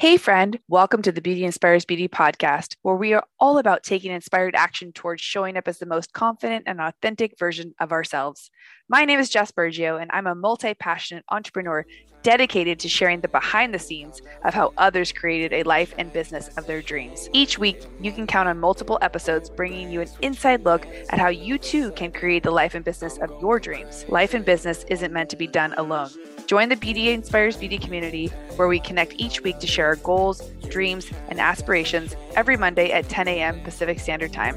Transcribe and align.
Hey, 0.00 0.16
friend, 0.16 0.60
welcome 0.68 1.02
to 1.02 1.10
the 1.10 1.20
Beauty 1.20 1.44
Inspires 1.44 1.84
Beauty 1.84 2.06
podcast, 2.06 2.76
where 2.82 2.94
we 2.94 3.14
are 3.14 3.26
all 3.40 3.58
about 3.58 3.82
taking 3.82 4.12
inspired 4.12 4.54
action 4.54 4.92
towards 4.92 5.22
showing 5.22 5.56
up 5.56 5.66
as 5.66 5.78
the 5.78 5.86
most 5.86 6.12
confident 6.12 6.66
and 6.68 6.80
authentic 6.80 7.36
version 7.36 7.74
of 7.80 7.90
ourselves. 7.90 8.48
My 8.88 9.04
name 9.04 9.18
is 9.18 9.28
Jess 9.28 9.50
Bergio, 9.50 10.00
and 10.00 10.08
I'm 10.14 10.28
a 10.28 10.36
multi 10.36 10.72
passionate 10.74 11.24
entrepreneur 11.32 11.84
dedicated 12.28 12.78
to 12.78 12.90
sharing 12.90 13.22
the 13.22 13.28
behind 13.28 13.72
the 13.72 13.78
scenes 13.78 14.20
of 14.44 14.52
how 14.52 14.70
others 14.76 15.12
created 15.12 15.50
a 15.50 15.62
life 15.62 15.94
and 15.96 16.12
business 16.12 16.50
of 16.58 16.66
their 16.66 16.82
dreams. 16.82 17.26
Each 17.32 17.58
week, 17.58 17.80
you 18.02 18.12
can 18.12 18.26
count 18.26 18.50
on 18.50 18.60
multiple 18.60 18.98
episodes 19.00 19.48
bringing 19.48 19.90
you 19.90 20.02
an 20.02 20.08
inside 20.20 20.62
look 20.62 20.86
at 21.08 21.18
how 21.18 21.28
you 21.28 21.56
too 21.56 21.90
can 21.92 22.12
create 22.12 22.42
the 22.42 22.50
life 22.50 22.74
and 22.74 22.84
business 22.84 23.16
of 23.16 23.30
your 23.40 23.58
dreams. 23.58 24.04
Life 24.08 24.34
and 24.34 24.44
business 24.44 24.84
isn't 24.90 25.10
meant 25.10 25.30
to 25.30 25.36
be 25.36 25.46
done 25.46 25.72
alone. 25.78 26.10
Join 26.46 26.68
the 26.68 26.76
Beauty 26.76 27.08
Inspires 27.12 27.56
Beauty 27.56 27.78
community 27.78 28.26
where 28.56 28.68
we 28.68 28.78
connect 28.78 29.14
each 29.16 29.42
week 29.42 29.58
to 29.60 29.66
share 29.66 29.86
our 29.86 29.96
goals, 29.96 30.42
dreams, 30.68 31.10
and 31.30 31.40
aspirations 31.40 32.14
every 32.36 32.58
Monday 32.58 32.92
at 32.92 33.08
10 33.08 33.26
a.m. 33.26 33.62
Pacific 33.62 33.98
Standard 33.98 34.34
Time. 34.34 34.54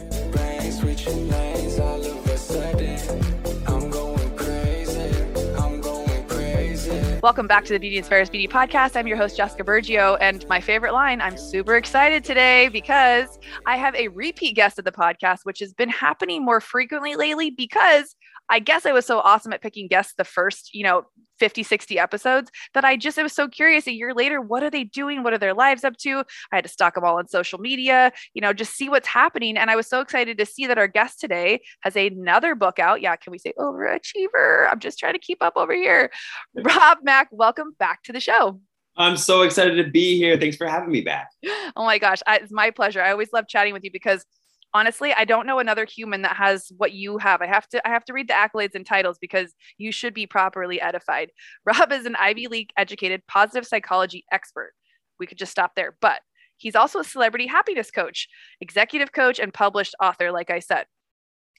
Welcome 7.22 7.46
back 7.46 7.66
to 7.66 7.74
the 7.74 7.78
Beauty 7.78 7.98
and 7.98 8.04
Inspires 8.04 8.32
Beauty 8.32 8.48
podcast. 8.48 8.96
I'm 8.96 9.06
your 9.06 9.16
host, 9.16 9.38
Jessica 9.38 9.64
Bergio. 9.64 10.18
And 10.20 10.44
my 10.50 10.60
favorite 10.60 10.92
line 10.92 11.22
I'm 11.22 11.38
super 11.38 11.76
excited 11.76 12.24
today 12.24 12.68
because 12.70 13.38
I 13.68 13.78
have 13.78 13.94
a 13.94 14.08
repeat 14.08 14.56
guest 14.56 14.80
of 14.80 14.86
the 14.86 14.92
podcast, 14.92 15.42
which 15.44 15.60
has 15.60 15.72
been 15.72 15.88
happening 15.88 16.44
more 16.44 16.60
frequently 16.60 17.16
lately 17.16 17.52
because 17.52 18.16
I 18.52 18.60
guess 18.60 18.86
I 18.86 18.92
was 18.92 19.06
so 19.06 19.20
awesome 19.20 19.54
at 19.54 19.62
picking 19.62 19.88
guests 19.88 20.14
the 20.18 20.26
first, 20.26 20.74
you 20.74 20.84
know, 20.84 21.06
50, 21.40 21.64
60 21.64 21.98
episodes 21.98 22.52
that 22.74 22.84
I 22.84 22.98
just 22.98 23.18
I 23.18 23.24
was 23.24 23.34
so 23.34 23.48
curious 23.48 23.88
a 23.88 23.94
year 23.94 24.14
later, 24.14 24.42
what 24.42 24.62
are 24.62 24.70
they 24.70 24.84
doing? 24.84 25.24
What 25.24 25.34
are 25.34 25.38
their 25.38 25.54
lives 25.54 25.86
up 25.86 25.98
to? 26.00 26.20
I 26.52 26.58
had 26.58 26.66
to 26.66 26.70
stalk 26.70 26.96
them 26.96 27.06
all 27.06 27.18
on 27.18 27.30
social 27.30 27.60
media, 27.60 28.12
you 28.34 28.42
know, 28.42 28.52
just 28.52 28.76
see 28.76 28.90
what's 28.90 29.08
happening. 29.08 29.58
And 29.58 29.72
I 29.72 29.76
was 29.78 29.88
so 29.88 30.02
excited 30.02 30.38
to 30.38 30.46
see 30.46 30.68
that 30.68 30.78
our 30.78 30.88
guest 30.88 31.20
today 31.20 31.62
has 31.82 31.96
another 31.96 32.54
book 32.54 32.78
out. 32.78 33.02
Yeah, 33.02 33.16
can 33.16 33.32
we 33.32 33.40
say 33.40 33.54
overachiever? 33.58 34.68
I'm 34.70 34.80
just 34.80 35.00
trying 35.00 35.14
to 35.14 35.20
keep 35.20 35.42
up 35.42 35.54
over 35.56 35.74
here. 35.74 36.12
Rob 36.54 37.00
Mack, 37.04 37.30
welcome 37.32 37.74
back 37.80 38.04
to 38.04 38.14
the 38.14 38.20
show. 38.20 38.60
I'm 38.98 39.16
so 39.16 39.44
excited 39.44 39.84
to 39.84 39.90
be 39.90 40.18
here. 40.18 40.38
Thanks 40.38 40.58
for 40.58 40.68
having 40.68 40.92
me 40.92 41.02
back. 41.02 41.30
Oh 41.76 41.86
my 41.86 41.98
gosh, 41.98 42.20
I, 42.28 42.38
it's 42.38 42.52
my 42.52 42.72
pleasure. 42.72 43.02
I 43.02 43.12
always 43.12 43.30
love 43.32 43.48
chatting 43.48 43.74
with 43.74 43.86
you 43.86 43.92
because 43.92 44.26
honestly 44.74 45.14
i 45.14 45.26
don't 45.26 45.46
know 45.46 45.60
another 45.60 45.86
human 45.86 46.22
that 46.22 46.36
has 46.36 46.72
what 46.78 46.94
you 46.94 47.18
have. 47.18 47.42
I 47.42 47.48
have 47.48 47.68
to 47.70 47.88
i 47.88 47.92
have 47.92 48.06
to 48.06 48.14
read 48.14 48.28
the 48.28 48.34
accolades 48.34 48.76
and 48.76 48.86
titles 48.86 49.18
because 49.20 49.54
you 49.78 49.92
should 49.92 50.14
be 50.14 50.28
properly 50.28 50.82
edified. 50.82 51.32
Rob 51.66 51.92
is 51.92 52.06
an 52.06 52.16
ivy 52.16 52.48
league 52.48 52.72
educated 52.78 53.22
positive 53.28 53.68
psychology 53.68 54.26
expert. 54.32 54.74
We 55.20 55.28
could 55.28 55.38
just 55.38 55.52
stop 55.52 55.76
there 55.76 55.96
but 56.02 56.22
he's 56.58 56.76
also 56.76 57.00
a 57.00 57.04
celebrity 57.04 57.48
happiness 57.48 57.92
coach 57.92 58.28
executive 58.60 59.12
coach 59.12 59.40
and 59.40 59.54
published 59.54 59.96
author 60.02 60.32
like 60.32 60.50
i 60.50 60.60
said. 60.60 60.86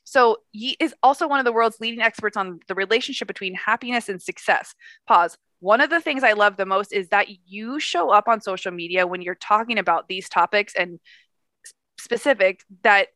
So 0.04 0.38
he 0.50 0.76
is 0.80 0.94
also 1.02 1.28
one 1.28 1.38
of 1.38 1.44
the 1.44 1.52
world's 1.52 1.80
leading 1.80 2.00
experts 2.00 2.36
on 2.36 2.60
the 2.68 2.74
relationship 2.74 3.28
between 3.28 3.54
happiness 3.54 4.08
and 4.08 4.20
success. 4.20 4.74
Pause. 5.06 5.38
One 5.60 5.80
of 5.80 5.90
the 5.90 6.00
things 6.00 6.24
I 6.24 6.32
love 6.32 6.56
the 6.56 6.66
most 6.66 6.92
is 6.92 7.08
that 7.10 7.28
you 7.46 7.78
show 7.78 8.10
up 8.10 8.26
on 8.26 8.40
social 8.40 8.72
media 8.72 9.06
when 9.06 9.22
you're 9.22 9.36
talking 9.36 9.78
about 9.78 10.08
these 10.08 10.28
topics 10.28 10.74
and 10.74 10.98
specific 12.02 12.62
that 12.82 13.08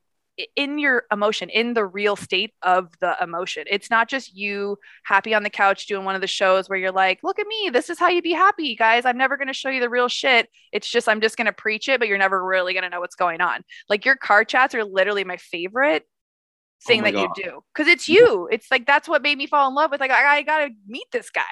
in 0.55 0.79
your 0.79 1.05
emotion 1.11 1.49
in 1.49 1.75
the 1.75 1.85
real 1.85 2.15
state 2.15 2.53
of 2.63 2.91
the 3.01 3.17
emotion. 3.23 3.65
It's 3.71 3.91
not 3.91 4.09
just 4.09 4.37
you 4.37 4.79
happy 5.05 5.35
on 5.35 5.43
the 5.43 5.51
couch 5.51 5.87
doing 5.87 6.05
one 6.05 6.15
of 6.15 6.21
the 6.21 6.27
shows 6.27 6.69
where 6.69 6.79
you're 6.79 6.93
like 6.93 7.21
look 7.23 7.39
at 7.39 7.47
me 7.47 7.71
this 7.73 7.89
is 7.89 7.99
how 7.99 8.09
you 8.09 8.21
be 8.21 8.33
happy 8.33 8.77
guys. 8.77 9.05
I'm 9.07 9.17
never 9.17 9.37
going 9.37 9.49
to 9.49 9.55
show 9.55 9.71
you 9.71 9.81
the 9.81 9.89
real 9.89 10.09
shit. 10.09 10.49
It's 10.73 10.89
just 10.89 11.09
i'm 11.09 11.21
just 11.21 11.37
going 11.37 11.47
to 11.47 11.53
preach 11.53 11.89
it 11.89 11.99
but 11.99 12.09
you're 12.09 12.19
never 12.19 12.45
really 12.45 12.75
going 12.75 12.83
to 12.83 12.91
know 12.91 13.01
what's 13.01 13.17
going 13.17 13.41
on. 13.41 13.63
Like 13.89 14.05
your 14.05 14.17
car 14.17 14.45
chats 14.45 14.75
are 14.75 14.85
literally 14.85 15.25
my 15.25 15.39
favorite 15.39 16.05
oh 16.07 16.87
thing 16.87 17.01
oh 17.01 17.05
that 17.05 17.15
God. 17.15 17.31
you 17.37 17.45
do 17.45 17.61
because 17.75 17.89
it's 17.89 18.09
you. 18.09 18.49
It's 18.53 18.71
like 18.71 18.87
that's 18.87 19.09
what 19.09 19.23
made 19.23 19.39
me 19.39 19.47
fall 19.47 19.69
in 19.69 19.75
love 19.75 19.91
with 19.91 20.01
like 20.01 20.11
i, 20.11 20.39
I 20.39 20.43
gotta 20.43 20.71
meet 20.87 21.07
this 21.13 21.31
guy. 21.31 21.43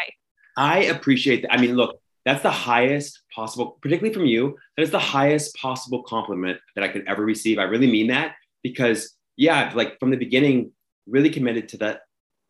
I 0.56 0.84
appreciate 0.84 1.42
that 1.42 1.53
i 1.53 1.60
mean 1.60 1.75
look 1.75 1.98
that's 2.24 2.42
the 2.42 2.50
highest 2.50 3.20
possible, 3.34 3.78
particularly 3.82 4.14
from 4.14 4.26
you. 4.26 4.56
That 4.76 4.82
is 4.82 4.90
the 4.90 4.98
highest 4.98 5.54
possible 5.56 6.02
compliment 6.02 6.58
that 6.74 6.84
I 6.84 6.88
could 6.88 7.04
ever 7.06 7.24
receive. 7.24 7.58
I 7.58 7.64
really 7.64 7.90
mean 7.90 8.08
that 8.08 8.34
because, 8.62 9.14
yeah, 9.36 9.72
like 9.74 9.98
from 9.98 10.10
the 10.10 10.16
beginning, 10.16 10.72
really 11.06 11.30
committed 11.30 11.68
to 11.70 11.76
that 11.78 12.00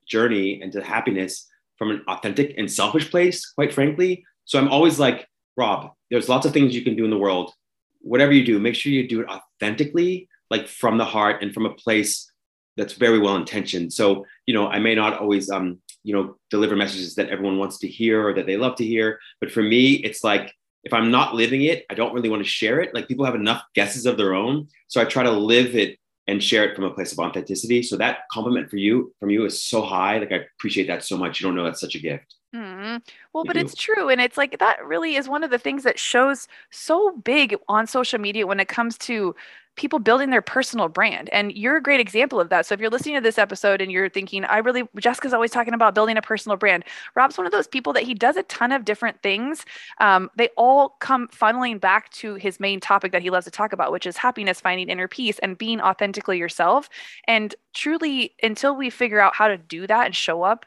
journey 0.07 0.61
and 0.63 0.73
to 0.73 0.83
happiness 0.83 1.49
from 1.77 1.91
an 1.91 2.03
authentic 2.07 2.55
and 2.57 2.71
selfish 2.71 3.11
place, 3.11 3.47
quite 3.47 3.75
frankly. 3.75 4.25
So 4.45 4.59
I'm 4.59 4.69
always 4.69 4.99
like, 4.99 5.27
Rob, 5.57 5.91
there's 6.11 6.29
lots 6.29 6.47
of 6.47 6.53
things 6.53 6.75
you 6.75 6.83
can 6.83 6.97
do 6.97 7.05
in 7.05 7.11
the 7.11 7.19
world. 7.19 7.53
Whatever 8.01 8.33
you 8.33 8.45
do, 8.45 8.61
make 8.61 8.75
sure 8.75 8.93
you 8.93 9.09
do 9.09 9.23
it 9.23 9.29
authentically, 9.29 10.29
like 10.51 10.69
from 10.69 10.99
the 10.99 11.05
heart 11.05 11.43
and 11.43 11.53
from 11.53 11.67
a 11.67 11.75
place 11.75 12.31
that's 12.77 12.93
very 12.93 13.19
well 13.19 13.37
intentioned. 13.37 13.93
So, 13.93 14.27
you 14.47 14.55
know, 14.55 14.69
I 14.69 14.79
may 14.79 14.95
not 14.95 15.19
always 15.19 15.51
um, 15.51 15.81
you 16.05 16.15
know 16.15 16.37
deliver 16.51 16.77
messages 16.77 17.17
that 17.17 17.31
everyone 17.31 17.59
wants 17.59 17.79
to 17.79 17.89
hear 17.89 18.29
or 18.29 18.33
that 18.35 18.47
they 18.47 18.57
love 18.57 18.77
to 18.77 18.85
hear. 18.85 19.19
But 19.41 19.51
for 19.51 19.63
me 19.63 19.95
it's 19.95 20.23
like 20.23 20.55
if 20.85 20.93
i'm 20.93 21.11
not 21.11 21.35
living 21.35 21.63
it 21.63 21.87
i 21.91 21.95
don't 21.95 22.13
really 22.15 22.29
want 22.29 22.43
to 22.43 22.49
share 22.49 22.81
it. 22.81 22.95
Like 22.95 23.09
people 23.09 23.25
have 23.25 23.35
enough 23.35 23.63
guesses 23.75 24.07
of 24.07 24.17
their 24.17 24.35
own 24.35 24.69
so 24.89 25.01
i 25.01 25.05
try 25.05 25.23
to 25.23 25.33
live 25.33 25.75
it 25.75 25.99
and 26.27 26.43
share 26.43 26.65
it 26.65 26.75
from 26.75 26.85
a 26.85 26.91
place 26.91 27.13
of 27.13 27.19
authenticity. 27.19 27.83
So 27.83 27.97
that 27.99 28.21
compliment 28.33 28.71
for 28.71 28.77
you 28.77 29.13
from 29.21 29.31
you 29.31 29.45
is 29.45 29.63
so 29.63 29.83
high. 29.83 30.19
Like 30.19 30.33
i 30.33 30.41
appreciate 30.59 30.87
that 30.87 31.05
so 31.05 31.17
much. 31.17 31.41
You 31.41 31.47
don't 31.47 31.55
know 31.57 31.65
that's 31.65 31.81
such 31.81 31.97
a 31.97 32.01
gift. 32.01 32.35
Mm-hmm. 32.55 32.99
Well, 33.33 33.45
but 33.45 33.57
it's 33.57 33.75
true. 33.75 34.09
And 34.09 34.21
it's 34.21 34.37
like 34.37 34.59
that 34.61 34.85
really 34.85 35.17
is 35.17 35.29
one 35.29 35.43
of 35.43 35.51
the 35.51 35.59
things 35.59 35.83
that 35.83 35.99
shows 35.99 36.47
so 36.71 37.17
big 37.25 37.57
on 37.69 37.87
social 37.87 38.21
media 38.21 38.47
when 38.47 38.61
it 38.61 38.69
comes 38.69 38.97
to 38.99 39.35
people 39.77 39.99
building 39.99 40.31
their 40.31 40.43
personal 40.43 40.89
brand. 40.89 41.29
And 41.31 41.53
you're 41.53 41.77
a 41.77 41.83
great 41.83 42.01
example 42.01 42.41
of 42.41 42.49
that. 42.51 42.67
So 42.67 42.75
if 42.75 42.81
you're 42.81 42.91
listening 42.91 43.17
to 43.17 43.21
this 43.21 43.39
episode 43.39 43.81
and 43.81 43.91
you're 43.91 44.09
thinking, 44.09 44.45
I 44.45 44.59
really, 44.59 44.89
Jessica's 44.99 45.33
always 45.33 45.51
talking 45.51 45.75
about 45.75 45.95
building 45.95 46.17
a 46.17 46.23
personal 46.23 46.57
brand. 46.57 46.85
Rob's 47.15 47.37
one 47.37 47.47
of 47.47 47.53
those 47.53 47.67
people 47.67 47.93
that 47.95 48.05
he 48.05 48.15
does 48.15 48.37
a 48.37 48.45
ton 48.45 48.73
of 48.73 48.85
different 48.85 49.21
things. 49.23 49.65
Um, 49.99 50.31
they 50.37 50.49
all 50.57 50.91
come 51.01 51.29
funneling 51.29 51.81
back 51.81 52.11
to 52.13 52.35
his 52.37 52.61
main 52.61 52.81
topic 52.81 53.13
that 53.13 53.23
he 53.23 53.31
loves 53.31 53.47
to 53.47 53.51
talk 53.51 53.73
about, 53.73 53.91
which 53.91 54.07
is 54.07 54.17
happiness, 54.17 54.61
finding 54.61 54.89
inner 54.89 55.09
peace, 55.09 55.39
and 55.41 55.59
being 55.59 55.81
authentically 55.81 56.39
yourself. 56.39 56.89
And 57.27 57.55
truly, 57.75 58.35
until 58.43 58.77
we 58.77 58.91
figure 58.91 59.21
out 59.21 59.35
how 59.35 59.49
to 59.49 59.59
do 59.59 59.87
that 59.87 60.07
and 60.07 60.15
show 60.15 60.43
up 60.43 60.67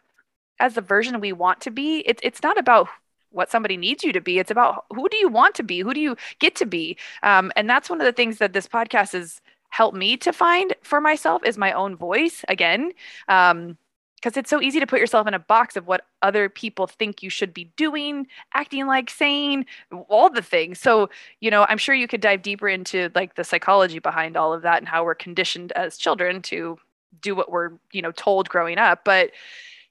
as 0.59 0.73
the 0.73 0.81
version 0.81 1.19
we 1.19 1.31
want 1.31 1.61
to 1.61 1.71
be, 1.71 1.99
it's 1.99 2.19
it's 2.23 2.43
not 2.43 2.57
about 2.57 2.89
what 3.37 3.51
somebody 3.51 3.77
needs 3.77 4.03
you 4.03 4.11
to 4.11 4.21
be. 4.21 4.39
It's 4.39 4.51
about 4.51 4.85
who 4.93 5.07
do 5.07 5.17
you 5.17 5.29
want 5.29 5.55
to 5.55 5.63
be? 5.63 5.79
Who 5.79 5.93
do 5.93 6.01
you 6.01 6.17
get 6.39 6.55
to 6.55 6.65
be? 6.65 6.97
Um, 7.23 7.51
and 7.55 7.69
that's 7.69 7.89
one 7.89 8.01
of 8.01 8.05
the 8.05 8.11
things 8.11 8.39
that 8.39 8.53
this 8.53 8.67
podcast 8.67 9.13
has 9.13 9.39
helped 9.69 9.95
me 9.95 10.17
to 10.17 10.33
find 10.33 10.73
for 10.81 10.99
myself 10.99 11.43
is 11.45 11.57
my 11.57 11.71
own 11.71 11.95
voice 11.95 12.43
again. 12.49 12.91
Um, 13.29 13.77
because 14.15 14.35
it's 14.35 14.49
so 14.49 14.59
easy 14.59 14.79
to 14.79 14.87
put 14.87 14.99
yourself 14.99 15.27
in 15.27 15.35
a 15.35 15.39
box 15.39 15.75
of 15.75 15.85
what 15.85 16.05
other 16.23 16.49
people 16.49 16.87
think 16.87 17.21
you 17.21 17.29
should 17.29 17.53
be 17.53 17.65
doing, 17.77 18.25
acting 18.55 18.87
like, 18.87 19.11
saying, 19.11 19.67
all 20.09 20.27
the 20.31 20.41
things. 20.41 20.79
So, 20.79 21.11
you 21.39 21.51
know, 21.51 21.67
I'm 21.69 21.77
sure 21.77 21.93
you 21.93 22.07
could 22.07 22.19
dive 22.19 22.41
deeper 22.41 22.67
into 22.67 23.11
like 23.13 23.35
the 23.35 23.43
psychology 23.43 23.99
behind 23.99 24.35
all 24.35 24.53
of 24.53 24.63
that 24.63 24.79
and 24.79 24.87
how 24.87 25.03
we're 25.03 25.13
conditioned 25.13 25.71
as 25.73 25.97
children 25.97 26.41
to 26.43 26.79
do 27.21 27.35
what 27.35 27.51
we're, 27.51 27.73
you 27.91 28.01
know, 28.01 28.11
told 28.11 28.49
growing 28.49 28.79
up. 28.79 29.05
But, 29.05 29.31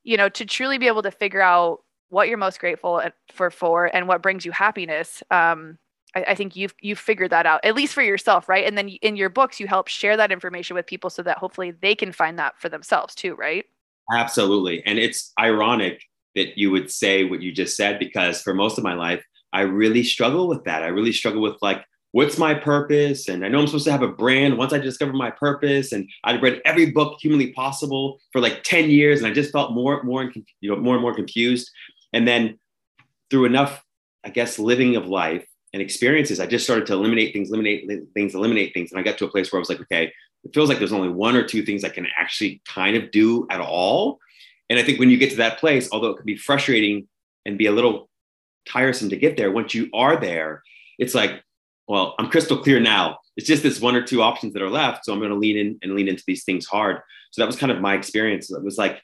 you 0.03 0.17
know, 0.17 0.28
to 0.31 0.45
truly 0.45 0.78
be 0.78 0.89
able 0.89 1.03
to 1.03 1.13
figure 1.13 1.41
out 1.41 1.83
what 2.09 2.28
you're 2.28 2.39
most 2.39 2.61
grateful 2.61 3.03
for 3.33 3.50
for 3.50 3.87
and 3.94 4.09
what 4.09 4.22
brings 4.22 4.44
you 4.44 4.53
happiness 4.53 5.22
um, 5.31 5.78
I, 6.15 6.22
I, 6.28 6.34
think 6.34 6.56
you've 6.56 6.75
you've 6.81 6.99
figured 6.99 7.31
that 7.31 7.47
out 7.47 7.65
at 7.65 7.75
least 7.75 7.94
for 7.94 8.03
yourself 8.03 8.49
right 8.49 8.67
and 8.67 8.77
then 8.77 8.89
in 8.89 9.17
your 9.17 9.28
books 9.28 9.61
you 9.61 9.67
help 9.67 9.89
share 9.89 10.16
that 10.16 10.33
information 10.33 10.75
with 10.75 10.87
people 10.87 11.11
so 11.11 11.22
that 11.22 11.39
hopefully 11.39 11.72
they 11.72 11.95
can 11.95 12.12
find 12.12 12.39
that 12.39 12.59
for 12.59 12.69
themselves 12.69 13.15
too 13.15 13.34
right 13.34 13.66
absolutely 14.12 14.84
and 14.87 14.99
it's 14.99 15.33
ironic 15.39 16.03
that 16.34 16.59
you 16.59 16.71
would 16.71 16.91
say 16.91 17.25
what 17.25 17.43
you 17.43 17.50
just 17.50 17.77
said 17.77 17.99
because 17.99 18.41
for 18.41 18.55
most 18.55 18.78
of 18.78 18.84
my 18.84 18.95
life 18.95 19.25
i 19.53 19.62
really 19.62 20.05
struggle 20.05 20.49
with 20.49 20.62
that 20.65 20.83
i 20.83 20.89
really 20.89 21.12
struggle 21.12 21.43
with 21.43 21.56
like 21.61 21.84
what's 22.16 22.39
my 22.39 22.54
purpose? 22.54 23.28
And 23.28 23.45
I 23.45 23.48
know 23.48 23.59
I'm 23.59 23.66
supposed 23.66 23.84
to 23.84 23.92
have 23.92 24.01
a 24.01 24.09
brand. 24.09 24.57
Once 24.57 24.72
I 24.72 24.78
discovered 24.78 25.15
my 25.15 25.31
purpose, 25.31 25.92
and 25.92 26.09
I'd 26.25 26.42
read 26.42 26.63
every 26.65 26.91
book 26.91 27.19
humanly 27.21 27.53
possible 27.53 28.19
for 28.33 28.41
like 28.41 28.63
10 28.63 28.89
years, 28.89 29.19
and 29.19 29.27
I 29.27 29.34
just 29.34 29.53
felt 29.53 29.72
more, 29.72 30.03
more, 30.03 30.33
you 30.63 30.71
know, 30.71 30.77
more 30.77 30.95
and 30.95 31.03
more 31.03 31.15
confused. 31.15 31.71
And 32.13 32.27
then 32.27 32.59
through 33.31 33.47
enough, 33.47 33.85
I 34.25 34.31
guess, 34.31 34.59
living 34.59 34.97
of 34.97 35.07
life 35.07 35.47
and 35.73 35.83
experiences, 35.83 36.41
I 36.41 36.47
just 36.47 36.65
started 36.65 36.87
to 36.87 36.95
eliminate 36.95 37.33
things, 37.33 37.51
eliminate 37.51 37.89
things, 38.15 38.35
eliminate 38.35 38.75
things. 38.75 38.91
And 38.91 39.01
I 39.01 39.03
got 39.03 39.19
to 39.19 39.25
a 39.25 39.31
place 39.31 39.53
where 39.53 39.59
I 39.59 39.61
was 39.61 39.69
like, 39.69 39.81
okay, 39.83 40.13
it 40.45 40.55
feels 40.55 40.69
like 40.69 40.79
there's 40.79 40.93
only 40.93 41.09
one 41.09 41.37
or 41.37 41.43
two 41.43 41.65
things 41.65 41.85
I 41.85 41.89
can 41.89 42.07
actually 42.19 42.63
kind 42.67 42.97
of 42.97 43.11
do 43.11 43.47
at 43.51 43.61
all. 43.61 44.19
And 44.71 44.79
I 44.79 44.83
think 44.83 44.99
when 44.99 45.11
you 45.11 45.17
get 45.17 45.31
to 45.31 45.37
that 45.37 45.59
place, 45.59 45.89
although 45.93 46.11
it 46.11 46.17
can 46.17 46.27
be 46.27 46.37
frustrating 46.37 47.09
and 47.45 47.59
be 47.59 47.67
a 47.67 47.73
little 47.73 48.09
tiresome 48.69 49.11
to 49.11 49.17
get 49.17 49.37
there, 49.37 49.51
once 49.53 49.75
you 49.75 49.89
are 49.95 50.17
there, 50.17 50.63
it's 50.99 51.15
like, 51.15 51.43
well, 51.89 52.15
I'm 52.19 52.31
crystal 52.31 52.59
clear 52.59 52.81
now. 52.81 53.19
It's 53.37 53.47
just 53.47 53.63
this 53.63 53.81
one 53.81 53.95
or 53.95 54.03
two 54.03 54.23
options 54.23 54.55
that 54.55 54.63
are 54.63 54.71
left. 54.71 55.05
So 55.05 55.13
I'm 55.13 55.21
going 55.21 55.31
to 55.31 55.37
lean 55.37 55.57
in 55.57 55.79
and 55.83 55.95
lean 55.95 56.09
into 56.09 56.25
these 56.27 56.45
things 56.45 56.67
hard. 56.67 57.01
So 57.31 57.43
that 57.43 57.47
was 57.47 57.57
kind 57.57 57.71
of 57.71 57.81
my 57.81 57.95
experience. 57.95 58.51
It 58.51 58.65
was 58.65 58.79
like, 58.79 59.03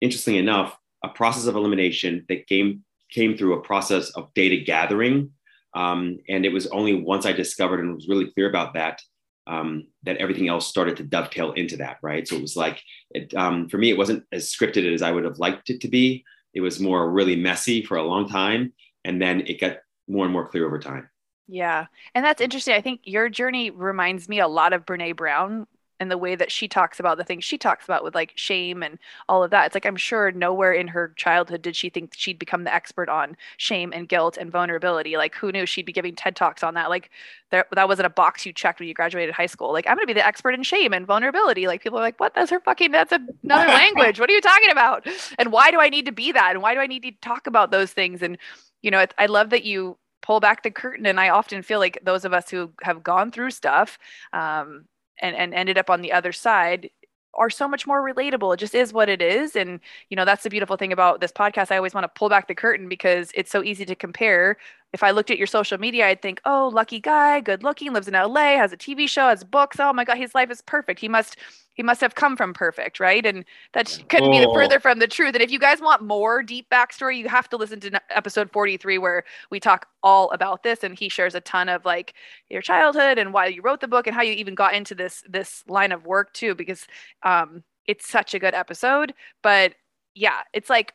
interestingly 0.00 0.38
enough, 0.38 0.76
a 1.04 1.08
process 1.08 1.46
of 1.46 1.56
elimination 1.56 2.12
that 2.28 2.46
came 2.46 2.84
came 3.10 3.36
through 3.36 3.54
a 3.54 3.66
process 3.70 4.10
of 4.18 4.32
data 4.34 4.58
gathering 4.72 5.30
Um, 5.74 6.18
and 6.28 6.46
it 6.46 6.52
was 6.52 6.66
only 6.68 6.94
once 6.94 7.26
I 7.26 7.32
discovered 7.32 7.80
and 7.80 7.94
was 7.94 8.08
really 8.08 8.30
clear 8.30 8.48
about 8.48 8.74
that 8.74 9.02
um, 9.46 9.88
that 10.04 10.16
everything 10.18 10.48
else 10.48 10.66
started 10.66 10.96
to 10.96 11.02
dovetail 11.02 11.52
into 11.52 11.76
that, 11.78 11.98
right? 12.02 12.26
So 12.26 12.36
it 12.36 12.42
was 12.42 12.56
like, 12.56 12.80
it, 13.10 13.34
um, 13.34 13.68
for 13.68 13.76
me, 13.76 13.90
it 13.90 13.98
wasn't 13.98 14.24
as 14.32 14.50
scripted 14.54 14.92
as 14.92 15.02
I 15.02 15.10
would 15.10 15.24
have 15.24 15.38
liked 15.38 15.70
it 15.70 15.80
to 15.82 15.88
be. 15.88 16.24
It 16.54 16.60
was 16.60 16.80
more 16.80 17.10
really 17.10 17.36
messy 17.36 17.84
for 17.84 17.96
a 17.96 18.04
long 18.04 18.28
time. 18.28 18.72
And 19.04 19.20
then 19.20 19.42
it 19.46 19.60
got 19.60 19.78
more 20.08 20.24
and 20.24 20.32
more 20.32 20.48
clear 20.48 20.66
over 20.66 20.78
time. 20.78 21.10
Yeah. 21.46 21.86
And 22.14 22.24
that's 22.24 22.40
interesting. 22.40 22.74
I 22.74 22.80
think 22.80 23.00
your 23.04 23.28
journey 23.28 23.70
reminds 23.70 24.28
me 24.28 24.40
a 24.40 24.48
lot 24.48 24.72
of 24.72 24.86
Brene 24.86 25.16
Brown 25.16 25.66
and 26.00 26.10
the 26.10 26.18
way 26.18 26.34
that 26.34 26.50
she 26.50 26.66
talks 26.66 26.98
about 26.98 27.18
the 27.18 27.24
things 27.24 27.44
she 27.44 27.56
talks 27.56 27.84
about 27.84 28.02
with 28.02 28.14
like 28.14 28.32
shame 28.34 28.82
and 28.82 28.98
all 29.28 29.44
of 29.44 29.50
that. 29.50 29.66
It's 29.66 29.74
like 29.74 29.86
I'm 29.86 29.96
sure 29.96 30.32
nowhere 30.32 30.72
in 30.72 30.88
her 30.88 31.12
childhood 31.16 31.62
did 31.62 31.76
she 31.76 31.88
think 31.88 32.12
she'd 32.16 32.38
become 32.38 32.64
the 32.64 32.74
expert 32.74 33.08
on 33.08 33.36
shame 33.56 33.92
and 33.94 34.08
guilt 34.08 34.36
and 34.36 34.50
vulnerability. 34.50 35.16
Like 35.16 35.34
who 35.34 35.52
knew 35.52 35.66
she'd 35.66 35.86
be 35.86 35.92
giving 35.92 36.14
TED 36.14 36.36
Talks 36.36 36.62
on 36.62 36.74
that? 36.74 36.90
Like 36.90 37.10
there, 37.50 37.64
that 37.72 37.88
wasn't 37.88 38.06
a 38.06 38.10
box 38.10 38.44
you 38.44 38.52
checked 38.52 38.80
when 38.80 38.88
you 38.88 38.94
graduated 38.94 39.34
high 39.34 39.46
school. 39.46 39.72
Like 39.72 39.86
I'm 39.86 39.96
going 39.96 40.06
to 40.06 40.12
be 40.12 40.18
the 40.18 40.26
expert 40.26 40.54
in 40.54 40.62
shame 40.62 40.92
and 40.92 41.06
vulnerability. 41.06 41.66
Like 41.66 41.82
people 41.82 41.98
are 41.98 42.02
like, 42.02 42.18
"What? 42.18 42.34
That's 42.34 42.50
her 42.50 42.60
fucking 42.60 42.90
that's 42.90 43.12
another 43.12 43.66
language. 43.68 44.18
What 44.18 44.28
are 44.30 44.34
you 44.34 44.40
talking 44.40 44.70
about?" 44.70 45.06
And 45.38 45.52
why 45.52 45.70
do 45.70 45.80
I 45.80 45.88
need 45.88 46.06
to 46.06 46.12
be 46.12 46.32
that? 46.32 46.50
And 46.52 46.62
why 46.62 46.74
do 46.74 46.80
I 46.80 46.86
need 46.86 47.02
to 47.04 47.12
talk 47.22 47.46
about 47.46 47.70
those 47.70 47.92
things? 47.92 48.22
And 48.22 48.38
you 48.82 48.90
know, 48.90 49.06
I 49.18 49.26
love 49.26 49.50
that 49.50 49.64
you 49.64 49.96
pull 50.20 50.40
back 50.40 50.62
the 50.62 50.70
curtain 50.70 51.04
and 51.04 51.20
i 51.20 51.28
often 51.28 51.60
feel 51.60 51.78
like 51.78 51.98
those 52.02 52.24
of 52.24 52.32
us 52.32 52.48
who 52.48 52.70
have 52.82 53.02
gone 53.02 53.30
through 53.30 53.50
stuff 53.50 53.98
um, 54.32 54.86
and 55.20 55.36
and 55.36 55.54
ended 55.54 55.78
up 55.78 55.90
on 55.90 56.02
the 56.02 56.12
other 56.12 56.32
side 56.32 56.90
are 57.36 57.50
so 57.50 57.68
much 57.68 57.86
more 57.86 58.02
relatable. 58.02 58.54
It 58.54 58.58
just 58.58 58.74
is 58.74 58.92
what 58.92 59.08
it 59.08 59.20
is. 59.20 59.56
And, 59.56 59.80
you 60.08 60.16
know, 60.16 60.24
that's 60.24 60.44
the 60.44 60.50
beautiful 60.50 60.76
thing 60.76 60.92
about 60.92 61.20
this 61.20 61.32
podcast. 61.32 61.70
I 61.70 61.76
always 61.76 61.94
want 61.94 62.04
to 62.04 62.18
pull 62.18 62.28
back 62.28 62.48
the 62.48 62.54
curtain 62.54 62.88
because 62.88 63.30
it's 63.34 63.50
so 63.50 63.62
easy 63.62 63.84
to 63.86 63.94
compare 63.94 64.56
if 64.94 65.02
I 65.02 65.10
looked 65.10 65.32
at 65.32 65.38
your 65.38 65.48
social 65.48 65.76
media, 65.76 66.06
I'd 66.06 66.22
think, 66.22 66.40
oh, 66.44 66.70
lucky 66.72 67.00
guy, 67.00 67.40
good 67.40 67.64
looking, 67.64 67.92
lives 67.92 68.06
in 68.06 68.14
LA, 68.14 68.56
has 68.56 68.72
a 68.72 68.76
TV 68.76 69.08
show, 69.08 69.26
has 69.26 69.42
books. 69.42 69.80
Oh 69.80 69.92
my 69.92 70.04
God, 70.04 70.16
his 70.16 70.36
life 70.36 70.52
is 70.52 70.60
perfect. 70.62 71.00
He 71.00 71.08
must 71.08 71.36
he 71.74 71.82
must 71.82 72.00
have 72.00 72.14
come 72.14 72.36
from 72.36 72.54
perfect, 72.54 73.00
right? 73.00 73.26
And 73.26 73.44
that 73.72 73.98
couldn't 74.08 74.32
oh. 74.32 74.46
be 74.46 74.54
further 74.54 74.78
from 74.78 75.00
the 75.00 75.08
truth. 75.08 75.34
And 75.34 75.42
if 75.42 75.50
you 75.50 75.58
guys 75.58 75.80
want 75.80 76.02
more 76.02 76.44
deep 76.44 76.70
backstory, 76.70 77.18
you 77.18 77.28
have 77.28 77.48
to 77.48 77.56
listen 77.56 77.80
to 77.80 78.00
episode 78.08 78.52
43 78.52 78.98
where 78.98 79.24
we 79.50 79.58
talk 79.58 79.88
all 80.04 80.30
about 80.30 80.62
this 80.62 80.84
and 80.84 80.96
he 80.96 81.08
shares 81.08 81.34
a 81.34 81.40
ton 81.40 81.68
of 81.68 81.84
like 81.84 82.14
your 82.48 82.62
childhood 82.62 83.18
and 83.18 83.32
why 83.32 83.46
you 83.46 83.62
wrote 83.62 83.80
the 83.80 83.88
book 83.88 84.06
and 84.06 84.14
how 84.14 84.22
you 84.22 84.34
even 84.34 84.54
got 84.54 84.74
into 84.74 84.94
this 84.94 85.24
this 85.28 85.64
line 85.66 85.90
of 85.90 86.06
work 86.06 86.32
too 86.34 86.54
because 86.54 86.86
um 87.24 87.64
it's 87.88 88.08
such 88.08 88.32
a 88.32 88.38
good 88.38 88.54
episode, 88.54 89.12
but 89.42 89.74
yeah, 90.14 90.42
it's 90.52 90.70
like 90.70 90.94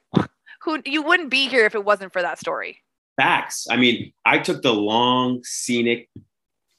who 0.62 0.82
you 0.86 1.04
wouldn't 1.04 1.30
be 1.30 1.50
here 1.50 1.66
if 1.66 1.76
it 1.76 1.84
wasn't 1.84 2.14
for 2.14 2.22
that 2.22 2.40
story 2.40 2.82
facts. 3.20 3.68
I 3.70 3.76
mean, 3.76 4.14
I 4.26 4.40
took 4.40 4.62
the 4.62 4.74
long, 4.74 5.44
scenic, 5.44 6.10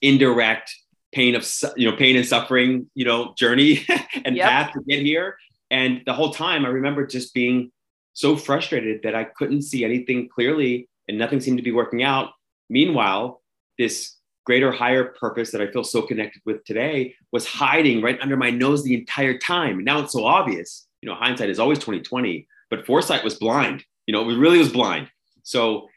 indirect 0.01 0.73
pain 1.13 1.35
of 1.35 1.47
you 1.75 1.89
know 1.89 1.95
pain 1.95 2.15
and 2.15 2.25
suffering 2.25 2.89
you 2.95 3.03
know 3.03 3.33
journey 3.37 3.85
and 4.25 4.35
yep. 4.35 4.49
path 4.49 4.73
to 4.73 4.81
get 4.87 5.01
here. 5.03 5.37
And 5.69 6.01
the 6.05 6.13
whole 6.13 6.33
time, 6.33 6.65
I 6.65 6.69
remember 6.69 7.05
just 7.05 7.33
being 7.33 7.71
so 8.13 8.35
frustrated 8.35 9.03
that 9.03 9.15
I 9.15 9.23
couldn't 9.23 9.61
see 9.61 9.85
anything 9.85 10.27
clearly, 10.27 10.89
and 11.07 11.17
nothing 11.17 11.39
seemed 11.39 11.57
to 11.57 11.63
be 11.63 11.71
working 11.71 12.03
out. 12.03 12.31
Meanwhile, 12.69 13.41
this 13.77 14.17
greater 14.45 14.71
higher 14.71 15.05
purpose 15.05 15.51
that 15.51 15.61
I 15.61 15.71
feel 15.71 15.83
so 15.83 16.01
connected 16.01 16.41
with 16.45 16.65
today 16.65 17.15
was 17.31 17.45
hiding 17.45 18.01
right 18.01 18.19
under 18.21 18.35
my 18.35 18.49
nose 18.49 18.83
the 18.83 18.95
entire 18.95 19.37
time. 19.37 19.75
And 19.77 19.85
now 19.85 19.99
it's 19.99 20.13
so 20.13 20.25
obvious. 20.25 20.87
You 21.01 21.09
know, 21.09 21.15
hindsight 21.15 21.49
is 21.49 21.59
always 21.59 21.77
2020, 21.77 22.47
but 22.69 22.85
foresight 22.85 23.23
was 23.23 23.35
blind. 23.35 23.85
You 24.07 24.13
know, 24.13 24.27
it 24.29 24.35
really 24.35 24.57
was 24.57 24.71
blind. 24.71 25.09
So 25.43 25.87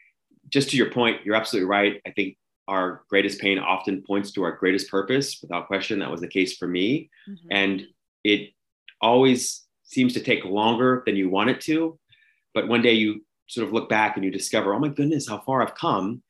just 0.55 0.69
to 0.69 0.77
your 0.77 0.89
point, 0.89 1.19
you're 1.25 1.35
absolutely 1.35 1.67
right. 1.67 2.01
I 2.07 2.11
think 2.11 2.37
our 2.69 3.03
greatest 3.09 3.41
pain 3.41 3.59
often 3.59 4.01
points 4.01 4.31
to 4.31 4.43
our 4.43 4.53
greatest 4.53 4.89
purpose. 4.89 5.37
Without 5.41 5.67
question, 5.67 5.99
that 5.99 6.09
was 6.09 6.21
the 6.21 6.29
case 6.29 6.55
for 6.55 6.65
me. 6.65 7.09
Mm-hmm. 7.29 7.47
And 7.51 7.83
it 8.23 8.51
always 9.01 9.65
seems 9.83 10.13
to 10.13 10.21
take 10.21 10.45
longer 10.45 11.03
than 11.05 11.17
you 11.17 11.29
want 11.29 11.49
it 11.49 11.59
to. 11.61 11.99
But 12.53 12.69
one 12.69 12.81
day 12.81 12.93
you 12.93 13.25
sort 13.47 13.67
of 13.67 13.73
look 13.73 13.89
back 13.89 14.15
and 14.15 14.23
you 14.23 14.31
discover, 14.31 14.73
oh 14.73 14.79
my 14.79 14.87
goodness, 14.87 15.27
how 15.27 15.39
far 15.39 15.61
I've 15.61 15.75
come, 15.75 16.23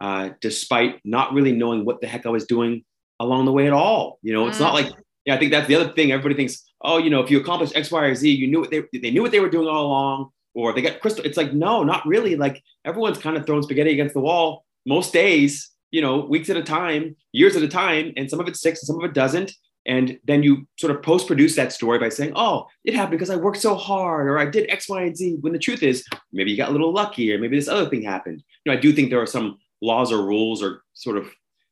uh, 0.00 0.30
despite 0.40 1.00
not 1.04 1.32
really 1.32 1.52
knowing 1.52 1.84
what 1.84 2.00
the 2.00 2.08
heck 2.08 2.26
I 2.26 2.30
was 2.30 2.46
doing 2.46 2.84
along 3.20 3.44
the 3.44 3.52
way 3.52 3.68
at 3.68 3.72
all. 3.72 4.18
You 4.22 4.32
know, 4.32 4.48
it's 4.48 4.58
mm. 4.58 4.62
not 4.62 4.74
like, 4.74 4.90
yeah, 5.24 5.36
I 5.36 5.38
think 5.38 5.52
that's 5.52 5.68
the 5.68 5.76
other 5.76 5.92
thing. 5.92 6.10
Everybody 6.10 6.34
thinks, 6.34 6.64
oh, 6.80 6.98
you 6.98 7.10
know, 7.10 7.20
if 7.20 7.30
you 7.30 7.38
accomplish 7.38 7.70
X, 7.76 7.92
Y, 7.92 8.02
or 8.02 8.14
Z, 8.16 8.28
you 8.28 8.48
knew 8.48 8.58
what 8.58 8.72
they, 8.72 8.82
they 8.92 9.12
knew 9.12 9.22
what 9.22 9.30
they 9.30 9.38
were 9.38 9.48
doing 9.48 9.68
all 9.68 9.86
along 9.86 10.30
or 10.58 10.72
they 10.72 10.82
got 10.82 10.98
crystal. 10.98 11.24
It's 11.24 11.36
like, 11.36 11.52
no, 11.52 11.84
not 11.84 12.04
really. 12.04 12.34
Like 12.34 12.64
everyone's 12.84 13.18
kind 13.18 13.36
of 13.36 13.46
throwing 13.46 13.62
spaghetti 13.62 13.92
against 13.92 14.14
the 14.14 14.20
wall 14.20 14.64
most 14.84 15.12
days, 15.12 15.70
you 15.92 16.02
know, 16.02 16.18
weeks 16.18 16.50
at 16.50 16.56
a 16.56 16.64
time, 16.64 17.14
years 17.30 17.54
at 17.54 17.62
a 17.62 17.68
time, 17.68 18.12
and 18.16 18.28
some 18.28 18.40
of 18.40 18.48
it 18.48 18.56
sticks 18.56 18.80
and 18.80 18.88
some 18.88 18.98
of 18.98 19.08
it 19.08 19.14
doesn't. 19.14 19.52
And 19.86 20.18
then 20.24 20.42
you 20.42 20.66
sort 20.76 20.90
of 20.90 21.00
post 21.00 21.28
produce 21.28 21.54
that 21.54 21.72
story 21.72 22.00
by 22.00 22.08
saying, 22.08 22.32
oh, 22.34 22.66
it 22.82 22.92
happened 22.92 23.20
because 23.20 23.30
I 23.30 23.36
worked 23.36 23.60
so 23.60 23.76
hard 23.76 24.26
or 24.26 24.36
I 24.36 24.46
did 24.46 24.68
X, 24.68 24.88
Y, 24.88 25.00
and 25.00 25.16
Z. 25.16 25.36
When 25.42 25.52
the 25.52 25.60
truth 25.60 25.84
is, 25.84 26.04
maybe 26.32 26.50
you 26.50 26.56
got 26.56 26.70
a 26.70 26.72
little 26.72 26.92
lucky 26.92 27.32
or 27.32 27.38
maybe 27.38 27.56
this 27.56 27.68
other 27.68 27.88
thing 27.88 28.02
happened. 28.02 28.42
You 28.64 28.72
know, 28.72 28.76
I 28.76 28.80
do 28.80 28.92
think 28.92 29.10
there 29.10 29.22
are 29.22 29.26
some 29.26 29.58
laws 29.80 30.10
or 30.10 30.26
rules 30.26 30.60
or 30.60 30.82
sort 30.94 31.18
of, 31.18 31.30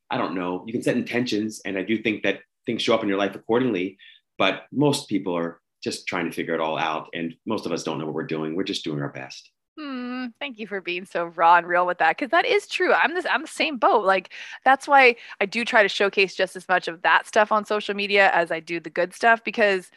I 0.09 0.17
don't 0.17 0.33
know, 0.33 0.63
you 0.65 0.71
can 0.71 0.81
set 0.81 0.95
intentions. 0.95 1.61
And 1.65 1.77
I 1.77 1.83
do 1.83 2.01
think 2.01 2.23
that 2.23 2.39
things 2.65 2.81
show 2.81 2.95
up 2.95 3.03
in 3.03 3.09
your 3.09 3.17
life 3.17 3.35
accordingly. 3.35 3.97
But 4.37 4.63
most 4.71 5.09
people 5.09 5.35
are 5.35 5.59
just 5.83 6.07
trying 6.07 6.25
to 6.25 6.31
figure 6.31 6.55
it 6.55 6.61
all 6.61 6.77
out. 6.77 7.07
And 7.13 7.35
most 7.45 7.65
of 7.65 7.71
us 7.71 7.83
don't 7.83 7.99
know 7.99 8.05
what 8.05 8.15
we're 8.15 8.25
doing. 8.25 8.55
We're 8.55 8.63
just 8.63 8.83
doing 8.83 9.01
our 9.01 9.09
best. 9.09 9.51
Hmm, 9.77 10.27
thank 10.39 10.57
you 10.57 10.65
for 10.65 10.81
being 10.81 11.05
so 11.05 11.25
raw 11.27 11.57
and 11.57 11.67
real 11.67 11.85
with 11.85 11.99
that 11.99 12.17
because 12.17 12.31
that 12.31 12.47
is 12.47 12.67
true. 12.67 12.93
I'm 12.93 13.13
this 13.13 13.27
I'm 13.29 13.43
the 13.43 13.47
same 13.47 13.77
boat. 13.77 14.05
Like 14.05 14.33
that's 14.65 14.87
why 14.87 15.15
I 15.39 15.45
do 15.45 15.63
try 15.63 15.83
to 15.83 15.89
showcase 15.89 16.33
just 16.33 16.55
as 16.55 16.67
much 16.67 16.87
of 16.87 17.03
that 17.03 17.27
stuff 17.27 17.51
on 17.51 17.63
social 17.63 17.93
media 17.93 18.31
as 18.33 18.51
I 18.51 18.59
do 18.59 18.79
the 18.79 18.89
good 18.89 19.13
stuff 19.13 19.43
because 19.43 19.91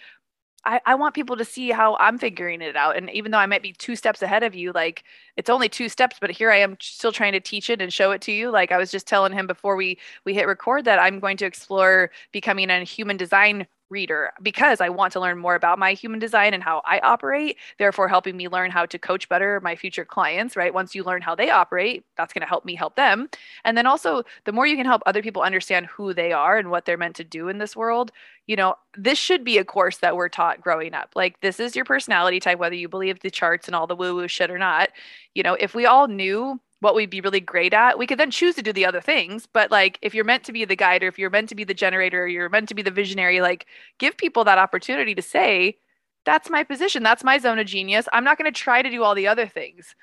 I, 0.66 0.80
I 0.84 0.94
want 0.94 1.14
people 1.14 1.36
to 1.36 1.44
see 1.44 1.70
how 1.70 1.96
I'm 1.98 2.18
figuring 2.18 2.60
it 2.60 2.76
out. 2.76 2.96
And 2.96 3.08
even 3.10 3.30
though 3.32 3.38
I 3.38 3.46
might 3.46 3.62
be 3.62 3.72
two 3.72 3.96
steps 3.96 4.20
ahead 4.20 4.42
of 4.42 4.54
you, 4.54 4.72
like 4.72 5.04
it's 5.36 5.48
only 5.48 5.70
two 5.70 5.88
steps, 5.88 6.18
but 6.20 6.30
here 6.30 6.50
I 6.50 6.58
am 6.58 6.76
still 6.80 7.12
trying 7.12 7.32
to 7.32 7.40
teach 7.40 7.70
it 7.70 7.80
and 7.80 7.90
show 7.92 8.10
it 8.10 8.20
to 8.22 8.32
you. 8.32 8.50
Like 8.50 8.72
I 8.72 8.76
was 8.76 8.90
just 8.90 9.06
telling 9.06 9.32
him 9.32 9.46
before 9.46 9.76
we 9.76 9.98
we 10.26 10.34
hit 10.34 10.46
record 10.46 10.84
that 10.84 10.98
I'm 10.98 11.20
going 11.20 11.38
to 11.38 11.46
explore 11.46 12.10
becoming 12.32 12.68
a 12.70 12.84
human 12.84 13.16
design 13.16 13.66
reader 13.90 14.32
because 14.42 14.80
I 14.80 14.88
want 14.88 15.12
to 15.14 15.20
learn 15.20 15.38
more 15.38 15.54
about 15.54 15.78
my 15.78 15.92
human 15.92 16.18
design 16.18 16.54
and 16.54 16.62
how 16.62 16.82
I 16.84 17.00
operate, 17.00 17.56
therefore 17.78 18.08
helping 18.08 18.36
me 18.36 18.48
learn 18.48 18.70
how 18.70 18.86
to 18.86 18.98
coach 18.98 19.28
better 19.28 19.60
my 19.60 19.76
future 19.76 20.04
clients, 20.04 20.56
right? 20.56 20.72
Once 20.72 20.94
you 20.94 21.04
learn 21.04 21.22
how 21.22 21.34
they 21.34 21.50
operate, 21.50 22.04
that's 22.16 22.32
going 22.32 22.42
to 22.42 22.48
help 22.48 22.64
me 22.64 22.74
help 22.74 22.96
them. 22.96 23.28
And 23.64 23.76
then 23.76 23.86
also, 23.86 24.22
the 24.44 24.52
more 24.52 24.66
you 24.66 24.76
can 24.76 24.86
help 24.86 25.02
other 25.06 25.22
people 25.22 25.42
understand 25.42 25.86
who 25.86 26.14
they 26.14 26.32
are 26.32 26.56
and 26.56 26.70
what 26.70 26.84
they're 26.84 26.96
meant 26.96 27.16
to 27.16 27.24
do 27.24 27.48
in 27.48 27.58
this 27.58 27.76
world, 27.76 28.12
you 28.46 28.56
know, 28.56 28.76
this 28.96 29.18
should 29.18 29.44
be 29.44 29.58
a 29.58 29.64
course 29.64 29.98
that 29.98 30.16
we're 30.16 30.28
taught 30.28 30.60
growing 30.60 30.94
up. 30.94 31.10
Like, 31.14 31.40
this 31.40 31.60
is 31.60 31.76
your 31.76 31.84
personality 31.84 32.40
type, 32.40 32.58
whether 32.58 32.74
you 32.74 32.88
believe 32.88 33.20
the 33.20 33.30
charts 33.30 33.68
and 33.68 33.74
all 33.74 33.86
the 33.86 33.96
woo 33.96 34.14
woo 34.14 34.28
shit 34.28 34.50
or 34.50 34.58
not. 34.58 34.90
You 35.34 35.42
know, 35.42 35.54
if 35.54 35.74
we 35.74 35.86
all 35.86 36.08
knew 36.08 36.60
what 36.80 36.94
we'd 36.94 37.10
be 37.10 37.20
really 37.20 37.40
great 37.40 37.72
at, 37.72 37.98
we 37.98 38.06
could 38.06 38.18
then 38.18 38.30
choose 38.30 38.54
to 38.56 38.62
do 38.62 38.72
the 38.72 38.86
other 38.86 39.00
things. 39.00 39.46
But 39.46 39.70
like 39.70 39.98
if 40.02 40.14
you're 40.14 40.24
meant 40.24 40.44
to 40.44 40.52
be 40.52 40.64
the 40.64 40.76
guide 40.76 41.02
or 41.02 41.08
if 41.08 41.18
you're 41.18 41.30
meant 41.30 41.48
to 41.50 41.54
be 41.54 41.64
the 41.64 41.74
generator 41.74 42.24
or 42.24 42.26
you're 42.26 42.48
meant 42.48 42.68
to 42.70 42.74
be 42.74 42.82
the 42.82 42.90
visionary, 42.90 43.40
like 43.40 43.66
give 43.98 44.16
people 44.16 44.44
that 44.44 44.58
opportunity 44.58 45.14
to 45.14 45.22
say, 45.22 45.78
that's 46.24 46.50
my 46.50 46.64
position, 46.64 47.02
that's 47.02 47.24
my 47.24 47.38
zone 47.38 47.58
of 47.58 47.66
genius. 47.66 48.08
I'm 48.12 48.24
not 48.24 48.38
going 48.38 48.52
to 48.52 48.58
try 48.58 48.82
to 48.82 48.90
do 48.90 49.02
all 49.02 49.14
the 49.14 49.28
other 49.28 49.46
things. 49.46 49.94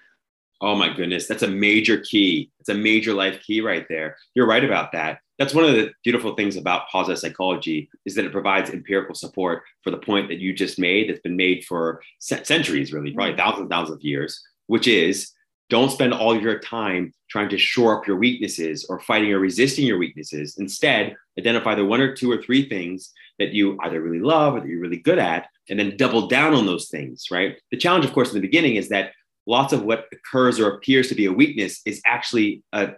Oh 0.62 0.76
my 0.76 0.92
goodness, 0.92 1.28
that's 1.28 1.44
a 1.44 1.48
major 1.48 2.00
key. 2.00 2.52
It's 2.60 2.70
a 2.70 2.74
major 2.74 3.14
life 3.14 3.42
key 3.44 3.62
right 3.62 3.86
there. 3.90 4.18
You're 4.34 4.48
right 4.48 4.64
about 4.64 4.92
that. 4.94 5.20
That's 5.38 5.54
one 5.54 5.66
of 5.66 5.74
the 5.74 5.92
beautiful 6.04 6.34
things 6.34 6.56
about 6.56 6.88
positive 6.92 7.20
psychology 7.20 7.90
is 8.06 8.16
that 8.16 8.26
it 8.26 8.32
provides 8.32 8.72
empirical 8.72 9.14
support 9.14 9.62
for 9.84 9.92
the 9.92 9.98
point 9.98 10.30
that 10.30 10.40
you 10.40 10.54
just 10.54 10.80
made 10.80 11.10
that's 11.10 11.22
been 11.22 11.36
made 11.36 11.64
for 11.66 12.02
centuries, 12.20 12.92
really, 12.92 13.14
probably 13.14 13.34
mm-hmm. 13.34 13.40
thousands 13.40 13.62
and 13.62 13.70
thousands 13.70 13.98
of 13.98 14.04
years, 14.04 14.44
which 14.66 14.88
is 14.88 15.32
don't 15.70 15.92
spend 15.92 16.14
all 16.14 16.40
your 16.40 16.60
time 16.60 17.14
trying 17.30 17.50
to 17.50 17.58
shore 17.58 17.98
up 17.98 18.08
your 18.08 18.18
weaknesses 18.18 18.86
or 18.90 19.00
fighting 19.00 19.32
or 19.34 19.40
resisting 19.40 19.86
your 19.86 19.98
weaknesses. 19.98 20.58
Instead, 20.58 21.16
identify 21.38 21.76
the 21.76 21.86
one 21.86 22.00
or 22.00 22.16
two 22.16 22.32
or 22.32 22.42
three 22.42 22.68
things 22.70 23.12
that 23.38 23.54
you 23.54 23.78
either 23.82 24.02
really 24.02 24.20
love 24.20 24.56
or 24.56 24.62
that 24.62 24.68
you're 24.68 24.80
really 24.80 24.98
good 24.98 25.20
at, 25.20 25.48
and 25.70 25.80
then 25.80 25.98
double 25.98 26.28
down 26.28 26.54
on 26.54 26.66
those 26.66 26.88
things, 26.88 27.26
right? 27.30 27.58
The 27.72 27.78
challenge, 27.78 28.06
of 28.06 28.14
course, 28.14 28.30
in 28.30 28.36
the 28.36 28.48
beginning 28.48 28.76
is 28.76 28.90
that 28.90 29.12
lots 29.46 29.74
of 29.74 29.84
what 29.84 30.08
occurs 30.12 30.60
or 30.60 30.70
appears 30.70 31.10
to 31.10 31.16
be 31.16 31.26
a 31.26 31.32
weakness 31.32 31.82
is 31.86 32.02
actually 32.06 32.64
a 32.74 32.92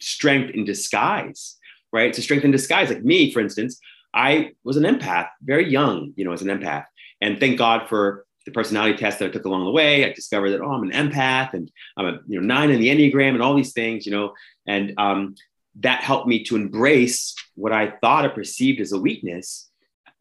strength 0.00 0.50
in 0.54 0.64
disguise, 0.64 1.56
right? 1.92 2.08
It's 2.08 2.18
a 2.18 2.22
strength 2.22 2.44
in 2.44 2.50
disguise. 2.50 2.90
Like 2.90 3.04
me, 3.04 3.32
for 3.32 3.40
instance, 3.40 3.80
I 4.12 4.52
was 4.64 4.76
an 4.76 4.84
empath, 4.84 5.28
very 5.42 5.70
young, 5.70 6.12
you 6.16 6.24
know, 6.24 6.32
as 6.32 6.42
an 6.42 6.48
empath. 6.48 6.84
And 7.20 7.40
thank 7.40 7.58
God 7.58 7.88
for 7.88 8.25
the 8.46 8.52
personality 8.52 8.96
test 8.96 9.18
that 9.18 9.26
I 9.26 9.32
took 9.32 9.44
along 9.44 9.64
the 9.64 9.70
way, 9.70 10.04
I 10.04 10.12
discovered 10.12 10.50
that 10.50 10.60
oh, 10.60 10.70
I'm 10.70 10.88
an 10.88 10.92
empath 10.92 11.52
and 11.52 11.70
I'm 11.96 12.06
a 12.06 12.20
you 12.26 12.40
know 12.40 12.46
nine 12.46 12.70
in 12.70 12.80
the 12.80 12.88
enneagram 12.88 13.34
and 13.34 13.42
all 13.42 13.54
these 13.54 13.72
things, 13.72 14.06
you 14.06 14.12
know, 14.12 14.32
and 14.66 14.94
um, 14.98 15.34
that 15.80 16.02
helped 16.02 16.28
me 16.28 16.44
to 16.44 16.56
embrace 16.56 17.34
what 17.54 17.72
I 17.72 17.92
thought 18.00 18.24
or 18.24 18.30
perceived 18.30 18.80
as 18.80 18.92
a 18.92 18.98
weakness. 18.98 19.68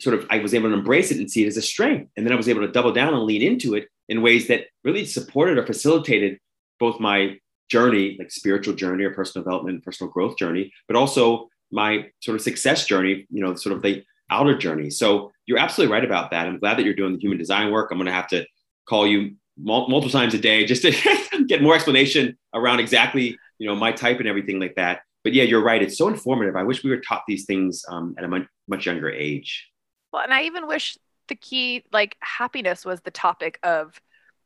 Sort 0.02 0.16
of, 0.16 0.28
I 0.30 0.40
was 0.40 0.54
able 0.54 0.68
to 0.70 0.76
embrace 0.76 1.12
it 1.12 1.20
and 1.20 1.32
see 1.32 1.46
it 1.46 1.48
as 1.48 1.56
a 1.56 1.62
strength, 1.62 2.12
and 2.18 2.26
then 2.26 2.34
I 2.34 2.36
was 2.36 2.50
able 2.50 2.62
to 2.62 2.72
double 2.72 2.92
down 2.92 3.14
and 3.14 3.24
lean 3.24 3.42
into 3.42 3.76
it 3.76 3.88
in 4.10 4.22
ways 4.22 4.48
that 4.48 4.66
really 4.84 5.06
supported 5.06 5.58
or 5.58 5.66
facilitated 5.66 6.40
both 6.80 7.00
my 7.00 7.40
journey, 7.70 8.16
like 8.20 8.32
spiritual 8.32 8.76
journey 8.76 9.04
or 9.04 9.14
personal 9.14 9.44
development, 9.44 9.84
personal 9.84 10.12
growth 10.12 10.38
journey, 10.38 10.74
but 10.88 10.98
also 10.98 11.50
my 11.72 12.08
sort 12.22 12.36
of 12.36 12.42
success 12.42 12.86
journey, 12.86 13.26
you 13.30 13.44
know, 13.44 13.56
sort 13.56 13.76
of 13.76 13.82
the 13.82 14.04
outer 14.30 14.58
journey. 14.58 14.90
So 14.90 15.32
you're 15.46 15.60
absolutely 15.60 15.94
right 15.94 16.04
about 16.04 16.32
that. 16.32 16.48
I'm 16.48 16.60
glad 16.60 16.78
that 16.78 16.86
you're 16.86 16.96
doing 16.96 17.14
the 17.14 17.20
human 17.20 17.38
design 17.38 17.72
work. 17.72 17.90
I'm 17.92 17.98
going 17.98 18.08
to 18.08 18.12
have 18.12 18.28
to 18.30 18.46
call 18.88 19.08
you 19.08 19.36
multiple 19.58 20.10
times 20.10 20.34
a 20.34 20.40
day 20.40 20.66
just 20.66 20.82
to 20.82 21.46
get 21.48 21.62
more 21.62 21.76
explanation 21.76 22.38
around 22.54 22.80
exactly, 22.80 23.38
you 23.58 23.68
know, 23.68 23.76
my 23.76 23.92
type 23.92 24.20
and 24.20 24.28
everything 24.28 24.60
like 24.60 24.76
that. 24.76 25.02
But 25.24 25.34
yeah, 25.34 25.44
you're 25.44 25.64
right. 25.64 25.82
It's 25.82 25.98
so 25.98 26.08
informative. 26.08 26.56
I 26.56 26.64
wish 26.64 26.84
we 26.84 26.90
were 26.90 27.00
taught 27.00 27.24
these 27.28 27.46
things 27.46 27.84
um, 27.90 28.16
at 28.18 28.24
a 28.24 28.28
much, 28.28 28.44
much 28.68 28.86
younger 28.86 29.10
age. 29.10 29.70
Well, 30.12 30.24
and 30.24 30.34
I 30.34 30.44
even 30.44 30.68
wish 30.68 30.98
the 31.28 31.36
key, 31.36 31.84
like 31.92 32.16
happiness, 32.20 32.86
was 32.86 33.02
the 33.02 33.12
topic 33.12 33.60
of 33.64 34.00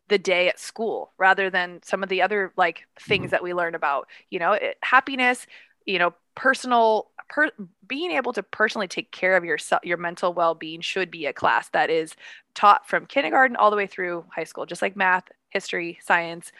the 0.09 0.17
day 0.17 0.49
at 0.49 0.59
school 0.59 1.13
rather 1.17 1.49
than 1.49 1.79
some 1.83 2.03
of 2.03 2.09
the 2.09 2.21
other 2.21 2.51
like 2.57 2.87
things 2.99 3.25
mm-hmm. 3.25 3.31
that 3.31 3.43
we 3.43 3.53
learn 3.53 3.75
about 3.75 4.07
you 4.29 4.39
know 4.39 4.53
it, 4.53 4.77
happiness 4.81 5.45
you 5.85 5.99
know 5.99 6.13
personal 6.35 7.11
per, 7.29 7.49
being 7.87 8.11
able 8.11 8.33
to 8.33 8.43
personally 8.43 8.87
take 8.87 9.11
care 9.11 9.37
of 9.37 9.45
yourself 9.45 9.83
your 9.83 9.97
mental 9.97 10.33
well-being 10.33 10.81
should 10.81 11.09
be 11.09 11.25
a 11.25 11.33
class 11.33 11.69
that 11.69 11.89
is 11.89 12.15
taught 12.55 12.87
from 12.87 13.05
kindergarten 13.05 13.55
all 13.55 13.71
the 13.71 13.77
way 13.77 13.87
through 13.87 14.25
high 14.33 14.43
school 14.43 14.65
just 14.65 14.81
like 14.81 14.95
math 14.95 15.25
history 15.49 15.97
science 16.01 16.51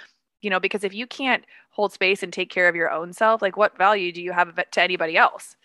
you 0.42 0.50
know 0.50 0.60
because 0.60 0.84
if 0.84 0.94
you 0.94 1.06
can't 1.06 1.44
hold 1.72 1.92
space 1.92 2.24
and 2.24 2.34
take 2.34 2.50
care 2.50 2.68
of 2.68 2.76
your 2.76 2.92
own 2.92 3.12
self 3.14 3.42
like 3.42 3.58
what 3.58 3.78
value 3.78 4.12
do 4.12 4.22
you 4.22 4.32
have 4.32 4.56
to 4.72 4.82
anybody 4.82 5.18
else? 5.18 5.56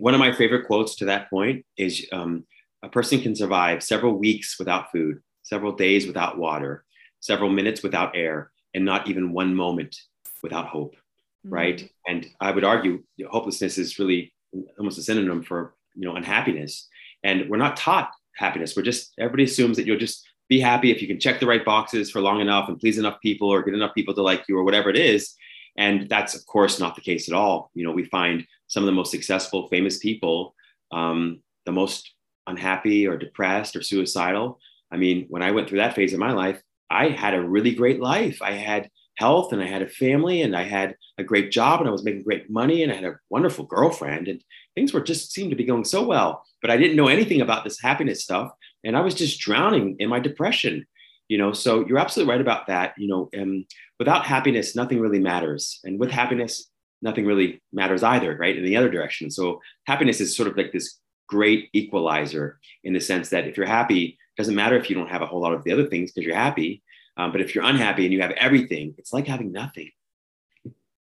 One 0.00 0.14
of 0.14 0.20
my 0.20 0.32
favorite 0.32 0.66
quotes 0.66 0.94
to 0.96 1.04
that 1.06 1.28
point 1.28 1.66
is 1.76 2.06
um, 2.12 2.44
a 2.82 2.88
person 2.88 3.20
can 3.20 3.36
survive 3.36 3.82
several 3.82 4.14
weeks 4.14 4.58
without 4.58 4.90
food 4.90 5.18
several 5.42 5.72
days 5.72 6.06
without 6.06 6.38
water 6.38 6.84
several 7.22 7.48
minutes 7.48 7.82
without 7.82 8.14
air, 8.14 8.50
and 8.74 8.84
not 8.84 9.08
even 9.08 9.32
one 9.32 9.54
moment 9.54 9.96
without 10.42 10.66
hope, 10.66 10.96
mm-hmm. 11.44 11.54
right? 11.54 11.90
And 12.06 12.26
I 12.40 12.50
would 12.50 12.64
argue 12.64 13.02
you 13.16 13.24
know, 13.24 13.30
hopelessness 13.30 13.78
is 13.78 13.98
really 13.98 14.32
almost 14.78 14.98
a 14.98 15.02
synonym 15.02 15.42
for 15.42 15.74
you 15.94 16.06
know 16.08 16.16
unhappiness. 16.16 16.88
And 17.22 17.48
we're 17.48 17.56
not 17.56 17.76
taught 17.76 18.10
happiness. 18.36 18.76
We're 18.76 18.82
just 18.82 19.12
everybody 19.18 19.44
assumes 19.44 19.76
that 19.76 19.86
you'll 19.86 19.98
just 19.98 20.26
be 20.48 20.60
happy 20.60 20.90
if 20.90 21.00
you 21.00 21.08
can 21.08 21.20
check 21.20 21.40
the 21.40 21.46
right 21.46 21.64
boxes 21.64 22.10
for 22.10 22.20
long 22.20 22.40
enough 22.40 22.68
and 22.68 22.78
please 22.78 22.98
enough 22.98 23.20
people 23.22 23.48
or 23.48 23.62
get 23.62 23.74
enough 23.74 23.94
people 23.94 24.14
to 24.14 24.22
like 24.22 24.44
you 24.48 24.58
or 24.58 24.64
whatever 24.64 24.90
it 24.90 24.96
is. 24.96 25.34
And 25.76 26.08
that's 26.08 26.34
of 26.34 26.44
course 26.46 26.78
not 26.78 26.94
the 26.94 27.00
case 27.00 27.28
at 27.28 27.34
all. 27.34 27.70
You 27.74 27.84
know, 27.84 27.92
we 27.92 28.04
find 28.04 28.46
some 28.66 28.82
of 28.82 28.86
the 28.86 28.92
most 28.92 29.10
successful, 29.10 29.68
famous 29.68 29.98
people 29.98 30.54
um, 30.92 31.40
the 31.64 31.72
most 31.72 32.12
unhappy 32.46 33.06
or 33.06 33.16
depressed 33.16 33.74
or 33.74 33.82
suicidal. 33.82 34.60
I 34.90 34.96
mean, 34.96 35.26
when 35.28 35.42
I 35.42 35.50
went 35.50 35.68
through 35.68 35.78
that 35.78 35.94
phase 35.94 36.12
of 36.12 36.18
my 36.18 36.32
life, 36.32 36.60
I 36.90 37.08
had 37.08 37.34
a 37.34 37.42
really 37.42 37.74
great 37.74 38.00
life. 38.00 38.42
I 38.42 38.52
had 38.52 38.90
health 39.16 39.52
and 39.52 39.62
I 39.62 39.66
had 39.66 39.82
a 39.82 39.88
family 39.88 40.42
and 40.42 40.56
I 40.56 40.62
had 40.62 40.96
a 41.18 41.24
great 41.24 41.50
job 41.50 41.80
and 41.80 41.88
I 41.88 41.92
was 41.92 42.04
making 42.04 42.22
great 42.22 42.50
money 42.50 42.82
and 42.82 42.90
I 42.90 42.96
had 42.96 43.04
a 43.04 43.18
wonderful 43.30 43.64
girlfriend 43.64 44.28
and 44.28 44.42
things 44.74 44.92
were 44.92 45.00
just 45.00 45.32
seemed 45.32 45.50
to 45.50 45.56
be 45.56 45.64
going 45.64 45.84
so 45.84 46.02
well. 46.02 46.44
But 46.60 46.70
I 46.70 46.76
didn't 46.76 46.96
know 46.96 47.08
anything 47.08 47.40
about 47.40 47.64
this 47.64 47.80
happiness 47.80 48.22
stuff 48.22 48.52
and 48.84 48.96
I 48.96 49.00
was 49.00 49.14
just 49.14 49.40
drowning 49.40 49.96
in 49.98 50.08
my 50.08 50.20
depression. 50.20 50.86
You 51.28 51.38
know, 51.38 51.52
so 51.52 51.86
you're 51.86 51.98
absolutely 51.98 52.30
right 52.30 52.40
about 52.40 52.66
that. 52.66 52.94
You 52.98 53.08
know, 53.08 53.30
um, 53.40 53.64
without 53.98 54.26
happiness, 54.26 54.76
nothing 54.76 55.00
really 55.00 55.20
matters, 55.20 55.80
and 55.82 55.98
with 55.98 56.10
happiness, 56.10 56.68
nothing 57.00 57.24
really 57.24 57.62
matters 57.72 58.02
either, 58.02 58.36
right? 58.36 58.56
In 58.56 58.64
the 58.64 58.76
other 58.76 58.90
direction. 58.90 59.30
So 59.30 59.60
happiness 59.86 60.20
is 60.20 60.36
sort 60.36 60.48
of 60.48 60.56
like 60.56 60.72
this 60.72 60.98
great 61.28 61.70
equalizer 61.72 62.58
in 62.84 62.92
the 62.92 63.00
sense 63.00 63.30
that 63.30 63.46
if 63.46 63.56
you're 63.56 63.64
happy, 63.64 64.04
it 64.04 64.40
doesn't 64.40 64.54
matter 64.54 64.76
if 64.76 64.90
you 64.90 64.96
don't 64.96 65.08
have 65.08 65.22
a 65.22 65.26
whole 65.26 65.40
lot 65.40 65.54
of 65.54 65.64
the 65.64 65.72
other 65.72 65.86
things 65.86 66.12
because 66.12 66.26
you're 66.26 66.36
happy. 66.36 66.82
Um, 67.16 67.32
but 67.32 67.40
if 67.40 67.54
you're 67.54 67.64
unhappy 67.64 68.04
and 68.04 68.12
you 68.12 68.22
have 68.22 68.30
everything, 68.32 68.94
it's 68.98 69.12
like 69.12 69.26
having 69.26 69.52
nothing. 69.52 69.90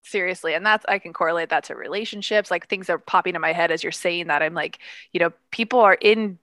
Seriously. 0.03 0.55
And 0.55 0.65
that's, 0.65 0.85
I 0.89 0.99
can 0.99 1.13
correlate 1.13 1.49
that 1.49 1.65
to 1.65 1.75
relationships. 1.75 2.51
Like 2.51 2.67
things 2.67 2.89
are 2.89 2.97
popping 2.97 3.35
in 3.35 3.41
my 3.41 3.53
head 3.53 3.71
as 3.71 3.83
you're 3.83 3.91
saying 3.91 4.27
that. 4.27 4.41
I'm 4.41 4.53
like, 4.53 4.79
you 5.13 5.19
know, 5.19 5.31
people 5.51 5.79
are 5.79 5.93
in 5.93 6.39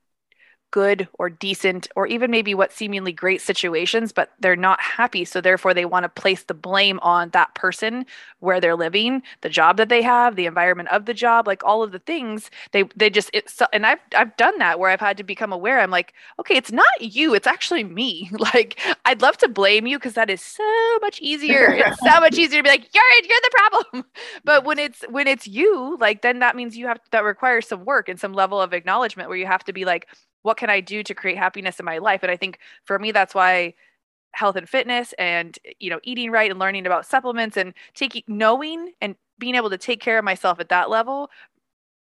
good 0.71 1.09
or 1.19 1.31
decent 1.31 1.89
or 1.97 2.07
even 2.07 2.31
maybe 2.31 2.55
what 2.55 2.73
seemingly 2.73 3.13
great 3.13 3.41
situations 3.41 4.13
but 4.13 4.33
they're 4.41 4.57
not 4.57 4.81
happy. 4.81 5.25
So 5.25 5.41
therefore 5.41 5.73
they 5.75 5.85
want 5.85 6.05
to 6.05 6.09
place 6.09 6.45
the 6.45 6.55
blame 6.55 6.99
on 7.01 7.31
that 7.31 7.55
person 7.55 8.05
where 8.41 8.61
they're 8.61 8.77
living 8.77 9.23
the 9.41 9.49
job 9.49 9.77
that 9.79 9.89
they 9.89 10.03
have 10.03 10.37
the 10.37 10.47
environment 10.47 10.89
of 10.91 11.07
the 11.07 11.15
job 11.15 11.47
like 11.47 11.65
all 11.65 11.83
of 11.83 11.93
the 11.93 11.99
things. 11.99 12.51
They 12.73 12.85
they 12.97 13.11
just 13.11 13.31
it's 13.33 13.61
and 13.73 13.87
I've 13.87 14.01
I've 14.15 14.37
done 14.37 14.59
that 14.59 14.79
where 14.79 14.91
I've 14.91 15.01
had 15.01 15.17
to 15.19 15.25
become 15.25 15.53
aware. 15.53 15.81
I'm 15.81 15.91
like 15.91 16.13
okay 16.39 16.57
it's 16.57 16.73
not 16.73 16.87
you 17.01 17.35
it's 17.35 17.47
actually 17.47 17.85
me. 17.85 18.31
Like 18.39 18.81
I'd 19.05 19.21
love 19.21 19.37
to 19.39 19.49
blame 19.49 19.87
you 19.87 19.99
because 19.99 20.15
that 20.15 20.31
is 20.31 20.41
so 20.41 20.99
much 21.01 21.21
easier. 21.21 21.71
It's 21.71 22.01
so 22.01 22.21
much 22.21 22.39
easier 22.39 22.61
to 22.61 22.63
be 22.63 22.69
like 22.69 22.89
you're 22.95 23.05
you're 23.29 23.41
the 23.43 23.51
problem. 23.57 24.05
But 24.45 24.65
when 24.65 24.79
it's 24.79 25.03
when 25.11 25.27
it's 25.27 25.47
you 25.47 25.97
like 26.01 26.23
then 26.23 26.39
that 26.39 26.57
means 26.57 26.77
you 26.77 26.87
have 26.87 27.01
that 27.11 27.25
requires 27.25 27.67
some 27.67 27.85
work 27.85 28.09
and 28.09 28.19
some 28.19 28.33
level 28.33 28.61
of 28.61 28.73
acknowledgement 28.73 29.29
where 29.29 29.39
you 29.39 29.47
have 29.47 29.65
to 29.65 29.73
be 29.73 29.85
like 29.85 30.07
what 30.49 30.57
can 30.57 30.71
I 30.71 30.81
do 30.81 31.02
to 31.02 31.14
create 31.14 31.37
happiness 31.37 31.78
in 31.78 31.85
my 31.85 31.99
life? 31.99 32.23
And 32.23 32.33
I 32.33 32.37
think 32.38 32.59
for 32.85 32.99
me, 32.99 33.12
that's 33.12 33.35
why 33.35 33.75
health 34.33 34.57
and 34.57 34.67
fitness 34.67 35.12
and 35.19 35.59
you 35.78 35.90
know 35.90 36.00
eating 36.05 36.31
right 36.31 36.50
and 36.50 36.59
learning 36.59 36.87
about 36.87 37.05
supplements 37.05 37.57
and 37.57 37.75
taking 37.95 38.23
knowing 38.26 38.93
and 39.02 39.14
being 39.38 39.55
able 39.55 39.69
to 39.69 39.78
take 39.78 40.00
care 40.00 40.19
of 40.19 40.25
myself 40.25 40.61
at 40.61 40.69
that 40.69 40.90
level 40.90 41.31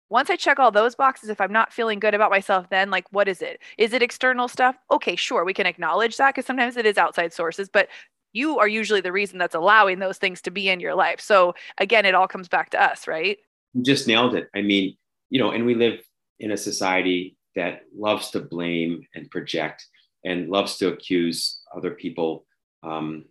once 0.09 0.31
i 0.31 0.35
check 0.35 0.59
all 0.59 0.71
those 0.71 0.95
boxes 0.95 1.29
if 1.29 1.43
i'm 1.43 1.53
not 1.53 1.73
feeling 1.73 1.99
good 1.99 2.15
about 2.15 2.31
myself 2.31 2.69
then 2.71 2.91
like 2.91 3.05
what 3.13 3.29
is 3.29 3.43
it? 3.43 3.61
Is 3.77 3.93
it 3.93 4.03
external 4.03 4.49
stuff? 4.49 4.77
Okay 4.91 5.15
sure 5.15 5.45
we 5.45 5.53
can 5.53 5.67
acknowledge 5.67 6.17
that 6.17 6.35
because 6.35 6.47
sometimes 6.47 6.77
it 6.77 6.87
is 6.87 6.97
outside 6.97 7.33
sources 7.33 7.69
but 7.69 7.89
you 8.33 8.59
are 8.59 8.69
usually 8.69 9.03
the 9.03 9.13
reason 9.13 9.39
that's 9.39 9.55
allowing 9.55 9.99
those 9.99 10.19
things 10.19 10.43
to 10.43 10.51
be 10.51 10.69
in 10.69 10.81
your 10.81 10.95
life. 10.95 11.21
So 11.21 11.55
again 11.79 12.07
it 12.07 12.15
all 12.15 12.29
comes 12.29 12.49
back 12.49 12.71
to 12.71 12.83
us 12.83 13.07
right? 13.07 13.39
You 13.75 13.83
just 13.83 14.09
nailed 14.09 14.35
it. 14.35 14.49
I 14.55 14.63
mean 14.63 14.97
you 15.29 15.39
know 15.39 15.51
and 15.51 15.67
we 15.67 15.75
live 15.75 16.01
in 16.39 16.51
a 16.51 16.57
society 16.57 17.36
that 17.57 17.83
loves 17.97 18.31
to 18.31 18.41
blame 18.41 19.03
and 19.15 19.31
project 19.31 19.85
and 20.25 20.49
loves 20.49 20.77
to 20.79 20.89
accuse 20.89 21.61
other 21.77 21.93
people 21.93 22.47
um, 22.83 23.25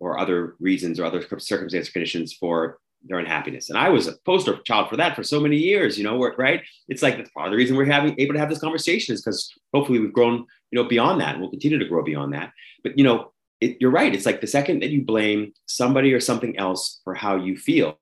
or 0.00 0.18
other 0.18 0.56
reasons 0.58 0.98
or 0.98 1.04
other 1.04 1.22
circumstances 1.38 1.90
conditions 1.90 2.32
for 2.32 2.78
their 3.04 3.18
unhappiness. 3.18 3.68
And 3.68 3.78
I 3.78 3.88
was 3.88 4.06
a 4.06 4.16
poster 4.24 4.58
child 4.64 4.88
for 4.88 4.96
that 4.96 5.16
for 5.16 5.22
so 5.22 5.40
many 5.40 5.56
years, 5.56 5.98
you 5.98 6.04
know, 6.04 6.18
right? 6.38 6.62
It's 6.88 7.02
like 7.02 7.16
that's 7.16 7.30
part 7.30 7.46
of 7.46 7.52
the 7.52 7.56
reason 7.56 7.76
we're 7.76 7.84
having 7.84 8.14
able 8.18 8.34
to 8.34 8.38
have 8.38 8.48
this 8.48 8.60
conversation 8.60 9.14
is 9.14 9.22
because 9.22 9.52
hopefully 9.72 9.98
we've 9.98 10.12
grown, 10.12 10.46
you 10.70 10.82
know, 10.82 10.88
beyond 10.88 11.20
that 11.20 11.32
and 11.32 11.40
we'll 11.40 11.50
continue 11.50 11.78
to 11.78 11.88
grow 11.88 12.04
beyond 12.04 12.32
that. 12.34 12.52
But 12.82 12.96
you 12.96 13.04
know, 13.04 13.32
it, 13.60 13.76
you're 13.80 13.90
right. 13.90 14.14
It's 14.14 14.26
like 14.26 14.40
the 14.40 14.46
second 14.46 14.82
that 14.82 14.90
you 14.90 15.02
blame 15.02 15.52
somebody 15.66 16.12
or 16.12 16.20
something 16.20 16.58
else 16.58 17.00
for 17.04 17.14
how 17.14 17.36
you 17.36 17.56
feel, 17.56 17.98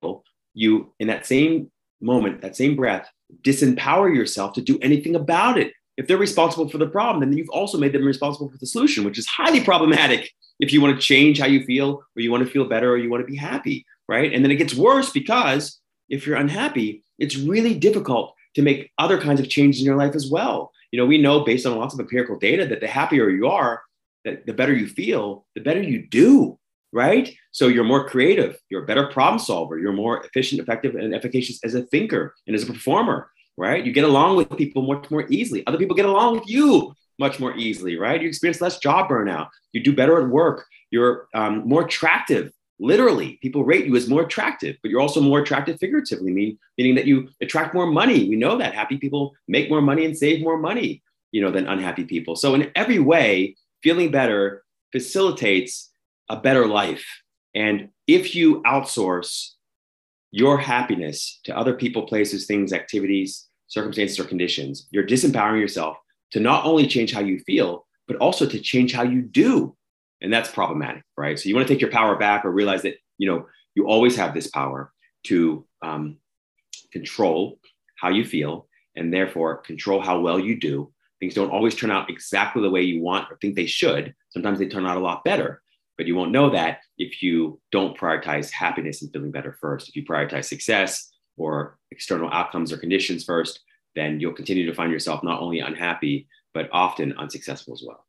you 0.55 0.93
in 0.99 1.09
that 1.09 1.27
same 1.27 1.71
moment, 2.01 2.41
that 2.43 2.57
same 2.57 2.77
breath, 2.77 3.11
disempower 3.43 4.15
yourself 4.15 4.53
to 4.55 4.63
do 4.63 4.79
anything 4.81 5.15
about 5.15 5.59
it. 5.59 5.73
If 5.97 6.07
they're 6.07 6.17
responsible 6.17 6.69
for 6.69 6.79
the 6.79 6.87
problem, 6.87 7.21
then 7.21 7.37
you've 7.37 7.51
also 7.51 7.79
made 7.79 7.93
them 7.93 8.05
responsible 8.05 8.51
for 8.51 8.59
the 8.59 8.67
solution, 8.67 9.05
which 9.05 9.19
is 9.19 9.27
highly 9.27 9.63
problematic 9.63 10.31
if 10.59 10.73
you 10.73 10.81
want 10.81 10.95
to 10.95 11.07
change 11.07 11.41
how 11.41 11.47
you 11.47 11.65
feel 11.65 12.03
or 12.17 12.23
you 12.23 12.31
want 12.31 12.45
to 12.45 12.51
feel 12.51 12.67
better 12.67 12.91
or 12.91 12.99
you 12.99 13.11
want 13.11 13.23
to 13.23 13.31
be 13.31 13.37
happy, 13.37 13.85
right? 14.09 14.33
And 14.33 14.45
then 14.45 14.51
it 14.51 14.57
gets 14.57 14.75
worse 14.75 15.11
because 15.11 15.81
if 16.09 16.27
you're 16.27 16.37
unhappy, 16.37 17.03
it's 17.19 17.37
really 17.37 17.75
difficult 17.75 18.35
to 18.55 18.63
make 18.63 18.91
other 18.99 19.21
kinds 19.21 19.41
of 19.41 19.49
changes 19.49 19.81
in 19.81 19.87
your 19.87 19.97
life 19.97 20.15
as 20.15 20.31
well. 20.31 20.71
You 20.91 20.99
know, 20.99 21.07
we 21.07 21.19
know 21.19 21.41
based 21.41 21.67
on 21.67 21.79
lots 21.79 21.95
of 21.95 22.01
empirical 22.01 22.39
data 22.39 22.67
that 22.67 22.81
the 22.81 22.89
happier 22.89 23.31
you 23.31 23.49
are, 23.49 23.83
that 24.25 24.47
the 24.47 24.53
better 24.53 24.75
you 24.75 24.87
feel, 24.87 25.47
the 25.55 25.63
better 25.63 25.83
you 25.83 26.07
do 26.07 26.59
right? 26.93 27.35
So 27.53 27.69
you're 27.69 27.85
more 27.85 28.09
creative, 28.09 28.59
you're 28.69 28.83
a 28.83 28.87
better 28.87 29.07
problem 29.07 29.39
solver, 29.39 29.79
you're 29.79 29.93
more 29.93 30.25
efficient, 30.25 30.61
effective, 30.61 30.95
and 30.95 31.15
efficacious 31.15 31.61
as 31.65 31.75
a 31.75 31.83
thinker 31.83 32.35
and 32.47 32.57
as 32.57 32.65
a 32.65 32.67
performer, 32.67 33.31
right? 33.57 33.85
You 33.85 33.93
get 33.93 34.05
along 34.05 34.37
with 34.37 34.57
people 34.57 34.83
much 34.83 35.11
more 35.11 35.27
easily. 35.29 35.67
Other 35.67 35.79
people 35.79 35.97
get 35.97 36.07
along 36.07 36.35
with 36.35 36.49
you 36.49 36.95
much 37.19 37.39
more 37.39 37.57
easily, 37.57 37.97
right? 37.97 38.21
You 38.21 38.29
experience 38.29 38.61
less 38.61 38.79
job 38.79 39.09
burnout. 39.09 39.49
You 39.73 39.83
do 39.83 39.95
better 39.95 40.21
at 40.21 40.29
work. 40.29 40.67
You're 40.91 41.29
um, 41.35 41.69
more 41.69 41.85
attractive. 41.85 42.53
Literally, 42.81 43.39
people 43.43 43.63
rate 43.63 43.85
you 43.85 43.95
as 43.95 44.09
more 44.09 44.23
attractive, 44.23 44.77
but 44.83 44.91
you're 44.91 45.03
also 45.03 45.21
more 45.21 45.41
attractive 45.41 45.79
figuratively, 45.79 46.33
mean, 46.33 46.59
meaning 46.79 46.95
that 46.95 47.05
you 47.05 47.29
attract 47.43 47.75
more 47.75 47.87
money. 47.87 48.29
We 48.29 48.37
know 48.37 48.57
that 48.57 48.75
happy 48.75 48.97
people 48.97 49.35
make 49.47 49.69
more 49.69 49.83
money 49.83 50.07
and 50.07 50.17
save 50.17 50.43
more 50.43 50.57
money, 50.57 51.03
you 51.31 51.43
know, 51.43 51.51
than 51.51 51.69
unhappy 51.69 52.05
people. 52.05 52.37
So 52.37 52.55
in 52.55 52.73
every 52.75 52.99
way, 52.99 53.55
feeling 53.83 54.11
better 54.11 54.65
facilitates 54.93 55.90
a 56.31 56.37
better 56.37 56.67
life. 56.67 57.05
And 57.55 57.91
if 58.07 58.35
you 58.35 58.63
outsource 58.63 59.51
your 60.31 60.57
happiness 60.57 61.41
to 61.45 61.57
other 61.57 61.75
people, 61.75 62.05
places, 62.05 62.47
things, 62.47 62.73
activities, 62.73 63.49
circumstances, 63.67 64.19
or 64.19 64.25
conditions, 64.25 64.87
you're 64.91 65.07
disempowering 65.07 65.61
yourself 65.61 65.97
to 66.31 66.41
not 66.41 66.65
only 66.65 66.87
change 66.87 67.13
how 67.13 67.21
you 67.21 67.41
feel, 67.41 67.85
but 68.07 68.17
also 68.19 68.47
to 68.47 68.61
change 68.61 68.93
how 68.93 69.03
you 69.03 69.23
do. 69.23 69.77
And 70.23 70.33
that's 70.33 70.51
problematic, 70.51 71.03
right? 71.17 71.39
So 71.39 71.49
you 71.49 71.55
want 71.57 71.67
to 71.67 71.75
take 71.75 71.81
your 71.81 71.91
power 71.91 72.17
back 72.17 72.45
or 72.45 72.53
realize 72.53 72.83
that, 72.83 72.95
you 73.19 73.29
know, 73.29 73.47
you 73.75 73.89
always 73.89 74.17
have 74.17 74.33
this 74.33 74.47
power 74.47 74.93
to 75.25 75.67
um, 75.83 76.19
control 76.93 77.59
how 77.97 78.11
you 78.11 78.25
feel 78.25 78.69
and 78.95 79.13
therefore 79.13 79.57
control 79.57 80.01
how 80.01 80.21
well 80.21 80.39
you 80.39 80.61
do. 80.61 80.93
Things 81.19 81.35
don't 81.35 81.51
always 81.51 81.75
turn 81.75 81.91
out 81.91 82.09
exactly 82.09 82.63
the 82.63 82.71
way 82.71 82.83
you 82.83 83.03
want 83.03 83.31
or 83.31 83.37
think 83.37 83.57
they 83.57 83.67
should. 83.67 84.15
Sometimes 84.31 84.59
they 84.59 84.69
turn 84.69 84.87
out 84.87 84.97
a 84.97 85.01
lot 85.01 85.25
better 85.25 85.63
But 86.01 86.07
you 86.07 86.17
won't 86.17 86.33
know 86.33 86.49
that 86.49 86.79
if 86.97 87.23
you 87.23 87.61
don't 87.71 87.95
prioritize 87.95 88.51
happiness 88.51 89.03
and 89.03 89.13
feeling 89.13 89.31
better 89.31 89.59
first. 89.61 89.91
If 89.91 89.97
you 89.97 90.03
prioritize 90.03 90.47
success 90.47 91.13
or 91.37 91.77
external 91.91 92.31
outcomes 92.33 92.73
or 92.73 92.79
conditions 92.79 93.23
first, 93.23 93.61
then 93.95 94.19
you'll 94.19 94.33
continue 94.33 94.65
to 94.65 94.73
find 94.73 94.91
yourself 94.91 95.23
not 95.23 95.43
only 95.43 95.61
unhappy, 95.61 96.27
but 96.55 96.71
often 96.73 97.13
unsuccessful 97.19 97.75
as 97.75 97.85
well. 97.87 98.07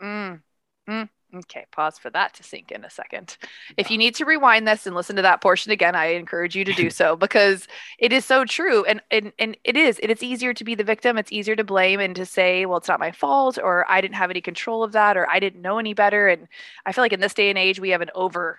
Mm. 0.00 0.40
Mm. 0.88 1.08
Okay, 1.34 1.64
pause 1.72 1.98
for 1.98 2.10
that 2.10 2.34
to 2.34 2.42
sink 2.42 2.70
in 2.70 2.84
a 2.84 2.90
second. 2.90 3.38
If 3.78 3.90
you 3.90 3.96
need 3.96 4.14
to 4.16 4.26
rewind 4.26 4.68
this 4.68 4.86
and 4.86 4.94
listen 4.94 5.16
to 5.16 5.22
that 5.22 5.40
portion 5.40 5.72
again, 5.72 5.94
I 5.94 6.08
encourage 6.08 6.54
you 6.54 6.62
to 6.66 6.74
do 6.74 6.90
so 6.90 7.16
because 7.16 7.66
it 7.98 8.12
is 8.12 8.26
so 8.26 8.44
true. 8.44 8.84
And, 8.84 9.00
and 9.10 9.32
and 9.38 9.56
it 9.64 9.76
is. 9.76 9.98
It 10.02 10.10
is 10.10 10.22
easier 10.22 10.52
to 10.52 10.64
be 10.64 10.74
the 10.74 10.84
victim. 10.84 11.16
It's 11.16 11.32
easier 11.32 11.56
to 11.56 11.64
blame 11.64 12.00
and 12.00 12.14
to 12.16 12.26
say, 12.26 12.66
well, 12.66 12.76
it's 12.76 12.88
not 12.88 13.00
my 13.00 13.12
fault, 13.12 13.58
or 13.62 13.90
I 13.90 14.02
didn't 14.02 14.16
have 14.16 14.30
any 14.30 14.42
control 14.42 14.82
of 14.82 14.92
that, 14.92 15.16
or 15.16 15.28
I 15.30 15.40
didn't 15.40 15.62
know 15.62 15.78
any 15.78 15.94
better. 15.94 16.28
And 16.28 16.48
I 16.84 16.92
feel 16.92 17.02
like 17.02 17.14
in 17.14 17.20
this 17.20 17.34
day 17.34 17.48
and 17.48 17.58
age, 17.58 17.80
we 17.80 17.90
have 17.90 18.02
an 18.02 18.10
over 18.14 18.58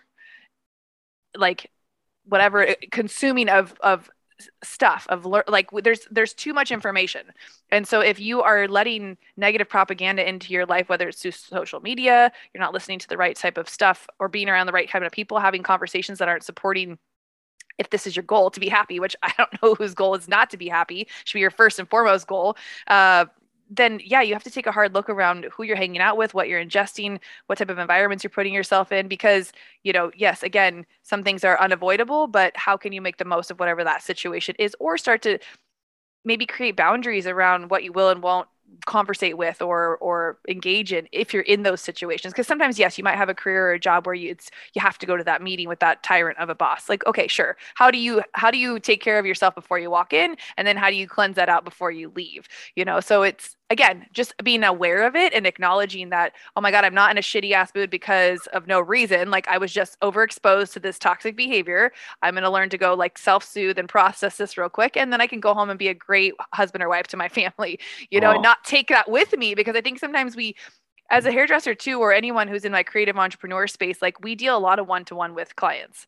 like 1.35 1.69
whatever 2.25 2.75
consuming 2.91 3.49
of 3.49 3.75
of 3.81 4.09
stuff 4.63 5.05
of 5.09 5.25
le- 5.25 5.43
like 5.47 5.69
there's 5.83 6.07
there's 6.11 6.33
too 6.33 6.53
much 6.53 6.71
information. 6.71 7.31
And 7.71 7.87
so 7.87 8.01
if 8.01 8.19
you 8.19 8.41
are 8.41 8.67
letting 8.67 9.17
negative 9.37 9.69
propaganda 9.69 10.27
into 10.27 10.53
your 10.53 10.65
life 10.65 10.89
whether 10.89 11.07
it's 11.07 11.21
through 11.21 11.31
social 11.31 11.79
media 11.79 12.31
you're 12.53 12.61
not 12.61 12.73
listening 12.73 12.99
to 12.99 13.07
the 13.07 13.17
right 13.17 13.35
type 13.35 13.57
of 13.57 13.69
stuff 13.69 14.07
or 14.19 14.27
being 14.27 14.49
around 14.49 14.67
the 14.67 14.73
right 14.73 14.89
kind 14.89 15.05
of 15.05 15.11
people 15.11 15.39
having 15.39 15.63
conversations 15.63 16.19
that 16.19 16.27
aren't 16.27 16.43
supporting 16.43 16.97
if 17.79 17.89
this 17.89 18.05
is 18.05 18.15
your 18.15 18.23
goal 18.23 18.51
to 18.51 18.59
be 18.59 18.69
happy 18.69 18.99
which 18.99 19.15
i 19.23 19.33
don't 19.37 19.49
know 19.63 19.75
whose 19.75 19.93
goal 19.93 20.15
is 20.15 20.27
not 20.27 20.49
to 20.49 20.57
be 20.57 20.67
happy 20.67 21.07
should 21.23 21.35
be 21.35 21.41
your 21.41 21.51
first 21.51 21.79
and 21.79 21.89
foremost 21.89 22.27
goal 22.27 22.55
uh, 22.87 23.25
then 23.75 23.99
yeah, 24.03 24.21
you 24.21 24.33
have 24.33 24.43
to 24.43 24.51
take 24.51 24.67
a 24.67 24.71
hard 24.71 24.93
look 24.93 25.09
around 25.09 25.45
who 25.51 25.63
you're 25.63 25.75
hanging 25.75 26.01
out 26.01 26.17
with, 26.17 26.33
what 26.33 26.47
you're 26.47 26.63
ingesting, 26.63 27.19
what 27.47 27.57
type 27.57 27.69
of 27.69 27.79
environments 27.79 28.23
you're 28.23 28.31
putting 28.31 28.53
yourself 28.53 28.91
in. 28.91 29.07
Because, 29.07 29.51
you 29.83 29.93
know, 29.93 30.11
yes, 30.15 30.43
again, 30.43 30.85
some 31.03 31.23
things 31.23 31.43
are 31.43 31.59
unavoidable, 31.59 32.27
but 32.27 32.55
how 32.55 32.77
can 32.77 32.93
you 32.93 33.01
make 33.01 33.17
the 33.17 33.25
most 33.25 33.51
of 33.51 33.59
whatever 33.59 33.83
that 33.83 34.03
situation 34.03 34.55
is 34.59 34.75
or 34.79 34.97
start 34.97 35.21
to 35.23 35.39
maybe 36.25 36.45
create 36.45 36.75
boundaries 36.75 37.27
around 37.27 37.69
what 37.69 37.83
you 37.83 37.91
will 37.91 38.09
and 38.09 38.23
won't 38.23 38.47
conversate 38.85 39.37
with 39.37 39.61
or 39.61 39.97
or 39.97 40.39
engage 40.47 40.91
in 40.91 41.07
if 41.11 41.33
you're 41.33 41.43
in 41.43 41.63
those 41.63 41.81
situations? 41.81 42.33
Because 42.33 42.47
sometimes 42.47 42.79
yes 42.79 42.97
you 42.97 43.03
might 43.03 43.17
have 43.17 43.29
a 43.29 43.35
career 43.35 43.67
or 43.67 43.73
a 43.73 43.79
job 43.79 44.05
where 44.05 44.15
you 44.15 44.31
it's 44.31 44.49
you 44.73 44.81
have 44.81 44.97
to 44.99 45.05
go 45.05 45.15
to 45.17 45.23
that 45.23 45.41
meeting 45.41 45.67
with 45.67 45.79
that 45.79 46.01
tyrant 46.03 46.37
of 46.39 46.49
a 46.49 46.55
boss. 46.55 46.89
Like 46.89 47.05
okay 47.05 47.27
sure. 47.27 47.57
How 47.75 47.91
do 47.91 47.97
you 47.97 48.23
how 48.33 48.49
do 48.51 48.57
you 48.57 48.79
take 48.79 49.01
care 49.01 49.19
of 49.19 49.25
yourself 49.25 49.53
before 49.55 49.79
you 49.79 49.91
walk 49.91 50.13
in? 50.13 50.35
And 50.57 50.67
then 50.67 50.77
how 50.77 50.89
do 50.89 50.95
you 50.95 51.07
cleanse 51.07 51.35
that 51.35 51.49
out 51.49 51.65
before 51.65 51.91
you 51.91 52.11
leave? 52.15 52.47
You 52.75 52.85
know 52.85 52.99
so 52.99 53.23
it's 53.23 53.55
again, 53.69 54.05
just 54.13 54.33
being 54.43 54.63
aware 54.63 55.05
of 55.07 55.15
it 55.15 55.33
and 55.33 55.47
acknowledging 55.47 56.09
that, 56.09 56.33
oh 56.55 56.61
my 56.61 56.69
God, 56.69 56.85
I'm 56.85 56.93
not 56.93 57.11
in 57.11 57.17
a 57.17 57.21
shitty 57.21 57.51
ass 57.51 57.71
mood 57.73 57.89
because 57.89 58.45
of 58.47 58.67
no 58.67 58.79
reason. 58.79 59.31
Like 59.31 59.47
I 59.47 59.57
was 59.57 59.71
just 59.71 59.99
overexposed 60.01 60.73
to 60.73 60.79
this 60.79 60.99
toxic 60.99 61.35
behavior. 61.35 61.91
I'm 62.21 62.35
going 62.35 62.43
to 62.43 62.51
learn 62.51 62.69
to 62.69 62.77
go 62.77 62.93
like 62.93 63.17
self 63.17 63.43
soothe 63.43 63.79
and 63.79 63.89
process 63.89 64.37
this 64.37 64.57
real 64.57 64.69
quick. 64.69 64.95
And 64.97 65.11
then 65.11 65.21
I 65.21 65.27
can 65.27 65.39
go 65.39 65.53
home 65.53 65.69
and 65.69 65.79
be 65.79 65.87
a 65.87 65.93
great 65.93 66.33
husband 66.53 66.83
or 66.83 66.89
wife 66.89 67.07
to 67.07 67.17
my 67.17 67.29
family, 67.29 67.79
you 68.09 68.19
know, 68.19 68.29
oh. 68.29 68.33
and 68.33 68.43
not 68.43 68.63
take 68.63 68.89
that 68.89 69.09
with 69.09 69.35
me 69.37 69.55
because 69.55 69.75
I 69.75 69.81
think 69.81 69.99
sometimes 69.99 70.35
we, 70.35 70.55
as 71.09 71.25
a 71.25 71.29
mm. 71.29 71.33
hairdresser 71.33 71.73
too, 71.73 71.99
or 71.99 72.13
anyone 72.13 72.47
who's 72.47 72.65
in 72.65 72.71
my 72.71 72.83
creative 72.83 73.17
entrepreneur 73.17 73.67
space, 73.67 74.01
like 74.01 74.23
we 74.23 74.35
deal 74.35 74.57
a 74.57 74.59
lot 74.59 74.79
of 74.79 74.87
one 74.87 75.05
to 75.05 75.15
one 75.15 75.33
with 75.33 75.55
clients 75.55 76.05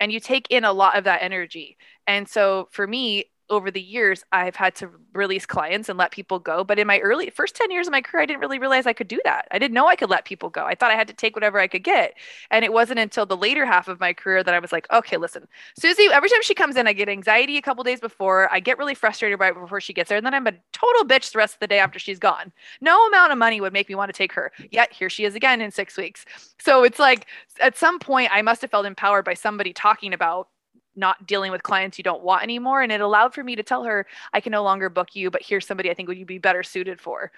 and 0.00 0.12
you 0.12 0.20
take 0.20 0.46
in 0.50 0.64
a 0.64 0.72
lot 0.72 0.96
of 0.96 1.04
that 1.04 1.22
energy. 1.22 1.76
And 2.06 2.28
so 2.28 2.68
for 2.70 2.86
me, 2.86 3.30
over 3.50 3.70
the 3.70 3.80
years 3.80 4.24
I've 4.32 4.56
had 4.56 4.74
to 4.76 4.90
release 5.12 5.46
clients 5.46 5.88
and 5.88 5.98
let 5.98 6.10
people 6.10 6.38
go. 6.38 6.64
But 6.64 6.78
in 6.78 6.86
my 6.86 6.98
early 7.00 7.30
first 7.30 7.54
10 7.54 7.70
years 7.70 7.86
of 7.86 7.92
my 7.92 8.00
career, 8.00 8.22
I 8.22 8.26
didn't 8.26 8.40
really 8.40 8.58
realize 8.58 8.86
I 8.86 8.92
could 8.92 9.08
do 9.08 9.20
that. 9.24 9.46
I 9.50 9.58
didn't 9.58 9.74
know 9.74 9.86
I 9.86 9.96
could 9.96 10.10
let 10.10 10.24
people 10.24 10.48
go. 10.50 10.64
I 10.64 10.74
thought 10.74 10.90
I 10.90 10.96
had 10.96 11.08
to 11.08 11.14
take 11.14 11.36
whatever 11.36 11.58
I 11.58 11.66
could 11.66 11.84
get. 11.84 12.14
And 12.50 12.64
it 12.64 12.72
wasn't 12.72 12.98
until 12.98 13.26
the 13.26 13.36
later 13.36 13.66
half 13.66 13.88
of 13.88 14.00
my 14.00 14.12
career 14.12 14.42
that 14.42 14.54
I 14.54 14.58
was 14.58 14.72
like, 14.72 14.86
okay, 14.92 15.16
listen, 15.16 15.46
Susie, 15.78 16.08
every 16.12 16.28
time 16.28 16.42
she 16.42 16.54
comes 16.54 16.76
in, 16.76 16.86
I 16.86 16.92
get 16.92 17.08
anxiety 17.08 17.56
a 17.56 17.62
couple 17.62 17.84
days 17.84 18.00
before. 18.00 18.52
I 18.52 18.60
get 18.60 18.78
really 18.78 18.94
frustrated 18.94 19.38
right 19.38 19.54
before 19.54 19.80
she 19.80 19.92
gets 19.92 20.08
there. 20.08 20.18
And 20.18 20.26
then 20.26 20.34
I'm 20.34 20.46
a 20.46 20.52
total 20.72 21.04
bitch 21.04 21.32
the 21.32 21.38
rest 21.38 21.54
of 21.54 21.60
the 21.60 21.66
day 21.66 21.78
after 21.78 21.98
she's 21.98 22.18
gone. 22.18 22.52
No 22.80 23.06
amount 23.06 23.32
of 23.32 23.38
money 23.38 23.60
would 23.60 23.72
make 23.72 23.88
me 23.88 23.94
want 23.94 24.08
to 24.08 24.16
take 24.16 24.32
her. 24.32 24.52
Yet 24.70 24.92
here 24.92 25.10
she 25.10 25.24
is 25.24 25.34
again 25.34 25.60
in 25.60 25.70
six 25.70 25.96
weeks. 25.96 26.24
So 26.60 26.84
it's 26.84 26.98
like 26.98 27.26
at 27.60 27.76
some 27.76 27.98
point 27.98 28.30
I 28.32 28.42
must 28.42 28.62
have 28.62 28.70
felt 28.70 28.86
empowered 28.86 29.24
by 29.24 29.34
somebody 29.34 29.72
talking 29.72 30.12
about 30.12 30.48
not 30.96 31.26
dealing 31.26 31.52
with 31.52 31.62
clients 31.62 31.98
you 31.98 32.04
don't 32.04 32.22
want 32.22 32.42
anymore. 32.42 32.82
And 32.82 32.92
it 32.92 33.00
allowed 33.00 33.34
for 33.34 33.42
me 33.42 33.56
to 33.56 33.62
tell 33.62 33.84
her, 33.84 34.06
I 34.32 34.40
can 34.40 34.52
no 34.52 34.62
longer 34.62 34.88
book 34.88 35.14
you, 35.14 35.30
but 35.30 35.42
here's 35.42 35.66
somebody 35.66 35.90
I 35.90 35.94
think 35.94 36.08
would 36.08 36.18
you 36.18 36.26
be 36.26 36.38
better 36.38 36.62
suited 36.62 37.00
for. 37.00 37.32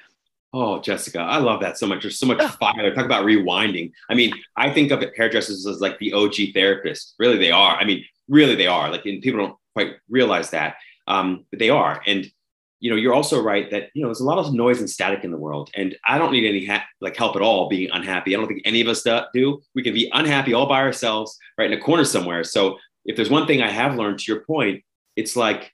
Oh, 0.52 0.80
Jessica, 0.80 1.20
I 1.20 1.38
love 1.38 1.60
that 1.60 1.76
so 1.76 1.86
much. 1.86 2.02
There's 2.02 2.18
so 2.18 2.26
much 2.26 2.42
fire. 2.58 2.94
Talk 2.94 3.04
about 3.04 3.24
rewinding. 3.24 3.92
I 4.08 4.14
mean, 4.14 4.32
I 4.56 4.70
think 4.70 4.90
of 4.90 5.04
hairdressers 5.16 5.66
as 5.66 5.80
like 5.80 5.98
the 5.98 6.12
OG 6.12 6.54
therapist. 6.54 7.14
Really, 7.18 7.36
they 7.38 7.50
are. 7.50 7.76
I 7.76 7.84
mean, 7.84 8.04
really, 8.28 8.54
they 8.54 8.66
are. 8.66 8.90
Like, 8.90 9.04
and 9.04 9.20
people 9.20 9.40
don't 9.40 9.56
quite 9.74 9.96
realize 10.08 10.50
that, 10.50 10.76
um, 11.06 11.44
but 11.50 11.58
they 11.58 11.68
are. 11.68 12.00
And 12.06 12.30
you 12.80 12.90
know, 12.90 12.96
you're 12.96 13.14
also 13.14 13.42
right 13.42 13.70
that 13.70 13.90
you 13.94 14.02
know 14.02 14.08
there's 14.08 14.20
a 14.20 14.24
lot 14.24 14.38
of 14.38 14.52
noise 14.52 14.80
and 14.80 14.88
static 14.88 15.24
in 15.24 15.30
the 15.30 15.36
world, 15.36 15.70
and 15.74 15.96
I 16.06 16.18
don't 16.18 16.32
need 16.32 16.46
any 16.46 16.64
ha- 16.66 16.84
like 17.00 17.16
help 17.16 17.34
at 17.36 17.42
all 17.42 17.68
being 17.68 17.90
unhappy. 17.90 18.34
I 18.34 18.38
don't 18.38 18.46
think 18.46 18.62
any 18.64 18.80
of 18.80 18.88
us 18.88 19.02
do. 19.34 19.60
We 19.74 19.82
can 19.82 19.94
be 19.94 20.10
unhappy 20.12 20.52
all 20.54 20.66
by 20.66 20.80
ourselves, 20.80 21.36
right 21.58 21.70
in 21.70 21.78
a 21.78 21.82
corner 21.82 22.04
somewhere. 22.04 22.44
So 22.44 22.78
if 23.06 23.16
there's 23.16 23.30
one 23.30 23.46
thing 23.46 23.62
I 23.62 23.70
have 23.70 23.96
learned 23.96 24.18
to 24.18 24.32
your 24.32 24.42
point, 24.42 24.82
it's 25.14 25.36
like 25.36 25.72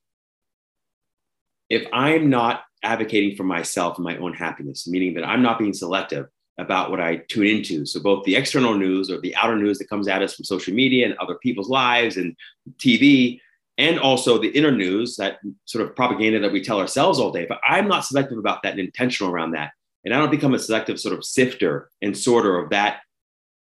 if 1.69 1.87
I'm 1.93 2.31
not 2.31 2.63
advocating 2.83 3.37
for 3.37 3.45
myself 3.45 3.97
and 3.97 4.05
my 4.05 4.17
own 4.19 4.35
happiness, 4.35 4.87
meaning 4.87 5.15
that 5.15 5.25
I'm 5.25 5.43
not 5.43 5.59
being 5.59 5.73
selective 5.73 6.27
about 6.59 6.91
what 6.91 7.01
I 7.01 7.17
tune 7.17 7.47
into. 7.47 7.87
So 7.87 8.01
both 8.01 8.25
the 8.25 8.37
external 8.37 8.77
news 8.77 9.11
or 9.11 9.21
the 9.21 9.35
outer 9.37 9.57
news 9.57 9.79
that 9.79 9.89
comes 9.89 10.07
at 10.07 10.23
us 10.23 10.35
from 10.35 10.45
social 10.45 10.75
media 10.75 11.07
and 11.07 11.17
other 11.19 11.37
people's 11.37 11.71
lives 11.71 12.19
and 12.19 12.37
TV, 12.77 13.41
and 13.79 13.99
also 13.99 14.37
the 14.37 14.51
inner 14.51 14.71
news, 14.71 15.17
that 15.17 15.39
sort 15.65 15.85
of 15.85 15.97
propaganda 15.97 16.39
that 16.41 16.53
we 16.53 16.63
tell 16.63 16.79
ourselves 16.79 17.19
all 17.19 17.33
day. 17.33 17.47
But 17.49 17.61
I'm 17.67 17.89
not 17.89 18.05
selective 18.05 18.37
about 18.37 18.63
that 18.63 18.73
and 18.73 18.81
intentional 18.81 19.33
around 19.33 19.53
that. 19.53 19.73
And 20.05 20.13
I 20.13 20.19
don't 20.19 20.31
become 20.31 20.53
a 20.53 20.59
selective 20.59 21.01
sort 21.01 21.17
of 21.17 21.25
sifter 21.25 21.89
and 22.03 22.17
sorter 22.17 22.59
of 22.59 22.71
that, 22.71 23.01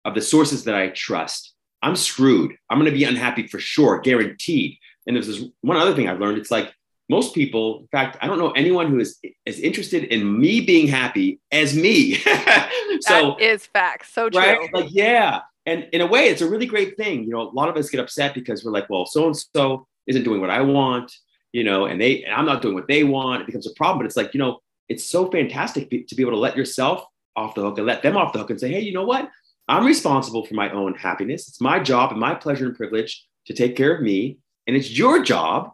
of 0.05 0.15
the 0.15 0.21
sources 0.21 0.65
that 0.65 0.75
I 0.75 0.89
trust 0.89 1.54
I'm 1.85 1.97
screwed. 1.97 2.57
I'm 2.71 2.79
going 2.79 2.91
to 2.91 2.97
be 2.97 3.05
unhappy 3.05 3.47
for 3.47 3.59
sure, 3.59 4.01
guaranteed. 4.01 4.79
And 5.07 5.15
there's 5.15 5.27
this 5.27 5.45
one 5.61 5.77
other 5.77 5.95
thing 5.95 6.09
I've 6.09 6.19
learned. 6.19 6.39
It's 6.39 6.51
like 6.51 6.73
most 7.11 7.35
people, 7.35 7.81
in 7.81 7.89
fact, 7.89 8.17
I 8.23 8.27
don't 8.27 8.39
know 8.39 8.53
anyone 8.53 8.89
who 8.89 9.01
is 9.01 9.21
as 9.47 9.61
interested 9.61 10.05
in 10.05 10.41
me 10.41 10.63
being 10.63 10.89
happy 10.89 11.41
as 11.53 11.77
me. 11.77 12.15
so 12.15 12.31
that 12.31 13.37
is 13.39 13.67
facts. 13.67 14.15
So 14.15 14.31
true. 14.31 14.41
Right? 14.41 14.73
Like, 14.73 14.87
yeah. 14.89 15.43
And 15.67 15.87
in 15.93 16.01
a 16.01 16.07
way, 16.07 16.29
it's 16.29 16.41
a 16.41 16.49
really 16.49 16.65
great 16.65 16.97
thing. 16.97 17.25
You 17.25 17.31
know, 17.31 17.43
a 17.43 17.53
lot 17.53 17.69
of 17.69 17.77
us 17.77 17.91
get 17.91 18.01
upset 18.01 18.33
because 18.33 18.65
we're 18.65 18.73
like, 18.73 18.89
well, 18.89 19.05
so 19.05 19.27
and 19.27 19.37
so 19.37 19.87
isn't 20.07 20.25
doing 20.25 20.41
what 20.41 20.51
I 20.51 20.63
want, 20.63 21.13
you 21.53 21.65
know, 21.65 21.85
and 21.85 22.01
they 22.01 22.25
and 22.25 22.35
I'm 22.35 22.47
not 22.47 22.63
doing 22.63 22.75
what 22.75 22.89
they 22.89 23.05
want. 23.05 23.43
It 23.43 23.47
becomes 23.47 23.67
a 23.67 23.75
problem. 23.75 23.99
But 23.99 24.07
it's 24.07 24.17
like, 24.17 24.33
you 24.33 24.39
know, 24.39 24.61
it's 24.89 25.05
so 25.05 25.31
fantastic 25.31 25.91
to 25.91 26.15
be 26.15 26.23
able 26.23 26.33
to 26.33 26.39
let 26.39 26.57
yourself 26.57 27.05
off 27.37 27.55
the 27.55 27.61
hook 27.61 27.77
and 27.77 27.87
let 27.87 28.03
them 28.03 28.17
off 28.17 28.33
the 28.33 28.39
hook 28.39 28.51
and 28.51 28.61
say, 28.61 28.71
hey, 28.71 28.81
you 28.81 28.95
know 28.95 29.05
what? 29.05 29.31
I'm 29.69 29.87
responsible 29.87 30.45
for 30.45 30.55
my 30.55 30.71
own 30.71 30.95
happiness. 30.95 31.49
It's 31.49 31.61
my 31.61 31.81
job 31.81 32.11
and 32.11 32.21
my 32.21 32.35
pleasure 32.35 32.67
and 32.67 32.77
privilege 32.77 33.27
to 33.47 33.55
take 33.55 33.77
care 33.77 33.95
of 33.95 34.03
me. 34.03 34.39
And 34.67 34.77
it's 34.77 34.97
your 34.97 35.23
job 35.23 35.73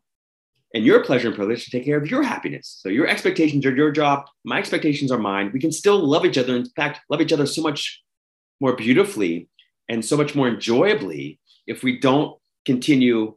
and 0.74 0.84
your 0.84 1.04
pleasure 1.04 1.28
and 1.28 1.36
privilege 1.36 1.64
to 1.64 1.70
take 1.70 1.84
care 1.84 1.96
of 1.96 2.10
your 2.10 2.22
happiness. 2.22 2.78
So 2.80 2.88
your 2.88 3.08
expectations 3.08 3.66
are 3.66 3.74
your 3.74 3.90
job. 3.90 4.26
My 4.44 4.58
expectations 4.58 5.10
are 5.10 5.18
mine. 5.18 5.50
We 5.52 5.60
can 5.60 5.72
still 5.72 5.98
love 5.98 6.24
each 6.24 6.38
other. 6.38 6.54
In 6.56 6.64
fact, 6.64 7.00
love 7.10 7.20
each 7.20 7.32
other 7.32 7.46
so 7.46 7.62
much 7.62 8.02
more 8.60 8.76
beautifully 8.76 9.48
and 9.88 10.04
so 10.04 10.16
much 10.16 10.34
more 10.34 10.48
enjoyably 10.48 11.40
if 11.66 11.82
we 11.82 11.98
don't 11.98 12.38
continue 12.64 13.36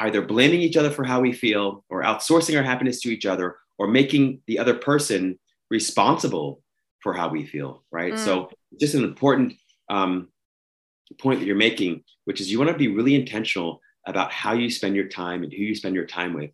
either 0.00 0.22
blaming 0.22 0.60
each 0.60 0.76
other 0.76 0.90
for 0.90 1.04
how 1.04 1.20
we 1.20 1.32
feel 1.32 1.84
or 1.88 2.02
outsourcing 2.02 2.56
our 2.56 2.64
happiness 2.64 3.00
to 3.00 3.10
each 3.10 3.26
other 3.26 3.56
or 3.78 3.86
making 3.86 4.40
the 4.46 4.58
other 4.58 4.74
person 4.74 5.38
responsible 5.70 6.62
for 7.02 7.12
how 7.12 7.28
we 7.28 7.44
feel, 7.44 7.84
right? 7.90 8.14
Mm. 8.14 8.18
So 8.18 8.50
just 8.78 8.94
an 8.94 9.04
important 9.04 9.54
um, 9.88 10.28
point 11.18 11.40
that 11.40 11.46
you're 11.46 11.56
making, 11.56 12.04
which 12.24 12.40
is 12.40 12.50
you 12.50 12.58
want 12.58 12.70
to 12.70 12.76
be 12.76 12.88
really 12.88 13.14
intentional 13.14 13.80
about 14.06 14.32
how 14.32 14.52
you 14.52 14.70
spend 14.70 14.96
your 14.96 15.08
time 15.08 15.42
and 15.42 15.52
who 15.52 15.62
you 15.62 15.74
spend 15.74 15.94
your 15.94 16.06
time 16.06 16.34
with. 16.34 16.50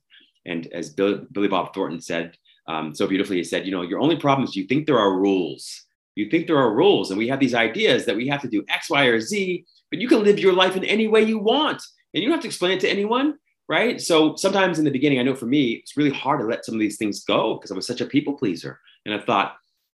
And 0.47 0.67
as 0.69 0.91
Bill, 0.91 1.27
Billy 1.33 1.49
Bob 1.49 1.75
Thornton 1.75 2.01
said 2.01 2.37
um, 2.69 2.95
so 2.95 3.07
beautifully, 3.07 3.39
he 3.39 3.45
said, 3.45 3.65
you 3.65 3.73
know, 3.73 3.83
your 3.83 3.99
only 3.99 4.17
problem 4.17 4.47
is 4.47 4.55
you 4.55 4.67
think 4.67 4.87
there 4.87 4.99
are 4.99 5.19
rules. 5.19 5.85
You 6.17 6.29
think 6.29 6.47
there 6.47 6.59
are 6.59 6.75
rules, 6.75 7.11
and 7.11 7.19
we 7.19 7.29
have 7.29 7.41
these 7.41 7.55
ideas 7.55 8.05
that 8.05 8.17
we 8.17 8.29
have 8.29 8.43
to 8.43 8.49
do 8.49 8.65
X, 8.69 8.91
Y, 8.91 9.05
or 9.05 9.21
Z, 9.21 9.65
but 9.91 10.01
you 10.01 10.09
can 10.09 10.23
live 10.23 10.39
your 10.39 10.53
life 10.53 10.77
in 10.77 10.85
any 10.85 11.07
way 11.09 11.23
you 11.23 11.39
want, 11.39 11.81
and 12.13 12.23
you 12.23 12.29
don't 12.29 12.37
have 12.37 12.43
to 12.43 12.49
explain 12.49 12.73
it 12.73 12.81
to 12.81 12.91
anyone, 12.91 13.39
right? 13.69 14.01
So 14.01 14.35
sometimes 14.35 14.79
in 14.79 14.85
the 14.85 14.91
beginning, 14.91 15.21
I 15.21 15.23
know 15.23 15.37
for 15.37 15.47
me, 15.47 15.75
it's 15.75 15.97
really 15.97 16.11
hard 16.11 16.41
to 16.41 16.47
let 16.47 16.65
some 16.65 16.75
of 16.75 16.81
these 16.81 16.99
things 16.99 17.25
go 17.25 17.55
because 17.55 17.71
I 17.71 17.75
was 17.75 17.87
such 17.87 18.01
a 18.01 18.07
people 18.07 18.35
pleaser, 18.35 18.81
and 19.07 19.15
I 19.15 19.25
thought 19.25 19.57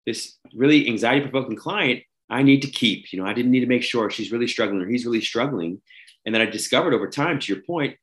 this 0.09 0.39
really 0.55 0.87
anxiety 0.87 1.21
provoking 1.21 1.55
client 1.55 2.01
I 2.31 2.41
need 2.43 2.61
to 2.63 2.67
keep. 2.67 3.11
You 3.13 3.19
know, 3.19 3.27
I 3.27 3.33
didn't 3.33 3.51
need 3.51 3.61
to 3.61 3.67
make 3.67 3.83
sure 3.83 4.09
she's 4.09 4.31
really 4.31 4.47
struggling 4.47 4.81
or 4.81 4.87
he's 4.87 5.05
really 5.05 5.21
struggling. 5.21 5.81
And 6.25 6.33
then 6.33 6.41
I 6.41 6.45
discovered 6.45 6.93
over 6.93 7.07
time, 7.07 7.39
to 7.39 7.53
your 7.53 7.63
point, 7.63 7.95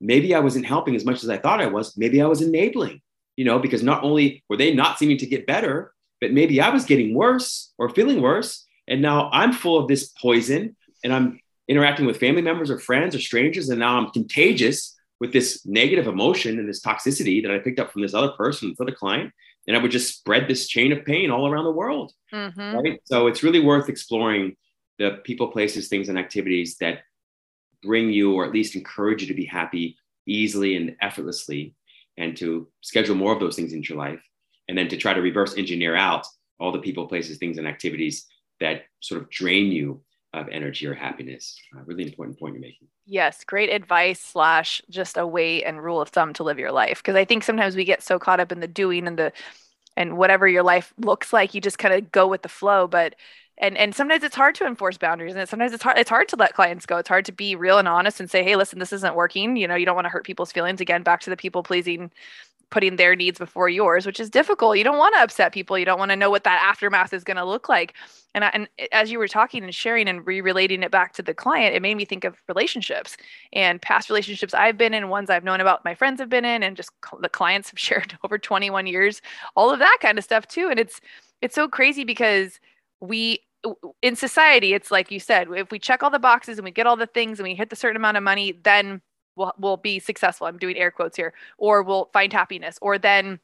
maybe 0.00 0.34
I 0.34 0.40
wasn't 0.40 0.66
helping 0.66 0.94
as 0.94 1.04
much 1.04 1.22
as 1.22 1.30
I 1.30 1.38
thought 1.38 1.60
I 1.60 1.66
was. 1.66 1.96
Maybe 1.96 2.20
I 2.22 2.26
was 2.26 2.42
enabling, 2.42 3.00
you 3.36 3.44
know, 3.44 3.58
because 3.58 3.82
not 3.82 4.04
only 4.04 4.44
were 4.48 4.56
they 4.56 4.74
not 4.74 4.98
seeming 4.98 5.18
to 5.18 5.26
get 5.26 5.46
better, 5.46 5.92
but 6.20 6.32
maybe 6.32 6.60
I 6.60 6.70
was 6.70 6.84
getting 6.84 7.14
worse 7.14 7.72
or 7.78 7.88
feeling 7.88 8.20
worse. 8.22 8.66
And 8.88 9.02
now 9.02 9.30
I'm 9.32 9.52
full 9.52 9.78
of 9.78 9.88
this 9.88 10.08
poison 10.20 10.76
and 11.02 11.12
I'm 11.12 11.40
interacting 11.68 12.06
with 12.06 12.20
family 12.20 12.42
members 12.42 12.70
or 12.70 12.78
friends 12.78 13.14
or 13.14 13.20
strangers. 13.20 13.68
And 13.68 13.80
now 13.80 13.98
I'm 13.98 14.10
contagious 14.10 14.94
with 15.20 15.32
this 15.32 15.64
negative 15.64 16.06
emotion 16.06 16.58
and 16.58 16.68
this 16.68 16.82
toxicity 16.82 17.42
that 17.42 17.50
I 17.50 17.58
picked 17.58 17.80
up 17.80 17.90
from 17.90 18.02
this 18.02 18.14
other 18.14 18.32
person, 18.32 18.74
for 18.76 18.84
the 18.84 18.92
client. 18.92 19.32
And 19.66 19.76
I 19.76 19.80
would 19.80 19.90
just 19.90 20.18
spread 20.18 20.46
this 20.46 20.68
chain 20.68 20.92
of 20.92 21.04
pain 21.04 21.30
all 21.30 21.48
around 21.48 21.64
the 21.64 21.72
world. 21.72 22.12
Mm-hmm. 22.32 22.76
Right. 22.76 23.00
So 23.04 23.26
it's 23.26 23.42
really 23.42 23.60
worth 23.60 23.88
exploring 23.88 24.56
the 24.98 25.20
people, 25.24 25.48
places, 25.48 25.88
things, 25.88 26.08
and 26.08 26.18
activities 26.18 26.76
that 26.80 27.00
bring 27.82 28.10
you 28.10 28.34
or 28.34 28.44
at 28.44 28.52
least 28.52 28.76
encourage 28.76 29.22
you 29.22 29.28
to 29.28 29.34
be 29.34 29.44
happy 29.44 29.96
easily 30.26 30.76
and 30.76 30.96
effortlessly 31.00 31.74
and 32.16 32.36
to 32.36 32.68
schedule 32.80 33.14
more 33.14 33.32
of 33.32 33.40
those 33.40 33.56
things 33.56 33.72
into 33.72 33.92
your 33.92 33.98
life 33.98 34.22
and 34.68 34.78
then 34.78 34.88
to 34.88 34.96
try 34.96 35.12
to 35.12 35.20
reverse 35.20 35.56
engineer 35.56 35.94
out 35.94 36.26
all 36.58 36.72
the 36.72 36.78
people 36.78 37.06
places 37.06 37.38
things 37.38 37.58
and 37.58 37.66
activities 37.66 38.26
that 38.60 38.82
sort 39.00 39.20
of 39.20 39.28
drain 39.30 39.70
you 39.70 40.00
of 40.34 40.48
energy 40.48 40.86
or 40.86 40.94
happiness. 40.94 41.58
Uh, 41.76 41.82
really 41.84 42.04
important 42.04 42.38
point 42.38 42.54
you're 42.54 42.60
making. 42.60 42.88
Yes 43.06 43.44
great 43.44 43.70
advice 43.70 44.20
slash 44.20 44.80
just 44.90 45.16
a 45.16 45.26
way 45.26 45.62
and 45.62 45.82
rule 45.82 46.00
of 46.00 46.08
thumb 46.08 46.32
to 46.34 46.42
live 46.42 46.58
your 46.58 46.72
life. 46.72 46.98
Because 46.98 47.16
i 47.16 47.24
think 47.24 47.44
sometimes 47.44 47.76
we 47.76 47.84
get 47.84 48.02
so 48.02 48.18
caught 48.18 48.40
up 48.40 48.52
in 48.52 48.60
the 48.60 48.68
doing 48.68 49.06
and 49.06 49.18
the 49.18 49.32
and 49.96 50.16
whatever 50.16 50.48
your 50.48 50.62
life 50.62 50.92
looks 50.98 51.32
like 51.32 51.54
you 51.54 51.60
just 51.60 51.78
kind 51.78 51.94
of 51.94 52.10
go 52.12 52.26
with 52.26 52.42
the 52.42 52.48
flow. 52.48 52.86
But 52.86 53.14
and 53.58 53.76
and 53.78 53.94
sometimes 53.94 54.24
it's 54.24 54.34
hard 54.34 54.54
to 54.56 54.66
enforce 54.66 54.98
boundaries 54.98 55.36
and 55.36 55.48
sometimes 55.48 55.72
it's 55.72 55.82
hard 55.82 55.98
it's 55.98 56.10
hard 56.10 56.28
to 56.28 56.36
let 56.36 56.54
clients 56.54 56.86
go. 56.86 56.96
It's 56.98 57.08
hard 57.08 57.24
to 57.26 57.32
be 57.32 57.54
real 57.56 57.78
and 57.78 57.88
honest 57.88 58.20
and 58.20 58.30
say 58.30 58.42
hey 58.42 58.56
listen 58.56 58.78
this 58.78 58.92
isn't 58.92 59.14
working. 59.14 59.56
You 59.56 59.68
know 59.68 59.76
you 59.76 59.86
don't 59.86 59.94
want 59.94 60.06
to 60.06 60.10
hurt 60.10 60.24
people's 60.24 60.52
feelings. 60.52 60.80
Again 60.80 61.02
back 61.02 61.20
to 61.22 61.30
the 61.30 61.36
people 61.36 61.62
pleasing 61.62 62.10
putting 62.74 62.96
their 62.96 63.14
needs 63.14 63.38
before 63.38 63.68
yours 63.68 64.04
which 64.04 64.18
is 64.18 64.28
difficult. 64.28 64.76
You 64.76 64.82
don't 64.82 64.98
want 64.98 65.14
to 65.14 65.22
upset 65.22 65.52
people. 65.52 65.78
You 65.78 65.84
don't 65.84 65.98
want 65.98 66.10
to 66.10 66.16
know 66.16 66.28
what 66.28 66.42
that 66.42 66.60
aftermath 66.60 67.12
is 67.12 67.22
going 67.22 67.36
to 67.36 67.44
look 67.44 67.68
like. 67.68 67.94
And 68.34 68.44
I, 68.44 68.48
and 68.48 68.68
as 68.90 69.12
you 69.12 69.20
were 69.20 69.28
talking 69.28 69.62
and 69.62 69.72
sharing 69.72 70.08
and 70.08 70.26
re-relating 70.26 70.82
it 70.82 70.90
back 70.90 71.12
to 71.14 71.22
the 71.22 71.32
client 71.32 71.76
it 71.76 71.82
made 71.82 71.96
me 71.96 72.04
think 72.04 72.24
of 72.24 72.42
relationships 72.48 73.16
and 73.52 73.80
past 73.80 74.10
relationships 74.10 74.52
i've 74.52 74.76
been 74.76 74.92
in 74.92 75.08
ones 75.08 75.30
i've 75.30 75.44
known 75.44 75.60
about 75.60 75.84
my 75.84 75.94
friends 75.94 76.18
have 76.18 76.28
been 76.28 76.44
in 76.44 76.64
and 76.64 76.76
just 76.76 76.90
the 77.20 77.28
clients 77.28 77.70
have 77.70 77.78
shared 77.86 78.18
over 78.24 78.36
21 78.36 78.88
years 78.88 79.22
all 79.54 79.70
of 79.70 79.78
that 79.78 79.98
kind 80.00 80.18
of 80.18 80.24
stuff 80.24 80.46
too. 80.48 80.68
And 80.68 80.80
it's 80.80 81.00
it's 81.40 81.54
so 81.54 81.68
crazy 81.68 82.04
because 82.04 82.58
we 83.00 83.40
in 84.02 84.14
society 84.14 84.74
it's 84.74 84.90
like 84.90 85.10
you 85.10 85.18
said 85.18 85.48
if 85.56 85.70
we 85.70 85.78
check 85.78 86.02
all 86.02 86.10
the 86.10 86.18
boxes 86.18 86.58
and 86.58 86.64
we 86.64 86.70
get 86.70 86.86
all 86.86 86.96
the 86.96 87.06
things 87.06 87.38
and 87.38 87.48
we 87.48 87.54
hit 87.54 87.70
the 87.70 87.76
certain 87.76 87.96
amount 87.96 88.16
of 88.16 88.22
money 88.22 88.52
then 88.62 89.00
we'll, 89.36 89.52
we'll 89.58 89.76
be 89.76 89.98
successful 89.98 90.46
i'm 90.46 90.58
doing 90.58 90.76
air 90.76 90.90
quotes 90.90 91.16
here 91.16 91.32
or 91.58 91.82
we'll 91.82 92.10
find 92.12 92.32
happiness 92.32 92.78
or 92.82 92.98
then 92.98 93.38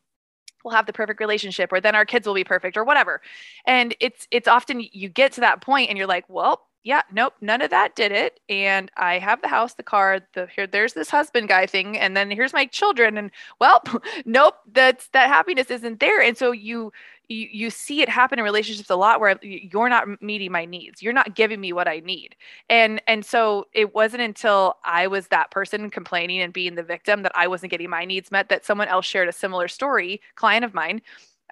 we'll 0.65 0.75
have 0.75 0.87
the 0.87 0.93
perfect 0.93 1.21
relationship 1.21 1.73
or 1.73 1.81
then 1.81 1.95
our 1.95 2.05
kids 2.05 2.27
will 2.27 2.35
be 2.35 2.45
perfect 2.45 2.77
or 2.77 2.85
whatever. 2.85 3.21
And 3.65 3.95
it's 4.01 4.27
it's 4.31 4.49
often 4.49 4.87
you 4.93 5.09
get 5.09 5.33
to 5.33 5.41
that 5.41 5.61
point 5.61 5.89
and 5.89 5.99
you're 5.99 6.07
like 6.07 6.25
well 6.29 6.67
yeah 6.83 7.03
nope 7.13 7.35
none 7.41 7.61
of 7.61 7.71
that 7.71 7.95
did 7.95 8.11
it 8.11 8.41
and 8.49 8.91
i 8.97 9.19
have 9.19 9.41
the 9.43 9.49
house 9.49 9.75
the 9.75 9.83
car 9.83 10.21
the 10.35 10.47
here 10.55 10.67
there's 10.67 10.95
this 10.95 11.11
husband 11.11 11.49
guy 11.49 11.67
thing 11.67 11.99
and 11.99 12.17
then 12.17 12.31
here's 12.31 12.53
my 12.53 12.65
children 12.67 13.19
and 13.19 13.31
well 13.61 13.83
nope 14.25 14.55
that's 14.73 15.09
that 15.09 15.29
happiness 15.29 15.71
isn't 15.71 16.01
there 16.01 16.21
and 16.21 16.37
so 16.37 16.53
you 16.53 16.93
you, 17.29 17.49
you 17.53 17.71
see 17.71 18.03
it 18.03 18.09
happen 18.09 18.41
in 18.41 18.45
relationships 18.45 18.91
a 18.91 18.97
lot 18.97 19.21
where 19.21 19.39
you're 19.43 19.89
not 19.89 20.21
meeting 20.21 20.51
my 20.51 20.65
needs 20.65 21.03
you're 21.03 21.13
not 21.13 21.35
giving 21.37 21.61
me 21.61 21.73
what 21.73 21.87
i 21.87 22.01
need 22.01 22.35
and 22.69 23.01
and 23.07 23.25
so 23.25 23.67
it 23.73 23.95
wasn't 23.95 24.23
until 24.23 24.77
i 24.85 25.07
was 25.07 25.29
that 25.29 25.51
person 25.51 25.91
complaining 25.91 26.41
and 26.41 26.53
being 26.53 26.75
the 26.75 26.83
victim 26.83 27.23
that 27.23 27.33
i 27.35 27.47
wasn't 27.47 27.71
getting 27.71 27.91
my 27.91 28.05
needs 28.05 28.31
met 28.33 28.49
that 28.49 28.65
someone 28.65 28.89
else 28.89 29.07
shared 29.07 29.29
a 29.29 29.33
similar 29.33 29.69
story 29.69 30.21
client 30.35 30.65
of 30.65 30.75
mine 30.75 31.01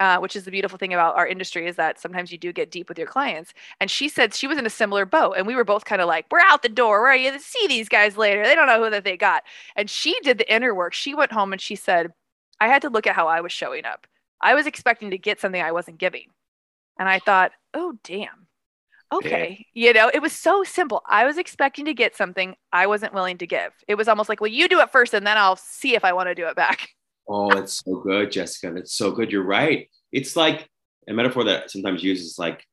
uh, 0.00 0.18
which 0.18 0.36
is 0.36 0.44
the 0.44 0.50
beautiful 0.50 0.78
thing 0.78 0.94
about 0.94 1.16
our 1.16 1.26
industry 1.26 1.66
is 1.66 1.76
that 1.76 2.00
sometimes 2.00 2.32
you 2.32 2.38
do 2.38 2.52
get 2.52 2.70
deep 2.70 2.88
with 2.88 2.98
your 2.98 3.06
clients. 3.06 3.52
And 3.80 3.90
she 3.90 4.08
said 4.08 4.34
she 4.34 4.46
was 4.46 4.58
in 4.58 4.66
a 4.66 4.70
similar 4.70 5.04
boat, 5.04 5.34
and 5.36 5.46
we 5.46 5.54
were 5.54 5.64
both 5.64 5.84
kind 5.84 6.00
of 6.02 6.08
like, 6.08 6.26
"We're 6.30 6.40
out 6.40 6.62
the 6.62 6.68
door. 6.68 7.02
Where 7.02 7.12
are 7.12 7.16
you? 7.16 7.38
See 7.38 7.66
these 7.66 7.88
guys 7.88 8.16
later. 8.16 8.44
They 8.44 8.54
don't 8.54 8.66
know 8.66 8.82
who 8.82 8.90
that 8.90 9.04
they 9.04 9.16
got." 9.16 9.42
And 9.76 9.90
she 9.90 10.18
did 10.22 10.38
the 10.38 10.52
inner 10.52 10.74
work. 10.74 10.94
She 10.94 11.14
went 11.14 11.32
home 11.32 11.52
and 11.52 11.60
she 11.60 11.76
said, 11.76 12.12
"I 12.60 12.68
had 12.68 12.82
to 12.82 12.90
look 12.90 13.06
at 13.06 13.16
how 13.16 13.28
I 13.28 13.40
was 13.40 13.52
showing 13.52 13.84
up. 13.84 14.06
I 14.40 14.54
was 14.54 14.66
expecting 14.66 15.10
to 15.10 15.18
get 15.18 15.40
something 15.40 15.60
I 15.60 15.72
wasn't 15.72 15.98
giving. 15.98 16.30
And 16.98 17.08
I 17.08 17.18
thought, 17.18 17.52
oh, 17.74 17.94
damn. 18.04 18.46
Okay. 19.12 19.64
You 19.72 19.92
know, 19.92 20.10
it 20.12 20.20
was 20.20 20.32
so 20.32 20.64
simple. 20.64 21.02
I 21.08 21.24
was 21.24 21.38
expecting 21.38 21.86
to 21.86 21.94
get 21.94 22.16
something 22.16 22.56
I 22.72 22.86
wasn't 22.86 23.14
willing 23.14 23.38
to 23.38 23.46
give. 23.46 23.72
It 23.86 23.94
was 23.94 24.08
almost 24.08 24.28
like, 24.28 24.40
well, 24.40 24.50
you 24.50 24.68
do 24.68 24.80
it 24.80 24.90
first 24.90 25.14
and 25.14 25.26
then 25.26 25.38
I'll 25.38 25.56
see 25.56 25.94
if 25.94 26.04
I 26.04 26.12
want 26.12 26.28
to 26.28 26.34
do 26.34 26.46
it 26.46 26.56
back. 26.56 26.90
Oh, 27.28 27.50
it's 27.50 27.84
so 27.84 27.96
good, 27.96 28.32
Jessica. 28.32 28.74
It's 28.76 28.94
so 28.94 29.10
good. 29.10 29.30
You're 29.30 29.42
right. 29.42 29.88
It's 30.12 30.34
like 30.34 30.68
a 31.08 31.12
metaphor 31.12 31.44
that 31.44 31.70
sometimes 31.70 32.02
uses 32.02 32.38
like 32.38 32.64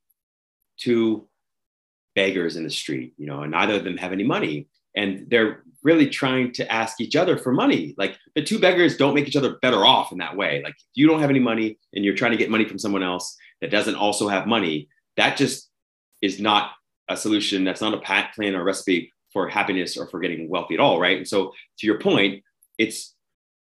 two 0.78 1.28
beggars 2.16 2.56
in 2.56 2.64
the 2.64 2.70
street, 2.70 3.14
you 3.18 3.28
know, 3.28 3.42
and 3.42 3.52
neither 3.52 3.76
of 3.76 3.84
them 3.84 3.98
have 3.98 4.14
any 4.14 4.24
money. 4.24 4.68
And 4.96 5.30
they're 5.30 5.64
really 5.84 6.10
trying 6.10 6.54
to 6.54 6.72
ask 6.72 7.02
each 7.02 7.16
other 7.18 7.38
for 7.38 7.52
money. 7.52 7.94
Like 7.98 8.18
the 8.34 8.44
two 8.44 8.60
beggars 8.60 8.96
don't 8.98 9.14
make 9.14 9.28
each 9.28 9.36
other 9.36 9.58
better 9.62 9.86
off 9.86 10.14
in 10.14 10.20
that 10.20 10.38
way. 10.38 10.62
Like 10.64 10.76
you 10.94 11.06
don't 11.08 11.20
have 11.20 11.30
any 11.30 11.40
money 11.40 11.78
and 11.94 12.06
you're 12.06 12.16
trying 12.16 12.32
to 12.32 12.38
get 12.38 12.50
money 12.50 12.66
from 12.66 12.80
someone 12.80 13.04
else 13.04 13.36
that 13.62 13.72
doesn't 13.72 13.96
also 13.96 14.28
have 14.30 14.48
money, 14.48 14.88
that 15.18 15.38
just 15.38 15.70
is 16.22 16.40
not 16.40 16.72
a 17.10 17.18
solution. 17.18 17.66
That's 17.66 17.82
not 17.82 17.94
a 17.94 18.30
plan 18.34 18.56
or 18.56 18.64
recipe 18.64 19.12
for 19.34 19.50
happiness 19.50 19.98
or 19.98 20.08
for 20.08 20.20
getting 20.20 20.50
wealthy 20.50 20.76
at 20.76 20.80
all, 20.80 21.00
right? 21.00 21.18
And 21.18 21.28
so 21.28 21.54
to 21.80 21.88
your 21.88 22.00
point, 22.00 22.44
it's 22.78 23.15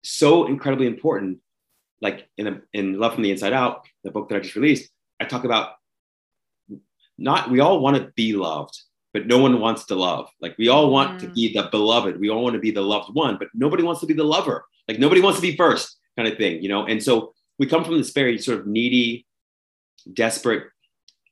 so 0.02 0.46
incredibly 0.46 0.86
important. 0.86 1.38
Like 2.00 2.28
in 2.36 2.46
a, 2.46 2.60
in 2.72 2.98
Love 2.98 3.14
from 3.14 3.22
the 3.22 3.30
Inside 3.30 3.52
Out, 3.52 3.86
the 4.04 4.10
book 4.10 4.28
that 4.28 4.36
I 4.36 4.40
just 4.40 4.54
released, 4.54 4.90
I 5.18 5.24
talk 5.24 5.44
about 5.44 5.72
not 7.18 7.50
we 7.50 7.60
all 7.60 7.80
want 7.80 7.96
to 7.96 8.12
be 8.14 8.34
loved 8.34 8.78
but 9.16 9.26
no 9.26 9.38
one 9.38 9.60
wants 9.60 9.86
to 9.86 9.94
love. 9.94 10.28
Like 10.42 10.58
we 10.58 10.68
all 10.68 10.90
want 10.90 11.16
mm. 11.16 11.20
to 11.20 11.28
be 11.28 11.50
the 11.50 11.68
beloved. 11.70 12.20
We 12.20 12.28
all 12.28 12.42
want 12.42 12.52
to 12.52 12.60
be 12.60 12.70
the 12.70 12.82
loved 12.82 13.14
one, 13.14 13.38
but 13.38 13.48
nobody 13.54 13.82
wants 13.82 14.02
to 14.02 14.06
be 14.06 14.12
the 14.12 14.22
lover. 14.22 14.66
Like 14.88 14.98
nobody 14.98 15.22
wants 15.22 15.38
to 15.38 15.42
be 15.42 15.56
first 15.56 15.96
kind 16.18 16.28
of 16.28 16.36
thing, 16.36 16.62
you 16.62 16.68
know? 16.68 16.84
And 16.84 17.02
so 17.02 17.32
we 17.58 17.64
come 17.64 17.82
from 17.82 17.96
this 17.96 18.10
very 18.10 18.36
sort 18.36 18.60
of 18.60 18.66
needy, 18.66 19.24
desperate, 20.12 20.64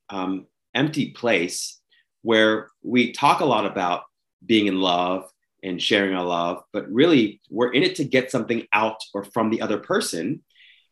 um, 0.08 0.46
empty 0.74 1.10
place 1.10 1.78
where 2.22 2.70
we 2.82 3.12
talk 3.12 3.40
a 3.40 3.44
lot 3.44 3.66
about 3.66 4.04
being 4.46 4.66
in 4.66 4.80
love 4.80 5.28
and 5.64 5.82
sharing 5.82 6.14
our 6.14 6.24
love, 6.24 6.62
but 6.72 6.90
really 6.92 7.40
we're 7.50 7.72
in 7.72 7.82
it 7.82 7.96
to 7.96 8.04
get 8.04 8.30
something 8.30 8.66
out 8.72 8.98
or 9.12 9.24
from 9.24 9.50
the 9.50 9.60
other 9.60 9.78
person. 9.78 10.42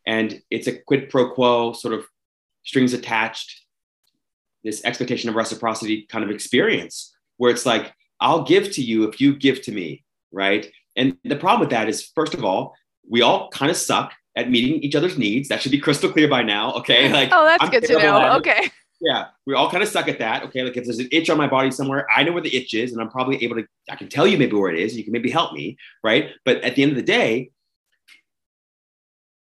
And 0.06 0.42
it's 0.50 0.66
a 0.66 0.76
quid 0.76 1.10
pro 1.10 1.30
quo 1.30 1.72
sort 1.72 1.94
of 1.94 2.06
strings 2.64 2.92
attached 2.92 3.60
this 4.64 4.84
expectation 4.84 5.28
of 5.28 5.36
reciprocity 5.36 6.06
kind 6.08 6.24
of 6.24 6.30
experience 6.30 7.12
where 7.36 7.50
it's 7.50 7.66
like 7.66 7.92
i'll 8.20 8.44
give 8.44 8.70
to 8.70 8.80
you 8.80 9.02
if 9.08 9.20
you 9.20 9.34
give 9.34 9.60
to 9.60 9.72
me 9.72 10.04
right? 10.32 10.70
And 10.96 11.16
the 11.24 11.36
problem 11.36 11.60
with 11.60 11.70
that 11.70 11.88
is 11.88 12.10
first 12.14 12.34
of 12.34 12.44
all 12.44 12.74
we 13.08 13.22
all 13.22 13.50
kind 13.50 13.70
of 13.70 13.76
suck 13.76 14.12
at 14.36 14.50
meeting 14.50 14.80
each 14.82 14.94
other's 14.94 15.18
needs. 15.18 15.48
That 15.48 15.60
should 15.60 15.72
be 15.72 15.78
crystal 15.78 16.10
clear 16.10 16.28
by 16.28 16.42
now 16.42 16.72
okay? 16.74 17.12
Like 17.12 17.28
oh 17.32 17.44
that's 17.44 17.62
I'm 17.62 17.70
good 17.70 17.84
to 17.84 17.98
know. 17.98 18.36
okay 18.38 18.70
yeah 19.02 19.26
we 19.46 19.54
all 19.54 19.70
kind 19.70 19.82
of 19.82 19.88
suck 19.88 20.08
at 20.08 20.18
that 20.18 20.42
okay? 20.44 20.62
Like 20.62 20.76
if 20.76 20.84
there's 20.84 20.98
an 20.98 21.08
itch 21.12 21.28
on 21.28 21.36
my 21.36 21.48
body 21.48 21.70
somewhere 21.70 22.06
i 22.14 22.22
know 22.22 22.32
where 22.32 22.42
the 22.42 22.56
itch 22.56 22.72
is 22.74 22.92
and 22.92 23.00
i'm 23.00 23.10
probably 23.10 23.42
able 23.44 23.56
to 23.56 23.66
i 23.90 23.96
can 23.96 24.08
tell 24.08 24.26
you 24.26 24.38
maybe 24.38 24.56
where 24.56 24.70
it 24.70 24.78
is 24.78 24.96
you 24.96 25.04
can 25.04 25.12
maybe 25.12 25.30
help 25.30 25.52
me 25.52 25.76
right? 26.02 26.30
But 26.44 26.58
at 26.62 26.74
the 26.74 26.82
end 26.82 26.92
of 26.92 26.96
the 26.96 27.02
day 27.02 27.50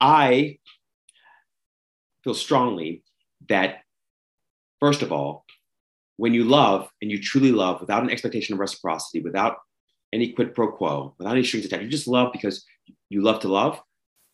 i 0.00 0.58
feel 2.22 2.34
strongly 2.34 3.02
that 3.48 3.80
First 4.80 5.02
of 5.02 5.12
all, 5.12 5.44
when 6.16 6.34
you 6.34 6.44
love 6.44 6.88
and 7.00 7.10
you 7.10 7.22
truly 7.22 7.52
love 7.52 7.80
without 7.80 8.02
an 8.02 8.10
expectation 8.10 8.54
of 8.54 8.60
reciprocity, 8.60 9.20
without 9.22 9.56
any 10.12 10.32
quid 10.32 10.54
pro 10.54 10.70
quo, 10.70 11.14
without 11.18 11.32
any 11.32 11.44
strings 11.44 11.66
attached, 11.66 11.84
you 11.84 11.90
just 11.90 12.08
love 12.08 12.32
because 12.32 12.64
you 13.08 13.22
love 13.22 13.40
to 13.40 13.48
love, 13.48 13.80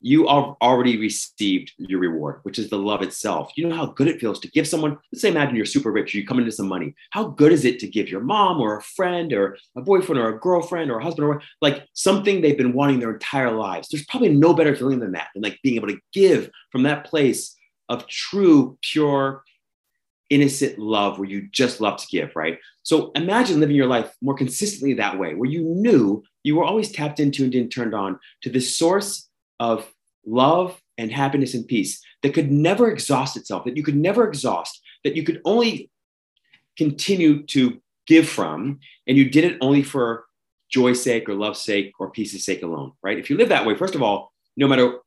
you 0.02 0.26
have 0.26 0.54
already 0.60 0.98
received 0.98 1.72
your 1.78 2.00
reward, 2.00 2.40
which 2.42 2.58
is 2.58 2.68
the 2.68 2.78
love 2.78 3.02
itself. 3.02 3.52
You 3.56 3.68
know 3.68 3.76
how 3.76 3.86
good 3.86 4.08
it 4.08 4.20
feels 4.20 4.40
to 4.40 4.50
give 4.50 4.66
someone, 4.66 4.98
let's 5.12 5.22
say, 5.22 5.28
imagine 5.28 5.54
you're 5.54 5.64
super 5.64 5.92
rich, 5.92 6.12
you 6.12 6.26
come 6.26 6.38
into 6.38 6.52
some 6.52 6.68
money. 6.68 6.94
How 7.10 7.28
good 7.28 7.52
is 7.52 7.64
it 7.64 7.78
to 7.80 7.86
give 7.86 8.08
your 8.08 8.20
mom 8.20 8.60
or 8.60 8.78
a 8.78 8.82
friend 8.82 9.32
or 9.32 9.56
a 9.76 9.80
boyfriend 9.80 10.20
or 10.20 10.28
a 10.28 10.38
girlfriend 10.38 10.90
or 10.90 10.98
a 10.98 11.04
husband 11.04 11.28
or 11.28 11.40
like 11.60 11.86
something 11.94 12.40
they've 12.40 12.58
been 12.58 12.72
wanting 12.72 12.98
their 12.98 13.12
entire 13.12 13.52
lives? 13.52 13.88
There's 13.88 14.04
probably 14.06 14.30
no 14.30 14.52
better 14.52 14.74
feeling 14.74 15.00
than 15.00 15.12
that, 15.12 15.28
than 15.34 15.42
like 15.42 15.60
being 15.62 15.76
able 15.76 15.88
to 15.88 16.00
give 16.12 16.50
from 16.70 16.82
that 16.82 17.06
place 17.06 17.54
of 17.88 18.06
true, 18.08 18.76
pure, 18.82 19.44
innocent 20.30 20.78
love 20.78 21.18
where 21.18 21.28
you 21.28 21.46
just 21.52 21.80
love 21.80 21.98
to 21.98 22.06
give, 22.10 22.34
right? 22.34 22.58
So 22.82 23.12
imagine 23.14 23.60
living 23.60 23.76
your 23.76 23.86
life 23.86 24.16
more 24.22 24.34
consistently 24.34 24.94
that 24.94 25.18
way, 25.18 25.34
where 25.34 25.48
you 25.48 25.62
knew 25.62 26.24
you 26.42 26.56
were 26.56 26.64
always 26.64 26.90
tapped 26.90 27.20
into 27.20 27.44
and 27.44 27.70
turned 27.70 27.94
on 27.94 28.18
to 28.42 28.50
this 28.50 28.76
source 28.76 29.28
of 29.62 29.88
love 30.27 30.83
and 30.98 31.12
happiness 31.12 31.55
and 31.55 31.68
peace 31.68 32.03
that 32.22 32.35
could 32.35 32.51
never 32.51 32.90
exhaust 32.90 33.37
itself, 33.37 33.64
that 33.64 33.77
you 33.77 33.85
could 33.85 33.96
never 33.96 34.27
exhaust, 34.27 34.83
that 35.05 35.14
you 35.14 35.22
could 35.22 35.40
only 35.44 35.88
continue 36.77 37.44
to 37.44 37.81
give 38.09 38.29
from, 38.29 38.81
and 39.07 39.16
you 39.16 39.31
did 39.31 39.44
it 39.44 39.59
only 39.61 39.85
for 39.85 40.25
joy's 40.68 41.01
sake 41.01 41.29
or 41.29 41.35
love's 41.35 41.61
sake 41.61 41.92
or 42.01 42.11
peace's 42.11 42.44
sake 42.44 42.64
alone, 42.64 42.90
right? 43.05 43.18
If 43.18 43.31
you 43.31 43.37
live 43.37 43.51
that 43.51 43.64
way, 43.64 43.77
first 43.77 43.94
of 43.94 44.03
all, 44.03 44.33
no 44.57 44.66
matter 44.66 44.98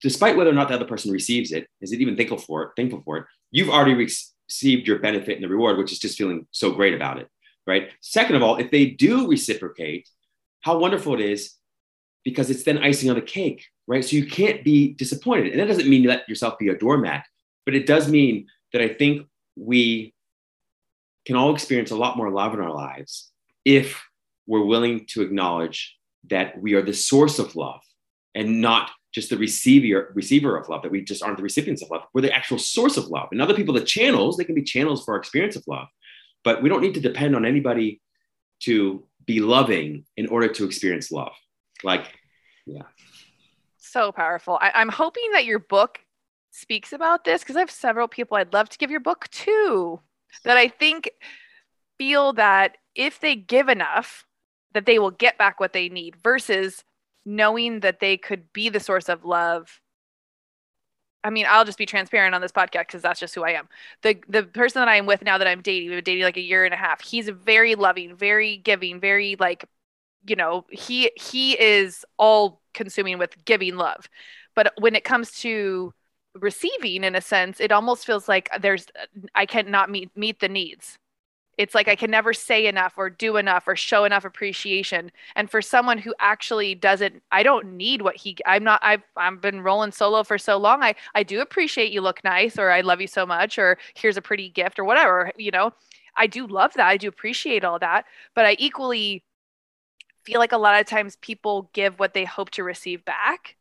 despite 0.00 0.36
whether 0.36 0.50
or 0.50 0.54
not 0.60 0.68
the 0.68 0.74
other 0.74 0.84
person 0.84 1.10
receives 1.10 1.50
it, 1.50 1.66
is 1.80 1.90
it 1.90 2.00
even 2.00 2.16
thankful 2.16 2.38
for 2.38 2.62
it, 2.62 2.70
thankful 2.76 3.02
for 3.04 3.16
it, 3.16 3.24
you've 3.50 3.70
already 3.70 3.94
re- 3.94 4.10
received 4.48 4.86
your 4.86 5.00
benefit 5.00 5.34
and 5.34 5.42
the 5.42 5.48
reward, 5.48 5.76
which 5.76 5.90
is 5.90 5.98
just 5.98 6.16
feeling 6.16 6.46
so 6.52 6.70
great 6.70 6.94
about 6.94 7.18
it, 7.18 7.28
right? 7.66 7.90
Second 8.00 8.36
of 8.36 8.42
all, 8.44 8.56
if 8.58 8.70
they 8.70 8.86
do 8.86 9.26
reciprocate, 9.26 10.08
how 10.60 10.78
wonderful 10.78 11.14
it 11.14 11.20
is 11.20 11.55
because 12.26 12.50
it's 12.50 12.64
then 12.64 12.78
icing 12.78 13.08
on 13.08 13.14
the 13.14 13.22
cake, 13.22 13.68
right? 13.86 14.04
So 14.04 14.16
you 14.16 14.26
can't 14.26 14.64
be 14.64 14.94
disappointed. 14.94 15.52
And 15.52 15.60
that 15.60 15.68
doesn't 15.68 15.88
mean 15.88 16.02
let 16.02 16.28
yourself 16.28 16.58
be 16.58 16.70
a 16.70 16.76
doormat, 16.76 17.24
but 17.64 17.76
it 17.76 17.86
does 17.86 18.08
mean 18.08 18.48
that 18.72 18.82
I 18.82 18.88
think 18.88 19.28
we 19.54 20.12
can 21.24 21.36
all 21.36 21.54
experience 21.54 21.92
a 21.92 21.96
lot 21.96 22.16
more 22.16 22.28
love 22.32 22.52
in 22.52 22.58
our 22.58 22.74
lives 22.74 23.30
if 23.64 24.02
we're 24.48 24.64
willing 24.64 25.06
to 25.10 25.22
acknowledge 25.22 25.96
that 26.28 26.60
we 26.60 26.74
are 26.74 26.82
the 26.82 26.92
source 26.92 27.38
of 27.38 27.54
love 27.54 27.80
and 28.34 28.60
not 28.60 28.90
just 29.14 29.30
the 29.30 29.38
receiver 29.38 30.10
receiver 30.16 30.56
of 30.56 30.68
love 30.68 30.82
that 30.82 30.90
we 30.90 31.02
just 31.02 31.22
aren't 31.22 31.36
the 31.36 31.42
recipients 31.44 31.80
of 31.80 31.90
love 31.90 32.02
we're 32.12 32.20
the 32.20 32.34
actual 32.34 32.58
source 32.58 32.96
of 32.96 33.06
love 33.06 33.28
and 33.30 33.40
other 33.40 33.54
people 33.54 33.72
the 33.72 33.80
channels 33.80 34.36
they 34.36 34.44
can 34.44 34.54
be 34.54 34.62
channels 34.62 35.04
for 35.04 35.14
our 35.14 35.18
experience 35.18 35.56
of 35.56 35.64
love 35.66 35.86
but 36.44 36.62
we 36.62 36.68
don't 36.68 36.82
need 36.82 36.94
to 36.94 37.00
depend 37.00 37.34
on 37.34 37.46
anybody 37.46 38.00
to 38.60 39.04
be 39.24 39.40
loving 39.40 40.04
in 40.16 40.26
order 40.26 40.48
to 40.48 40.64
experience 40.64 41.10
love 41.10 41.32
like 41.84 42.12
yeah 42.66 42.82
so 43.78 44.12
powerful 44.12 44.58
I, 44.60 44.72
i'm 44.74 44.88
hoping 44.88 45.30
that 45.32 45.44
your 45.44 45.58
book 45.58 46.00
speaks 46.50 46.92
about 46.92 47.24
this 47.24 47.42
because 47.42 47.56
i 47.56 47.60
have 47.60 47.70
several 47.70 48.08
people 48.08 48.36
i'd 48.36 48.52
love 48.52 48.68
to 48.70 48.78
give 48.78 48.90
your 48.90 49.00
book 49.00 49.28
to 49.30 50.00
that 50.44 50.56
i 50.56 50.68
think 50.68 51.10
feel 51.98 52.32
that 52.34 52.76
if 52.94 53.20
they 53.20 53.36
give 53.36 53.68
enough 53.68 54.26
that 54.72 54.86
they 54.86 54.98
will 54.98 55.10
get 55.10 55.38
back 55.38 55.60
what 55.60 55.72
they 55.72 55.88
need 55.88 56.16
versus 56.16 56.84
knowing 57.24 57.80
that 57.80 58.00
they 58.00 58.16
could 58.16 58.52
be 58.52 58.68
the 58.68 58.80
source 58.80 59.08
of 59.08 59.24
love 59.24 59.80
I 61.26 61.30
mean, 61.30 61.44
I'll 61.48 61.64
just 61.64 61.76
be 61.76 61.86
transparent 61.86 62.36
on 62.36 62.40
this 62.40 62.52
podcast 62.52 62.86
because 62.86 63.02
that's 63.02 63.18
just 63.18 63.34
who 63.34 63.42
I 63.42 63.50
am. 63.50 63.68
The 64.02 64.16
the 64.28 64.44
person 64.44 64.80
that 64.80 64.86
I 64.86 64.94
am 64.94 65.06
with 65.06 65.22
now 65.22 65.38
that 65.38 65.48
I'm 65.48 65.60
dating, 65.60 65.88
we've 65.88 65.96
been 65.96 66.04
dating 66.04 66.22
like 66.22 66.36
a 66.36 66.40
year 66.40 66.64
and 66.64 66.72
a 66.72 66.76
half. 66.76 67.00
He's 67.00 67.28
very 67.28 67.74
loving, 67.74 68.14
very 68.14 68.58
giving, 68.58 69.00
very 69.00 69.34
like, 69.40 69.64
you 70.26 70.36
know, 70.36 70.66
he 70.70 71.10
he 71.16 71.52
is 71.60 72.04
all 72.18 72.60
consuming 72.74 73.18
with 73.18 73.44
giving 73.44 73.76
love. 73.76 74.08
But 74.54 74.72
when 74.78 74.94
it 74.94 75.04
comes 75.04 75.32
to 75.40 75.92
receiving, 76.34 77.04
in 77.04 77.14
a 77.14 77.20
sense, 77.20 77.60
it 77.60 77.72
almost 77.72 78.06
feels 78.06 78.28
like 78.28 78.48
there's 78.60 78.86
I 79.34 79.46
cannot 79.46 79.90
meet 79.90 80.10
meet 80.16 80.40
the 80.40 80.48
needs 80.48 80.98
it's 81.58 81.74
like 81.74 81.88
I 81.88 81.96
can 81.96 82.10
never 82.10 82.32
say 82.32 82.66
enough 82.66 82.94
or 82.96 83.08
do 83.08 83.36
enough 83.36 83.66
or 83.66 83.76
show 83.76 84.04
enough 84.04 84.24
appreciation. 84.24 85.10
And 85.34 85.50
for 85.50 85.62
someone 85.62 85.98
who 85.98 86.14
actually 86.18 86.74
doesn't, 86.74 87.22
I 87.32 87.42
don't 87.42 87.76
need 87.76 88.02
what 88.02 88.16
he, 88.16 88.36
I'm 88.44 88.62
not, 88.62 88.80
I've, 88.82 89.02
I've 89.16 89.40
been 89.40 89.62
rolling 89.62 89.92
solo 89.92 90.22
for 90.22 90.36
so 90.36 90.58
long. 90.58 90.82
I, 90.82 90.94
I 91.14 91.22
do 91.22 91.40
appreciate 91.40 91.92
you 91.92 92.02
look 92.02 92.22
nice 92.24 92.58
or 92.58 92.70
I 92.70 92.82
love 92.82 93.00
you 93.00 93.06
so 93.06 93.24
much 93.24 93.58
or 93.58 93.78
here's 93.94 94.18
a 94.18 94.22
pretty 94.22 94.50
gift 94.50 94.78
or 94.78 94.84
whatever, 94.84 95.30
you 95.36 95.50
know, 95.50 95.72
I 96.16 96.26
do 96.26 96.46
love 96.46 96.72
that. 96.74 96.86
I 96.88 96.96
do 96.96 97.08
appreciate 97.08 97.64
all 97.64 97.78
that. 97.78 98.04
But 98.34 98.46
I 98.46 98.56
equally 98.58 99.22
feel 100.26 100.40
like 100.40 100.52
a 100.52 100.58
lot 100.58 100.80
of 100.80 100.86
times 100.86 101.16
people 101.16 101.70
give 101.72 101.98
what 101.98 102.12
they 102.12 102.24
hope 102.24 102.50
to 102.50 102.64
receive 102.64 103.04
back. 103.04 103.56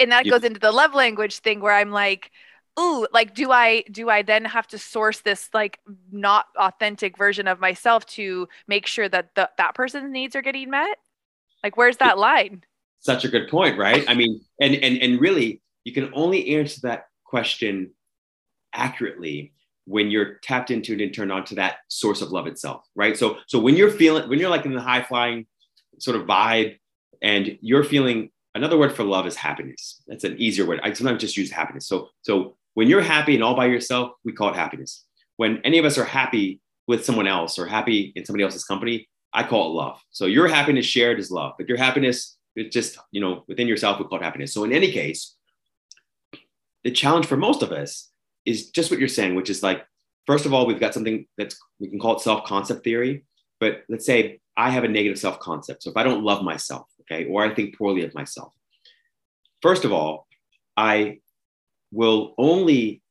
And 0.00 0.12
that 0.12 0.26
goes 0.26 0.44
into 0.44 0.60
the 0.60 0.72
love 0.72 0.94
language 0.94 1.38
thing 1.38 1.60
where 1.60 1.74
I'm 1.74 1.90
like, 1.90 2.30
ooh 2.78 3.06
like 3.12 3.34
do 3.34 3.52
i 3.52 3.84
do 3.90 4.10
i 4.10 4.22
then 4.22 4.44
have 4.44 4.66
to 4.66 4.78
source 4.78 5.20
this 5.20 5.48
like 5.54 5.78
not 6.10 6.46
authentic 6.58 7.16
version 7.16 7.46
of 7.46 7.60
myself 7.60 8.04
to 8.04 8.48
make 8.66 8.84
sure 8.84 9.08
that 9.08 9.32
the, 9.36 9.48
that 9.58 9.74
person's 9.76 10.10
needs 10.10 10.34
are 10.34 10.42
getting 10.42 10.70
met? 10.70 10.98
Like 11.62 11.76
where's 11.76 11.98
that 11.98 12.18
line? 12.18 12.64
Such 13.00 13.24
a 13.24 13.28
good 13.28 13.48
point 13.48 13.78
right? 13.78 14.04
I 14.08 14.14
mean 14.14 14.40
and 14.60 14.74
and 14.74 14.98
and 14.98 15.20
really 15.20 15.62
you 15.84 15.92
can 15.92 16.10
only 16.14 16.56
answer 16.56 16.80
that 16.82 17.06
question 17.24 17.92
accurately 18.72 19.52
when 19.86 20.10
you're 20.10 20.34
tapped 20.42 20.70
into 20.70 20.92
and 20.92 21.14
turned 21.14 21.32
on 21.32 21.44
to 21.44 21.54
that 21.54 21.76
source 21.88 22.22
of 22.22 22.30
love 22.30 22.46
itself 22.46 22.84
right 22.94 23.16
so 23.16 23.38
so 23.46 23.58
when 23.58 23.76
you're 23.76 23.90
feeling 23.90 24.28
when 24.28 24.38
you're 24.38 24.50
like 24.50 24.64
in 24.64 24.74
the 24.74 24.80
high 24.80 25.02
flying 25.02 25.46
sort 25.98 26.16
of 26.16 26.26
vibe 26.26 26.76
and 27.22 27.58
you're 27.60 27.84
feeling 27.84 28.30
another 28.54 28.78
word 28.78 28.92
for 28.92 29.04
love 29.04 29.26
is 29.26 29.36
happiness 29.36 30.02
that's 30.06 30.24
an 30.24 30.36
easier 30.38 30.64
word 30.66 30.80
i 30.82 30.92
sometimes 30.92 31.20
just 31.20 31.36
use 31.36 31.50
happiness 31.50 31.86
so 31.86 32.08
so 32.22 32.56
when 32.74 32.88
you're 32.88 33.00
happy 33.00 33.34
and 33.34 33.42
all 33.42 33.54
by 33.54 33.66
yourself, 33.66 34.12
we 34.24 34.32
call 34.32 34.50
it 34.50 34.56
happiness. 34.56 35.04
When 35.36 35.60
any 35.64 35.78
of 35.78 35.84
us 35.84 35.96
are 35.96 36.04
happy 36.04 36.60
with 36.86 37.04
someone 37.04 37.26
else 37.26 37.58
or 37.58 37.66
happy 37.66 38.12
in 38.14 38.24
somebody 38.24 38.44
else's 38.44 38.64
company, 38.64 39.08
I 39.32 39.44
call 39.44 39.70
it 39.70 39.74
love. 39.74 40.00
So 40.10 40.26
your 40.26 40.48
happiness 40.48 40.84
shared 40.84 41.18
is 41.18 41.30
love, 41.30 41.54
but 41.56 41.68
your 41.68 41.78
happiness, 41.78 42.36
it's 42.54 42.74
just, 42.74 42.98
you 43.10 43.20
know, 43.20 43.44
within 43.48 43.66
yourself, 43.66 43.98
we 43.98 44.04
call 44.04 44.18
it 44.18 44.24
happiness. 44.24 44.52
So 44.52 44.64
in 44.64 44.72
any 44.72 44.92
case, 44.92 45.34
the 46.82 46.90
challenge 46.90 47.26
for 47.26 47.36
most 47.36 47.62
of 47.62 47.72
us 47.72 48.10
is 48.46 48.70
just 48.70 48.90
what 48.90 49.00
you're 49.00 49.08
saying, 49.08 49.34
which 49.34 49.50
is 49.50 49.62
like, 49.62 49.86
first 50.26 50.46
of 50.46 50.52
all, 50.54 50.66
we've 50.66 50.80
got 50.80 50.94
something 50.94 51.26
that's, 51.36 51.58
we 51.78 51.88
can 51.88 51.98
call 51.98 52.16
it 52.16 52.20
self 52.20 52.44
concept 52.44 52.84
theory. 52.84 53.24
But 53.60 53.84
let's 53.88 54.06
say 54.06 54.40
I 54.56 54.70
have 54.70 54.84
a 54.84 54.88
negative 54.88 55.18
self 55.18 55.40
concept. 55.40 55.82
So 55.82 55.90
if 55.90 55.96
I 55.96 56.02
don't 56.02 56.24
love 56.24 56.42
myself, 56.42 56.86
okay, 57.02 57.26
or 57.26 57.44
I 57.44 57.54
think 57.54 57.76
poorly 57.76 58.04
of 58.04 58.14
myself, 58.14 58.52
first 59.62 59.84
of 59.84 59.92
all, 59.92 60.26
I 60.76 61.18
will 61.92 62.34
only 62.38 63.02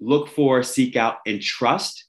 look 0.00 0.28
for, 0.28 0.62
seek 0.62 0.96
out, 0.96 1.18
and 1.26 1.40
trust 1.40 2.04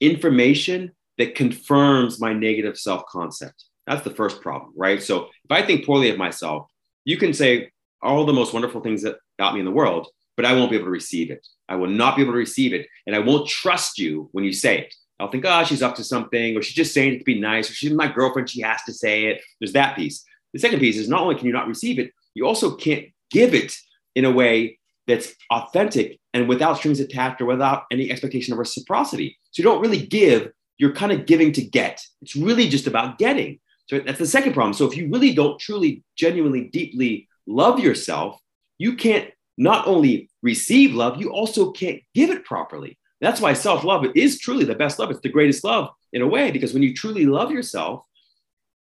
information 0.00 0.92
that 1.18 1.34
confirms 1.34 2.20
my 2.20 2.32
negative 2.32 2.78
self 2.78 3.04
concept. 3.06 3.64
That's 3.86 4.02
the 4.02 4.14
first 4.14 4.40
problem, 4.40 4.72
right? 4.76 5.02
So 5.02 5.24
if 5.24 5.50
I 5.50 5.62
think 5.62 5.84
poorly 5.84 6.10
of 6.10 6.18
myself, 6.18 6.66
you 7.04 7.16
can 7.16 7.32
say 7.32 7.70
all 8.02 8.24
the 8.24 8.32
most 8.32 8.52
wonderful 8.52 8.80
things 8.80 9.04
about 9.04 9.54
me 9.54 9.60
in 9.60 9.66
the 9.66 9.70
world, 9.70 10.08
but 10.40 10.48
I 10.48 10.54
won't 10.54 10.70
be 10.70 10.76
able 10.76 10.86
to 10.86 10.90
receive 10.90 11.30
it. 11.30 11.46
I 11.68 11.76
will 11.76 11.90
not 11.90 12.16
be 12.16 12.22
able 12.22 12.32
to 12.32 12.38
receive 12.38 12.72
it. 12.72 12.86
And 13.06 13.14
I 13.14 13.18
won't 13.18 13.46
trust 13.46 13.98
you 13.98 14.30
when 14.32 14.42
you 14.42 14.54
say 14.54 14.78
it. 14.78 14.94
I'll 15.18 15.30
think, 15.30 15.44
oh, 15.46 15.64
she's 15.64 15.82
up 15.82 15.96
to 15.96 16.04
something, 16.04 16.56
or 16.56 16.62
she's 16.62 16.74
just 16.74 16.94
saying 16.94 17.12
it 17.12 17.18
to 17.18 17.24
be 17.24 17.38
nice, 17.38 17.68
or 17.68 17.74
she's 17.74 17.92
my 17.92 18.10
girlfriend, 18.10 18.48
she 18.48 18.62
has 18.62 18.82
to 18.84 18.94
say 18.94 19.26
it. 19.26 19.42
There's 19.60 19.74
that 19.74 19.96
piece. 19.96 20.24
The 20.54 20.58
second 20.58 20.80
piece 20.80 20.96
is 20.96 21.10
not 21.10 21.20
only 21.20 21.34
can 21.34 21.46
you 21.46 21.52
not 21.52 21.68
receive 21.68 21.98
it, 21.98 22.14
you 22.32 22.46
also 22.46 22.74
can't 22.74 23.08
give 23.30 23.52
it 23.52 23.76
in 24.14 24.24
a 24.24 24.32
way 24.32 24.78
that's 25.06 25.34
authentic 25.50 26.18
and 26.32 26.48
without 26.48 26.78
strings 26.78 27.00
attached 27.00 27.42
or 27.42 27.44
without 27.44 27.84
any 27.90 28.10
expectation 28.10 28.54
of 28.54 28.58
reciprocity. 28.58 29.36
So 29.50 29.62
you 29.62 29.68
don't 29.68 29.82
really 29.82 30.06
give, 30.06 30.52
you're 30.78 30.94
kind 30.94 31.12
of 31.12 31.26
giving 31.26 31.52
to 31.52 31.62
get. 31.62 32.02
It's 32.22 32.34
really 32.34 32.66
just 32.66 32.86
about 32.86 33.18
getting. 33.18 33.60
So 33.88 34.00
that's 34.00 34.18
the 34.18 34.26
second 34.26 34.54
problem. 34.54 34.72
So 34.72 34.86
if 34.86 34.96
you 34.96 35.10
really 35.10 35.34
don't 35.34 35.60
truly, 35.60 36.02
genuinely, 36.16 36.64
deeply 36.64 37.28
love 37.46 37.78
yourself, 37.78 38.40
you 38.78 38.96
can't 38.96 39.30
not 39.60 39.86
only 39.86 40.30
receive 40.42 40.94
love, 40.94 41.20
you 41.20 41.30
also 41.30 41.70
can't 41.70 42.00
give 42.14 42.30
it 42.30 42.44
properly. 42.44 42.98
That's 43.20 43.40
why 43.40 43.52
self 43.52 43.84
love 43.84 44.06
is 44.14 44.38
truly 44.38 44.64
the 44.64 44.74
best 44.74 44.98
love. 44.98 45.10
It's 45.10 45.20
the 45.20 45.28
greatest 45.28 45.62
love 45.62 45.90
in 46.12 46.22
a 46.22 46.26
way, 46.26 46.50
because 46.50 46.72
when 46.72 46.82
you 46.82 46.94
truly 46.94 47.26
love 47.26 47.50
yourself, 47.50 48.04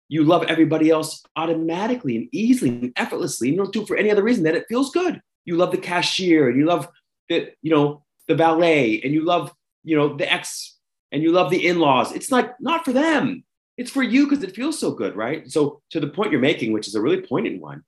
you 0.09 0.25
love 0.25 0.45
everybody 0.45 0.91
else 0.91 1.23
automatically 1.37 2.17
and 2.17 2.29
easily 2.33 2.71
and 2.71 2.93
effortlessly. 2.97 3.51
You 3.51 3.57
don't 3.57 3.73
do 3.73 3.83
it 3.83 3.89
for 3.89 3.97
any 3.97 4.11
other 4.11 4.23
reason 4.23 4.45
that 4.45 4.55
it 4.55 4.67
feels 4.69 4.91
good 4.91 5.21
you 5.47 5.57
love 5.57 5.71
the 5.71 5.79
cashier 5.79 6.51
and 6.51 6.59
you 6.59 6.67
love 6.67 6.89
the 7.31 7.51
you 7.63 7.71
know 7.71 8.05
the 8.29 8.35
ballet 8.35 9.01
and 9.03 9.15
you 9.15 9.25
love 9.25 9.51
you 9.85 9.97
know 9.97 10.15
the 10.17 10.31
ex 10.31 10.77
and 11.13 11.23
you 11.23 11.33
love 11.33 11.51
the 11.51 11.67
in-laws 11.67 12.13
it's 12.13 12.31
like 12.31 12.51
not 12.61 12.85
for 12.85 12.93
them 12.93 13.43
it's 13.79 13.91
for 13.91 14.03
you 14.03 14.29
because 14.29 14.45
it 14.45 14.55
feels 14.55 14.79
so 14.79 14.91
good 14.91 15.17
right 15.17 15.51
so 15.51 15.81
to 15.91 16.01
the 16.01 16.09
point 16.09 16.31
you're 16.31 16.41
making 16.41 16.73
which 16.73 16.89
is 16.89 16.95
a 16.95 17.01
really 17.01 17.23
poignant 17.23 17.63
one 17.63 17.83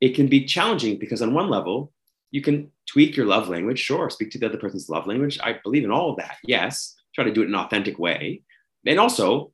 it 0.00 0.14
can 0.14 0.28
be 0.28 0.44
challenging 0.44 0.98
because 0.98 1.22
on 1.22 1.34
one 1.34 1.48
level 1.48 1.92
you 2.30 2.42
can 2.42 2.70
tweak 2.86 3.16
your 3.16 3.26
love 3.26 3.48
language 3.48 3.78
sure 3.78 4.10
speak 4.10 4.30
to 4.30 4.38
the 4.38 4.46
other 4.46 4.58
person's 4.58 4.88
love 4.88 5.06
language 5.06 5.38
i 5.42 5.56
believe 5.62 5.84
in 5.84 5.90
all 5.90 6.10
of 6.10 6.16
that 6.16 6.36
yes 6.44 6.94
try 7.14 7.24
to 7.24 7.32
do 7.32 7.42
it 7.42 7.46
in 7.46 7.54
an 7.54 7.60
authentic 7.60 7.98
way 7.98 8.42
and 8.86 8.98
also 8.98 9.52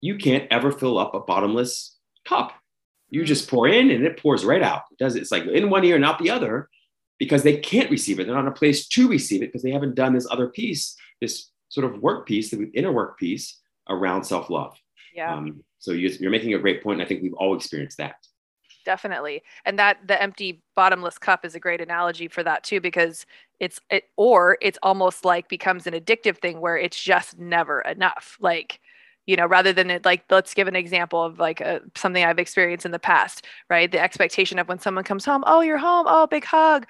you 0.00 0.16
can't 0.16 0.46
ever 0.50 0.72
fill 0.72 0.98
up 0.98 1.14
a 1.14 1.20
bottomless 1.20 1.96
cup 2.26 2.52
you 3.08 3.24
just 3.24 3.48
pour 3.48 3.68
in 3.68 3.90
and 3.90 4.04
it 4.04 4.18
pours 4.18 4.44
right 4.44 4.62
out 4.62 4.82
it 4.90 4.98
does 4.98 5.16
it's 5.16 5.32
like 5.32 5.44
in 5.44 5.70
one 5.70 5.84
ear 5.84 5.98
not 5.98 6.18
the 6.18 6.30
other 6.30 6.68
because 7.20 7.42
they 7.42 7.58
can't 7.58 7.90
receive 7.90 8.18
it. 8.18 8.24
They're 8.24 8.34
not 8.34 8.46
in 8.46 8.48
a 8.48 8.52
place 8.52 8.88
to 8.88 9.06
receive 9.06 9.42
it 9.42 9.46
because 9.46 9.62
they 9.62 9.70
haven't 9.70 9.94
done 9.94 10.14
this 10.14 10.26
other 10.28 10.48
piece, 10.48 10.96
this 11.20 11.50
sort 11.68 11.84
of 11.84 12.00
work 12.00 12.26
piece, 12.26 12.50
the 12.50 12.68
inner 12.74 12.90
work 12.90 13.18
piece 13.18 13.60
around 13.88 14.24
self 14.24 14.50
love. 14.50 14.76
Yeah. 15.14 15.34
Um, 15.34 15.62
so 15.78 15.92
you're 15.92 16.30
making 16.30 16.54
a 16.54 16.58
great 16.58 16.82
point, 16.82 16.98
and 16.98 17.04
I 17.04 17.08
think 17.08 17.22
we've 17.22 17.34
all 17.34 17.54
experienced 17.54 17.98
that. 17.98 18.16
Definitely, 18.86 19.42
and 19.66 19.78
that 19.78 19.98
the 20.06 20.20
empty 20.22 20.62
bottomless 20.74 21.18
cup 21.18 21.44
is 21.44 21.54
a 21.54 21.60
great 21.60 21.82
analogy 21.82 22.28
for 22.28 22.42
that 22.42 22.64
too, 22.64 22.80
because 22.80 23.26
it's 23.58 23.78
it 23.90 24.04
or 24.16 24.56
it's 24.62 24.78
almost 24.82 25.22
like 25.24 25.48
becomes 25.50 25.86
an 25.86 25.92
addictive 25.92 26.38
thing 26.38 26.60
where 26.60 26.78
it's 26.78 27.00
just 27.02 27.38
never 27.38 27.82
enough. 27.82 28.38
Like 28.40 28.80
you 29.26 29.36
know 29.36 29.46
rather 29.46 29.72
than 29.74 29.90
it 29.90 30.04
like 30.06 30.24
let's 30.30 30.54
give 30.54 30.66
an 30.66 30.74
example 30.76 31.22
of 31.22 31.38
like 31.38 31.60
a, 31.60 31.80
something 31.94 32.24
i've 32.24 32.38
experienced 32.38 32.86
in 32.86 32.90
the 32.92 32.98
past 32.98 33.46
right? 33.68 33.92
The 33.92 34.00
expectation 34.00 34.58
of 34.58 34.66
when 34.66 34.78
someone 34.78 35.04
comes 35.04 35.24
home 35.26 35.44
oh 35.46 35.60
you're 35.60 35.76
home. 35.78 36.06
Oh 36.08 36.26
big 36.26 36.44
hug. 36.44 36.86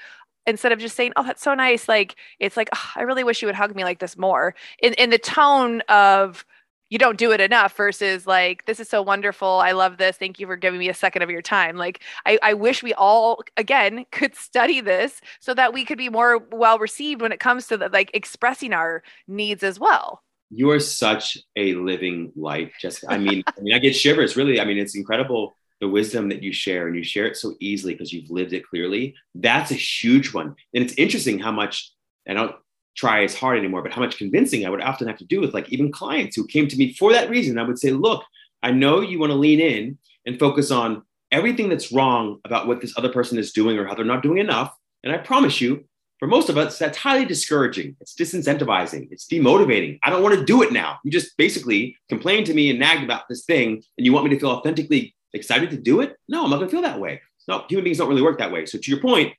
Instead 0.46 0.72
of 0.72 0.78
just 0.78 0.96
saying, 0.96 1.12
"Oh, 1.16 1.22
that's 1.22 1.42
so 1.42 1.54
nice," 1.54 1.86
like 1.88 2.16
it's 2.38 2.56
like, 2.56 2.68
oh, 2.74 2.90
"I 2.96 3.02
really 3.02 3.24
wish 3.24 3.42
you 3.42 3.46
would 3.46 3.54
hug 3.54 3.74
me 3.76 3.84
like 3.84 3.98
this 3.98 4.16
more." 4.16 4.54
In 4.80 4.94
in 4.94 5.10
the 5.10 5.18
tone 5.18 5.82
of 5.88 6.44
you 6.90 6.98
don't 6.98 7.16
do 7.16 7.32
it 7.32 7.40
enough 7.40 7.74
versus 7.76 8.26
like 8.26 8.66
this 8.66 8.80
is 8.80 8.88
so 8.88 9.00
wonderful 9.00 9.48
i 9.48 9.72
love 9.72 9.96
this 9.96 10.16
thank 10.16 10.38
you 10.38 10.46
for 10.46 10.56
giving 10.56 10.78
me 10.78 10.88
a 10.88 10.94
second 10.94 11.22
of 11.22 11.30
your 11.30 11.40
time. 11.42 11.76
Like 11.76 12.02
i, 12.26 12.38
I 12.42 12.54
wish 12.54 12.82
we 12.82 12.92
all 12.94 13.42
again 13.56 14.04
could 14.12 14.34
study 14.34 14.80
this 14.80 15.20
so 15.40 15.54
that 15.54 15.72
we 15.72 15.84
could 15.84 15.98
be 15.98 16.08
more 16.08 16.38
well 16.52 16.78
received 16.78 17.22
when 17.22 17.32
it 17.32 17.40
comes 17.40 17.66
to 17.68 17.76
the, 17.78 17.88
like 17.88 18.10
expressing 18.12 18.72
our 18.72 19.02
needs 19.26 19.62
as 19.62 19.80
well. 19.80 20.22
You 20.50 20.70
are 20.70 20.80
such 20.80 21.38
a 21.56 21.74
living 21.74 22.32
light 22.36 22.72
jessica. 22.80 23.12
I 23.12 23.18
mean 23.18 23.42
i 23.58 23.60
mean 23.60 23.74
i 23.74 23.78
get 23.78 23.96
shivers 23.96 24.36
really. 24.36 24.60
I 24.60 24.64
mean 24.64 24.78
it's 24.78 24.96
incredible 24.96 25.56
the 25.80 25.88
wisdom 25.88 26.28
that 26.28 26.42
you 26.42 26.52
share 26.52 26.88
and 26.88 26.96
you 26.96 27.02
share 27.02 27.24
it 27.24 27.38
so 27.38 27.54
easily 27.58 27.94
because 27.94 28.12
you've 28.12 28.30
lived 28.30 28.52
it 28.52 28.66
clearly. 28.68 29.14
That's 29.34 29.70
a 29.70 29.74
huge 29.74 30.34
one 30.34 30.56
and 30.74 30.84
it's 30.84 30.94
interesting 30.94 31.38
how 31.38 31.52
much 31.52 31.92
i 32.28 32.34
don't 32.34 32.54
try 32.96 33.24
as 33.24 33.34
hard 33.34 33.58
anymore, 33.58 33.82
but 33.82 33.92
how 33.92 34.00
much 34.00 34.18
convincing 34.18 34.66
I 34.66 34.70
would 34.70 34.82
often 34.82 35.08
have 35.08 35.18
to 35.18 35.24
do 35.24 35.40
with 35.40 35.54
like 35.54 35.68
even 35.70 35.92
clients 35.92 36.36
who 36.36 36.46
came 36.46 36.68
to 36.68 36.76
me 36.76 36.92
for 36.94 37.12
that 37.12 37.30
reason. 37.30 37.58
I 37.58 37.62
would 37.62 37.78
say, 37.78 37.90
look, 37.90 38.24
I 38.62 38.70
know 38.72 39.00
you 39.00 39.18
want 39.18 39.30
to 39.30 39.36
lean 39.36 39.60
in 39.60 39.98
and 40.26 40.38
focus 40.38 40.70
on 40.70 41.02
everything 41.30 41.68
that's 41.68 41.92
wrong 41.92 42.40
about 42.44 42.66
what 42.66 42.80
this 42.80 42.96
other 42.96 43.08
person 43.08 43.38
is 43.38 43.52
doing 43.52 43.78
or 43.78 43.86
how 43.86 43.94
they're 43.94 44.04
not 44.04 44.22
doing 44.22 44.38
enough. 44.38 44.74
And 45.04 45.12
I 45.12 45.18
promise 45.18 45.60
you, 45.60 45.84
for 46.18 46.26
most 46.26 46.50
of 46.50 46.58
us, 46.58 46.78
that's 46.78 46.98
highly 46.98 47.24
discouraging. 47.24 47.96
It's 48.00 48.14
disincentivizing. 48.14 49.08
It's 49.10 49.26
demotivating. 49.26 49.98
I 50.02 50.10
don't 50.10 50.22
want 50.22 50.38
to 50.38 50.44
do 50.44 50.62
it 50.62 50.70
now. 50.70 50.98
You 51.02 51.10
just 51.10 51.34
basically 51.38 51.96
complain 52.10 52.44
to 52.44 52.52
me 52.52 52.68
and 52.68 52.78
nag 52.78 53.02
about 53.02 53.22
this 53.28 53.46
thing, 53.46 53.82
and 53.96 54.04
you 54.04 54.12
want 54.12 54.26
me 54.26 54.30
to 54.34 54.38
feel 54.38 54.50
authentically 54.50 55.14
excited 55.32 55.70
to 55.70 55.78
do 55.78 56.00
it? 56.00 56.16
No, 56.28 56.44
I'm 56.44 56.50
not 56.50 56.56
going 56.56 56.68
to 56.68 56.72
feel 56.72 56.82
that 56.82 57.00
way. 57.00 57.22
No, 57.48 57.64
human 57.68 57.84
beings 57.84 57.98
don't 57.98 58.08
really 58.08 58.22
work 58.22 58.38
that 58.38 58.52
way. 58.52 58.66
So, 58.66 58.78
to 58.78 58.90
your 58.90 59.00
point, 59.00 59.32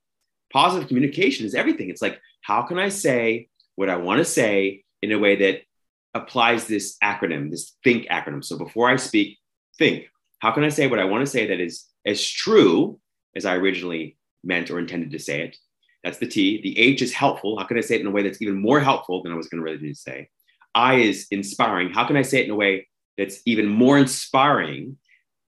positive 0.52 0.88
communication 0.88 1.46
is 1.46 1.56
everything. 1.56 1.90
It's 1.90 2.02
like, 2.02 2.20
how 2.42 2.64
can 2.64 2.80
I 2.80 2.90
say 2.90 3.50
what 3.76 3.90
I 3.90 3.96
want 3.96 4.20
to 4.20 4.26
say 4.26 4.84
in 5.02 5.12
a 5.12 5.20
way 5.20 5.36
that 5.38 5.62
applies 6.14 6.68
this 6.68 6.98
acronym, 7.04 7.50
this 7.50 7.76
think 7.84 8.08
acronym? 8.08 8.44
So 8.44 8.58
before 8.58 8.90
I 8.90 8.96
speak, 8.98 9.38
think. 9.78 10.08
How 10.40 10.52
can 10.52 10.64
I 10.64 10.70
say 10.70 10.88
what 10.88 11.00
I 11.00 11.06
want 11.06 11.26
to 11.26 11.32
say 11.32 11.48
that 11.48 11.60
is 11.60 11.86
as 12.06 12.28
true 12.28 13.00
as 13.36 13.46
I 13.46 13.56
originally 13.56 14.18
meant 14.44 14.72
or 14.72 14.80
intended 14.80 15.12
to 15.12 15.20
say 15.20 15.42
it? 15.42 15.58
That's 16.04 16.18
the 16.18 16.28
T. 16.28 16.62
The 16.62 16.78
H 16.80 17.02
is 17.02 17.14
helpful. 17.14 17.60
How 17.60 17.66
can 17.66 17.78
I 17.78 17.82
say 17.82 17.96
it 17.96 18.02
in 18.02 18.08
a 18.08 18.12
way 18.12 18.24
that's 18.24 18.42
even 18.42 18.60
more 18.60 18.80
helpful 18.80 19.22
than 19.22 19.32
I 19.32 19.36
was 19.36 19.48
going 19.48 19.64
to 19.64 19.70
really 19.70 19.94
say? 19.94 20.30
I 20.74 20.96
is 20.96 21.28
inspiring. 21.32 21.92
How 21.92 22.06
can 22.06 22.18
I 22.18 22.22
say 22.24 22.40
it 22.40 22.46
in 22.46 22.52
a 22.52 22.56
way 22.56 22.88
that's 23.18 23.42
even 23.46 23.68
more 23.68 23.98
inspiring 24.00 24.98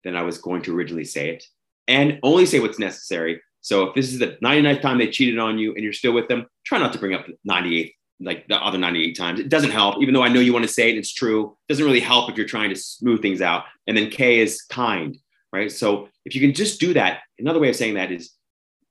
than 0.05 0.17
I 0.17 0.23
was 0.23 0.39
going 0.39 0.63
to 0.63 0.77
originally 0.77 1.05
say 1.05 1.31
it? 1.31 1.45
And 1.89 2.19
only 2.23 2.45
say 2.45 2.61
what's 2.61 2.79
necessary 2.79 3.41
so 3.63 3.85
if 3.85 3.95
this 3.95 4.13
is 4.13 4.19
the 4.19 4.37
99th 4.45 4.83
time 4.83 4.99
they 4.99 5.09
cheated 5.09 5.39
on 5.39 5.57
you 5.57 5.73
and 5.75 5.83
you're 5.83 5.93
still 5.93 6.13
with 6.13 6.29
them, 6.29 6.47
try 6.67 6.79
not 6.79 6.93
to 6.93 6.99
bring 6.99 7.15
up 7.15 7.27
the 7.27 7.37
98th, 7.49 7.95
like 8.21 8.47
the 8.49 8.57
other 8.57 8.77
98 8.77 9.17
times. 9.17 9.41
It 9.41 9.49
doesn't 9.49 9.71
help, 9.71 10.03
even 10.03 10.13
though 10.13 10.25
I 10.25 10.29
know 10.29 10.41
you 10.41 10.53
want 10.53 10.67
to 10.67 10.73
say 10.73 10.91
it, 10.91 10.99
it's 10.99 11.15
true. 11.15 11.57
It 11.69 11.73
doesn't 11.73 11.85
really 11.85 12.01
help 12.01 12.29
if 12.29 12.37
you're 12.37 12.47
trying 12.47 12.71
to 12.71 12.77
smooth 12.77 13.23
things 13.23 13.41
out. 13.41 13.65
And 13.87 13.97
then 13.97 14.11
K 14.11 14.41
is 14.41 14.63
kind, 14.63 15.17
right? 15.53 15.71
So 15.71 16.09
if 16.25 16.35
you 16.35 16.41
can 16.41 16.53
just 16.53 16.81
do 16.81 16.93
that, 16.95 17.21
another 17.39 17.61
way 17.61 17.69
of 17.69 17.77
saying 17.77 17.95
that 17.95 18.11
is 18.11 18.33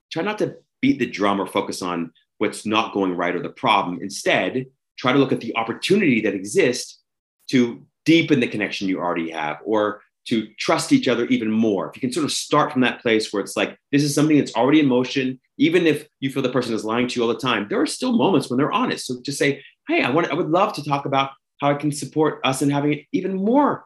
try 0.10 0.23
not 0.23 0.38
to 0.39 0.55
beat 0.81 0.99
the 0.99 1.05
drum 1.05 1.39
or 1.39 1.47
focus 1.47 1.81
on 1.81 2.12
what's 2.38 2.65
not 2.65 2.93
going 2.93 3.15
right 3.15 3.36
or 3.36 3.41
the 3.41 3.49
problem. 3.49 3.99
Instead, 4.01 4.65
try 4.97 5.12
to 5.12 5.19
look 5.19 5.34
at 5.34 5.41
the 5.41 5.55
opportunity 5.57 6.21
that 6.21 6.34
exists 6.34 6.99
to 7.49 7.86
deepen 8.05 8.39
the 8.39 8.47
connection 8.47 8.88
you 8.88 8.99
already 8.99 9.31
have 9.31 9.57
or 9.65 10.01
to 10.27 10.47
trust 10.60 10.91
each 10.91 11.07
other 11.07 11.25
even 11.25 11.51
more. 11.51 11.89
If 11.89 11.95
you 11.95 12.01
can 12.01 12.13
sort 12.13 12.25
of 12.25 12.31
start 12.31 12.71
from 12.71 12.81
that 12.81 13.01
place 13.01 13.34
where 13.34 13.41
it's 13.41 13.57
like, 13.57 13.77
this 13.91 14.03
is 14.03 14.13
something 14.13 14.38
that's 14.38 14.55
already 14.55 14.79
in 14.79 14.88
motion, 14.88 15.39
even 15.57 15.88
if 15.88 16.07
you 16.19 16.29
feel 16.29 16.43
the 16.43 16.49
person 16.49 16.73
is 16.73 16.86
lying 16.86 17.07
to 17.07 17.19
you 17.19 17.23
all 17.23 17.34
the 17.34 17.39
time, 17.39 17.67
there 17.69 17.81
are 17.81 17.88
still 17.88 18.12
moments 18.15 18.49
when 18.49 18.57
they're 18.57 18.71
honest. 18.71 19.07
So 19.07 19.21
just 19.21 19.39
say, 19.39 19.63
hey, 19.88 20.03
I 20.03 20.12
want, 20.12 20.29
I 20.29 20.36
would 20.36 20.49
love 20.49 20.73
to 20.73 20.84
talk 20.84 21.05
about 21.05 21.31
how 21.60 21.71
I 21.71 21.75
can 21.75 21.91
support 21.91 22.39
us 22.43 22.62
in 22.62 22.69
having 22.69 22.93
an 22.93 23.05
even 23.12 23.36
more 23.36 23.86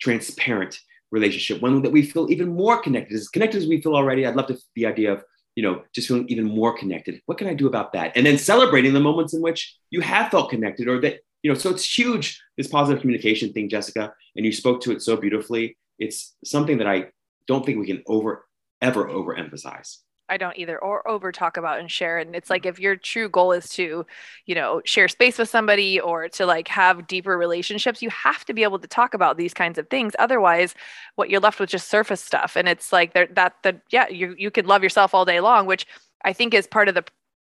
transparent 0.00 0.78
relationship, 1.10 1.60
one 1.60 1.82
that 1.82 1.92
we 1.92 2.02
feel 2.02 2.30
even 2.30 2.48
more 2.48 2.80
connected, 2.80 3.14
as 3.14 3.28
connected 3.28 3.62
as 3.62 3.68
we 3.68 3.80
feel 3.80 3.96
already. 3.96 4.26
I'd 4.26 4.36
love 4.36 4.46
to 4.48 4.58
the 4.76 4.86
idea 4.86 5.12
of, 5.12 5.24
you 5.56 5.62
know, 5.62 5.82
just 5.92 6.08
feeling 6.08 6.28
even 6.28 6.44
more 6.44 6.76
connected. 6.78 7.20
What 7.26 7.38
can 7.38 7.48
I 7.48 7.54
do 7.54 7.66
about 7.66 7.92
that? 7.92 8.16
And 8.16 8.24
then 8.24 8.38
celebrating 8.38 8.92
the 8.92 9.00
moments 9.00 9.34
in 9.34 9.42
which 9.42 9.76
you 9.90 10.00
have 10.00 10.30
felt 10.30 10.50
connected 10.50 10.86
or 10.86 11.00
that 11.00 11.20
you 11.42 11.52
know, 11.52 11.58
so 11.58 11.70
it's 11.70 11.98
huge, 11.98 12.42
this 12.56 12.68
positive 12.68 13.00
communication 13.00 13.52
thing, 13.52 13.68
Jessica, 13.68 14.12
and 14.36 14.44
you 14.44 14.52
spoke 14.52 14.80
to 14.82 14.92
it 14.92 15.02
so 15.02 15.16
beautifully. 15.16 15.76
It's 15.98 16.34
something 16.44 16.78
that 16.78 16.86
I 16.86 17.06
don't 17.46 17.64
think 17.64 17.78
we 17.78 17.86
can 17.86 18.02
over 18.06 18.46
ever 18.80 19.06
overemphasize. 19.06 19.98
I 20.30 20.36
don't 20.36 20.56
either, 20.56 20.78
or 20.78 21.06
over 21.08 21.32
talk 21.32 21.56
about 21.56 21.80
and 21.80 21.90
share. 21.90 22.18
And 22.18 22.36
it's 22.36 22.48
like 22.48 22.64
if 22.64 22.78
your 22.78 22.94
true 22.94 23.28
goal 23.28 23.50
is 23.50 23.68
to, 23.70 24.06
you 24.46 24.54
know, 24.54 24.80
share 24.84 25.08
space 25.08 25.38
with 25.38 25.48
somebody 25.48 25.98
or 25.98 26.28
to 26.28 26.46
like 26.46 26.68
have 26.68 27.08
deeper 27.08 27.36
relationships, 27.36 28.00
you 28.00 28.10
have 28.10 28.44
to 28.44 28.54
be 28.54 28.62
able 28.62 28.78
to 28.78 28.86
talk 28.86 29.12
about 29.12 29.36
these 29.36 29.52
kinds 29.52 29.76
of 29.76 29.90
things. 29.90 30.14
Otherwise, 30.20 30.76
what 31.16 31.30
you're 31.30 31.40
left 31.40 31.58
with 31.58 31.70
just 31.70 31.88
surface 31.88 32.22
stuff. 32.22 32.54
And 32.54 32.68
it's 32.68 32.92
like 32.92 33.12
that 33.14 33.56
the 33.64 33.80
yeah, 33.90 34.08
you 34.08 34.36
you 34.38 34.52
could 34.52 34.66
love 34.66 34.84
yourself 34.84 35.14
all 35.14 35.24
day 35.24 35.40
long, 35.40 35.66
which 35.66 35.84
I 36.24 36.32
think 36.32 36.54
is 36.54 36.68
part 36.68 36.88
of 36.88 36.94
the 36.94 37.04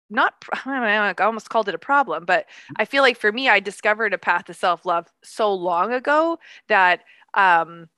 not 0.09 0.33
I 0.65 1.13
almost 1.19 1.49
called 1.49 1.69
it 1.69 1.75
a 1.75 1.79
problem, 1.79 2.25
but 2.25 2.45
I 2.77 2.85
feel 2.85 3.03
like 3.03 3.17
for 3.17 3.31
me, 3.31 3.49
I 3.49 3.59
discovered 3.59 4.13
a 4.13 4.17
path 4.17 4.45
to 4.45 4.53
self 4.53 4.85
love 4.85 5.07
so 5.23 5.53
long 5.53 5.93
ago 5.93 6.39
that 6.67 7.01
um, 7.33 7.89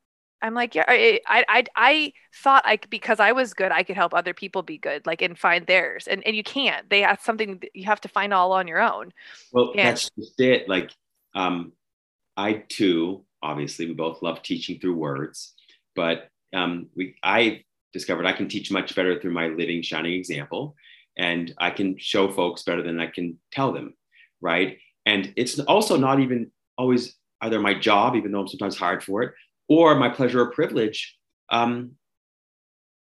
I'm 0.41 0.53
like, 0.53 0.75
yeah, 0.75 0.85
I, 0.87 1.21
I, 1.27 1.65
I, 1.75 2.13
thought 2.33 2.63
I 2.65 2.79
because 2.89 3.19
I 3.19 3.31
was 3.31 3.53
good, 3.53 3.71
I 3.71 3.83
could 3.83 3.95
help 3.95 4.13
other 4.13 4.33
people 4.33 4.63
be 4.63 4.77
good, 4.77 5.05
like 5.05 5.21
and 5.21 5.37
find 5.37 5.65
theirs, 5.67 6.07
and 6.07 6.25
and 6.25 6.35
you 6.35 6.43
can't. 6.43 6.89
They 6.89 7.01
have 7.01 7.21
something 7.21 7.61
you 7.73 7.85
have 7.85 8.01
to 8.01 8.09
find 8.09 8.33
all 8.33 8.51
on 8.51 8.67
your 8.67 8.81
own. 8.81 9.11
Well, 9.51 9.71
and, 9.71 9.79
that's 9.79 10.09
just 10.17 10.39
it. 10.39 10.67
Like, 10.67 10.91
um, 11.35 11.73
I 12.35 12.63
too, 12.67 13.25
obviously, 13.41 13.85
we 13.87 13.93
both 13.93 14.21
love 14.21 14.41
teaching 14.41 14.79
through 14.79 14.95
words, 14.95 15.53
but 15.95 16.29
um, 16.53 16.87
we, 16.95 17.15
I 17.23 17.63
discovered 17.93 18.25
I 18.25 18.33
can 18.33 18.47
teach 18.47 18.71
much 18.71 18.95
better 18.95 19.19
through 19.19 19.33
my 19.33 19.47
living, 19.47 19.81
shining 19.81 20.13
example 20.13 20.75
and 21.21 21.53
I 21.59 21.69
can 21.69 21.97
show 21.99 22.31
folks 22.31 22.63
better 22.63 22.81
than 22.81 22.99
I 22.99 23.05
can 23.05 23.37
tell 23.51 23.71
them, 23.71 23.93
right? 24.41 24.79
And 25.05 25.31
it's 25.35 25.59
also 25.59 25.95
not 25.95 26.19
even 26.19 26.51
always 26.79 27.15
either 27.41 27.59
my 27.59 27.75
job, 27.75 28.15
even 28.15 28.31
though 28.31 28.41
I'm 28.41 28.47
sometimes 28.47 28.75
hired 28.75 29.03
for 29.03 29.21
it, 29.21 29.33
or 29.69 29.93
my 29.93 30.09
pleasure 30.09 30.41
or 30.41 30.49
privilege 30.49 31.15
um, 31.49 31.91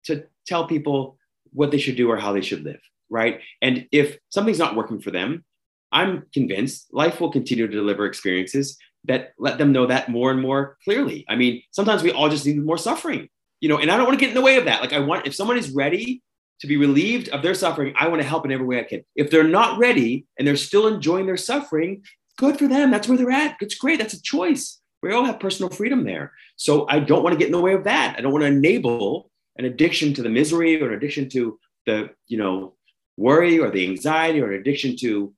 to 0.06 0.24
tell 0.48 0.66
people 0.66 1.16
what 1.52 1.70
they 1.70 1.78
should 1.78 1.94
do 1.94 2.10
or 2.10 2.16
how 2.16 2.32
they 2.32 2.40
should 2.40 2.64
live, 2.64 2.80
right? 3.08 3.40
And 3.62 3.86
if 3.92 4.18
something's 4.30 4.58
not 4.58 4.74
working 4.74 5.00
for 5.00 5.12
them, 5.12 5.44
I'm 5.92 6.26
convinced 6.34 6.88
life 6.92 7.20
will 7.20 7.30
continue 7.30 7.68
to 7.68 7.72
deliver 7.72 8.04
experiences 8.04 8.78
that 9.04 9.32
let 9.38 9.58
them 9.58 9.70
know 9.70 9.86
that 9.86 10.08
more 10.08 10.32
and 10.32 10.42
more 10.42 10.76
clearly. 10.82 11.24
I 11.28 11.36
mean, 11.36 11.62
sometimes 11.70 12.02
we 12.02 12.10
all 12.10 12.28
just 12.28 12.46
need 12.46 12.64
more 12.64 12.78
suffering, 12.78 13.28
you 13.60 13.68
know, 13.68 13.78
and 13.78 13.92
I 13.92 13.96
don't 13.96 14.06
want 14.06 14.18
to 14.18 14.24
get 14.24 14.30
in 14.30 14.34
the 14.34 14.48
way 14.48 14.56
of 14.56 14.64
that. 14.64 14.80
Like, 14.80 14.92
I 14.92 14.98
want, 14.98 15.28
if 15.28 15.36
someone 15.36 15.56
is 15.56 15.70
ready 15.70 16.20
to 16.62 16.68
be 16.68 16.76
relieved 16.76 17.28
of 17.30 17.42
their 17.42 17.54
suffering, 17.54 17.92
I 17.98 18.06
want 18.06 18.22
to 18.22 18.28
help 18.28 18.44
in 18.44 18.52
every 18.52 18.64
way 18.64 18.78
I 18.78 18.84
can. 18.84 19.04
If 19.16 19.30
they're 19.30 19.42
not 19.42 19.78
ready 19.78 20.26
and 20.38 20.46
they're 20.46 20.56
still 20.56 20.86
enjoying 20.86 21.26
their 21.26 21.36
suffering, 21.36 22.04
good 22.38 22.56
for 22.56 22.68
them. 22.68 22.92
That's 22.92 23.08
where 23.08 23.18
they're 23.18 23.32
at. 23.32 23.56
It's 23.60 23.74
great. 23.74 23.98
That's 23.98 24.14
a 24.14 24.22
choice. 24.22 24.80
We 25.02 25.12
all 25.12 25.24
have 25.24 25.40
personal 25.40 25.70
freedom 25.70 26.04
there. 26.04 26.32
So 26.54 26.86
I 26.88 27.00
don't 27.00 27.24
want 27.24 27.32
to 27.32 27.38
get 27.38 27.46
in 27.46 27.52
the 27.52 27.60
way 27.60 27.74
of 27.74 27.82
that. 27.84 28.14
I 28.16 28.20
don't 28.20 28.30
want 28.30 28.42
to 28.42 28.46
enable 28.46 29.28
an 29.56 29.64
addiction 29.64 30.14
to 30.14 30.22
the 30.22 30.28
misery 30.28 30.80
or 30.80 30.90
an 30.90 30.94
addiction 30.94 31.28
to 31.30 31.58
the, 31.84 32.10
you 32.28 32.38
know, 32.38 32.74
worry 33.16 33.58
or 33.58 33.68
the 33.68 33.84
anxiety 33.84 34.40
or 34.40 34.52
an 34.52 34.60
addiction 34.60 34.96
to 34.98 35.34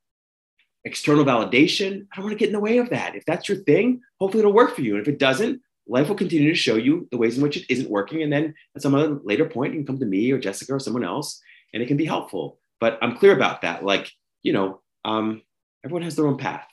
external 0.85 1.25
validation. 1.25 2.07
I 2.13 2.17
don't 2.17 2.27
want 2.27 2.35
to 2.35 2.39
get 2.39 2.51
in 2.51 2.53
the 2.53 2.61
way 2.61 2.77
of 2.77 2.91
that. 2.91 3.17
If 3.17 3.25
that's 3.25 3.49
your 3.49 3.65
thing, 3.65 4.03
hopefully 4.21 4.41
it'll 4.41 4.53
work 4.53 4.75
for 4.75 4.83
you. 4.83 4.93
And 4.93 5.01
if 5.01 5.09
it 5.09 5.19
doesn't, 5.19 5.63
life 5.87 6.09
will 6.09 6.17
continue 6.17 6.49
to 6.49 6.55
show 6.55 6.77
you 6.77 7.09
the 7.11 7.19
ways 7.19 7.37
in 7.37 7.43
which 7.43 7.57
it 7.57 7.67
isn't 7.69 7.91
working. 7.91 8.23
And 8.23 8.33
then 8.33 8.55
at 8.75 8.83
some 8.83 8.95
other 8.95 9.19
later 9.23 9.45
point, 9.45 9.75
you 9.75 9.81
can 9.81 9.87
come 9.87 9.99
to 9.99 10.07
me 10.07 10.31
or 10.33 10.39
Jessica 10.39 10.75
or 10.75 10.81
someone 10.81 11.05
else 11.05 11.41
and 11.73 11.83
it 11.83 11.87
can 11.87 11.97
be 11.97 12.05
helpful. 12.05 12.59
But 12.81 12.99
I'm 13.03 13.17
clear 13.17 13.35
about 13.35 13.63
that. 13.63 13.85
Like, 13.85 14.11
you 14.43 14.53
know, 14.53 14.81
um, 15.05 15.43
everyone 15.85 16.03
has 16.03 16.17
their 16.17 16.27
own 16.27 16.39
path. 16.39 16.67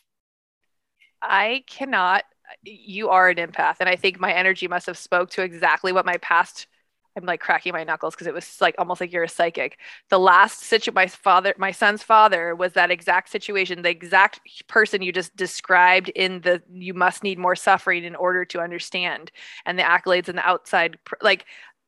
I 1.22 1.64
cannot, 1.68 2.24
you 2.64 3.10
are 3.10 3.30
an 3.30 3.38
empath. 3.38 3.78
And 3.80 3.90
I 3.90 3.96
think 3.96 4.20
my 4.20 4.34
energy 4.34 4.68
must 4.68 4.88
have 4.88 4.98
spoke 4.98 5.30
to 5.32 5.42
exactly 5.42 5.92
what 5.92 6.06
my 6.06 6.18
past 6.18 6.68
I'm 7.18 7.26
like 7.26 7.42
cracking 7.42 7.74
my 7.74 7.84
knuckles 7.84 8.16
because 8.16 8.28
it 8.28 8.34
was 8.34 8.60
like 8.62 8.76
almost 8.78 9.02
like 9.02 9.12
you're 9.12 9.24
a 9.24 9.30
psychic. 9.30 9.78
The 10.10 10.20
last 10.20 10.62
situation, 10.62 10.94
my 10.94 11.08
father, 11.08 11.54
my 11.58 11.72
son's 11.72 12.04
father, 12.04 12.56
was 12.56 12.74
that 12.74 12.92
exact 12.92 13.30
situation. 13.30 13.82
The 13.82 13.90
exact 13.90 14.40
person 14.68 15.02
you 15.02 15.12
just 15.12 15.36
described 15.36 16.10
in 16.10 16.42
the 16.42 16.62
"you 16.72 16.94
must 16.94 17.24
need 17.24 17.38
more 17.38 17.56
suffering 17.56 18.04
in 18.06 18.16
order 18.16 18.46
to 18.46 18.62
understand," 18.62 19.32
and 19.66 19.78
the 19.78 19.84
accolades 19.84 20.30
and 20.30 20.38
the 20.38 20.48
outside, 20.48 20.98
like 21.22 21.46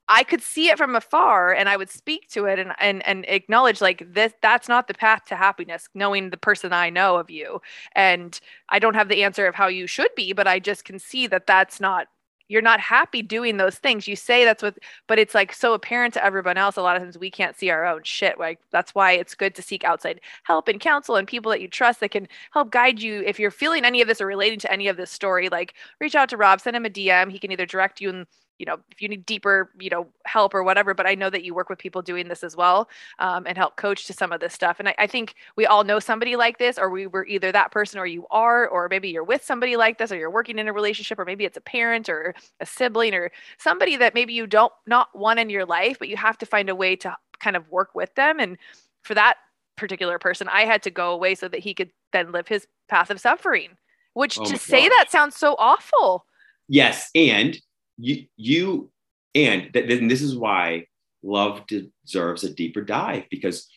I 0.10 0.24
could 0.24 0.42
see 0.42 0.68
it 0.70 0.78
from 0.78 0.96
afar, 0.96 1.54
and 1.54 1.70
I 1.70 1.78
would 1.78 1.90
speak 1.90 2.28
to 2.32 2.46
it 2.46 2.60
and 2.60 2.74
and 2.80 3.06
and 3.08 3.26
acknowledge 3.28 3.80
like 3.82 4.04
this. 4.14 4.34
That's 4.42 4.68
not 4.68 4.88
the 4.88 4.94
path 4.94 5.26
to 5.28 5.36
happiness. 5.38 5.88
Knowing 5.94 6.30
the 6.30 6.38
person 6.38 6.74
I 6.74 6.90
know 6.90 7.16
of 7.18 7.30
you, 7.30 7.62
and 7.96 8.38
I 8.70 8.80
don't 8.80 8.96
have 8.96 9.08
the 9.10 9.24
answer 9.24 9.48
of 9.48 9.56
how 9.56 9.68
you 9.68 9.88
should 9.88 10.14
be, 10.16 10.34
but 10.34 10.48
I 10.48 10.60
just 10.60 10.84
can 10.86 11.00
see 11.00 11.28
that 11.28 11.48
that's 11.48 11.80
not 11.80 12.08
you're 12.54 12.62
not 12.62 12.80
happy 12.80 13.24
doing 13.24 13.58
those 13.58 13.78
things. 13.78 14.08
You 14.08 14.16
say 14.16 14.46
that's 14.46 14.62
what, 14.62 14.78
but 15.08 15.18
it's 15.18 15.34
like 15.34 15.52
so 15.52 15.74
apparent 15.74 16.14
to 16.14 16.24
everyone 16.24 16.56
else. 16.56 16.78
A 16.78 16.84
lot 16.84 16.96
of 16.96 17.02
times 17.02 17.18
we 17.18 17.32
can't 17.32 17.58
see 17.58 17.72
our 17.72 17.84
own 17.84 18.04
shit. 18.04 18.38
Like 18.38 18.60
that's 18.70 18.94
why 18.94 19.14
it's 19.14 19.34
good 19.34 19.56
to 19.56 19.64
seek 19.64 19.84
outside 19.84 20.22
help 20.44 20.68
and 20.68 20.80
counsel 20.80 21.16
and 21.16 21.28
people 21.28 21.50
that 21.50 21.62
you 21.62 21.68
trust 21.68 22.00
that 22.02 22.12
can 22.12 22.28
help 22.52 22.70
guide 22.70 23.02
you. 23.02 23.24
If 23.26 23.40
you're 23.40 23.50
feeling 23.50 23.86
any 23.86 24.02
of 24.02 24.08
this 24.08 24.22
or 24.22 24.28
relating 24.28 24.60
to 24.60 24.72
any 24.72 24.88
of 24.88 24.98
this 24.98 25.10
story, 25.10 25.50
like 25.50 25.74
reach 26.00 26.14
out 26.14 26.30
to 26.30 26.38
Rob, 26.38 26.62
send 26.62 26.76
him 26.76 26.86
a 26.86 26.92
DM. 26.92 27.32
He 27.32 27.40
can 27.40 27.52
either 27.52 27.66
direct 27.66 28.00
you 28.00 28.10
in 28.12 28.28
you 28.60 28.66
know 28.66 28.78
if 28.92 29.02
you 29.02 29.08
need 29.08 29.26
deeper 29.26 29.72
you 29.80 29.90
know 29.90 30.08
help 30.26 30.54
or 30.54 30.64
whatever 30.64 30.94
but 30.94 31.08
i 31.08 31.16
know 31.16 31.30
that 31.30 31.44
you 31.44 31.54
work 31.54 31.70
with 31.70 31.80
people 31.80 32.02
doing 32.02 32.28
this 32.28 32.44
as 32.44 32.56
well 32.56 32.88
um, 33.20 33.46
and 33.48 33.58
help 33.58 33.76
coach 33.76 34.06
to 34.08 34.14
some 34.14 34.32
of 34.32 34.40
this 34.40 34.54
stuff. 34.54 34.80
And 34.80 34.90
I, 34.90 34.96
I, 34.98 35.08
think 35.08 35.36
we 35.56 35.66
all 35.66 35.84
know 35.84 36.00
somebody 36.00 36.36
like 36.36 36.58
this 36.58 36.78
or 36.78 36.90
we 36.90 37.08
were 37.08 37.26
either 37.26 37.52
that 37.52 37.72
person 37.72 38.00
or 38.00 38.06
you 38.06 38.26
are 38.32 38.68
or 38.68 38.88
maybe 38.90 39.10
you're 39.10 39.24
with 39.24 39.44
somebody 39.44 39.76
like 39.76 39.98
this 39.98 40.12
or 40.12 40.18
you're 40.18 40.32
working 40.32 40.60
in 40.60 40.68
a 40.68 40.74
relationship 40.74 41.20
or 41.20 41.26
maybe 41.26 41.46
it's 41.46 41.58
a 41.58 41.62
parent 41.62 42.10
or 42.10 42.34
a 42.60 42.66
sibling 42.66 43.14
or 43.14 43.32
somebody 43.58 43.98
that 43.98 44.14
maybe 44.14 44.34
you 44.34 44.48
don't 44.48 44.74
not 44.88 45.10
want 45.18 45.40
in 45.40 45.50
your 45.50 45.66
life 45.66 45.98
but 46.00 46.10
you 46.10 46.18
have 46.18 46.38
to 46.38 46.46
find 46.46 46.70
a 46.70 46.76
way 46.76 46.96
to 46.96 47.16
kind 47.40 47.56
of 47.56 47.70
work 47.70 47.94
with 47.96 48.14
them. 48.16 48.40
And 48.40 48.58
for 49.04 49.14
that 49.16 49.38
particular 49.76 50.20
person 50.20 50.48
i 50.50 50.66
had 50.66 50.84
to 50.84 50.92
go 50.92 51.12
away 51.12 51.34
so 51.34 51.48
that 51.48 51.60
he 51.60 51.74
could 51.74 51.90
then 52.12 52.32
live 52.32 52.48
his 52.48 52.68
path 52.88 53.10
of 53.10 53.20
suffering 53.20 53.70
which 54.14 54.38
oh 54.40 54.46
to 54.46 54.56
say 54.56 54.88
that 54.88 55.08
sounds 55.10 55.36
so 55.36 55.56
awful. 55.58 56.28
Yes 56.68 57.10
and 57.16 57.60
you 58.04 58.26
you 58.36 58.92
and 59.34 59.72
th- 59.74 59.88
then 59.88 60.08
this 60.08 60.22
is 60.22 60.36
why 60.36 60.86
love 61.24 61.64
deserves 61.68 62.44
a 62.44 62.54
deeper 62.54 62.82
dive 62.82 63.24
because 63.30 63.68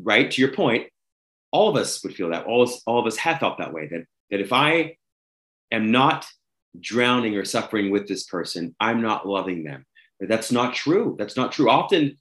right 0.00 0.30
to 0.30 0.40
your 0.40 0.52
point 0.52 0.86
all 1.50 1.68
of 1.68 1.76
us 1.76 2.02
would 2.02 2.14
feel 2.14 2.30
that 2.30 2.46
all 2.46 2.62
us, 2.62 2.82
all 2.86 2.98
of 2.98 3.06
us 3.06 3.16
have 3.16 3.38
felt 3.38 3.58
that 3.58 3.72
way 3.72 3.88
that 3.88 4.04
that 4.30 4.40
if 4.40 4.52
i 4.52 4.96
am 5.72 5.90
not 5.90 6.26
drowning 6.80 7.36
or 7.36 7.44
suffering 7.44 7.90
with 7.90 8.06
this 8.08 8.24
person 8.24 8.74
i'm 8.80 9.02
not 9.02 9.26
loving 9.28 9.64
them. 9.64 9.84
That's 10.20 10.52
not 10.52 10.74
true. 10.74 11.16
That's 11.18 11.36
not 11.36 11.52
true. 11.52 11.68
Often 11.68 12.16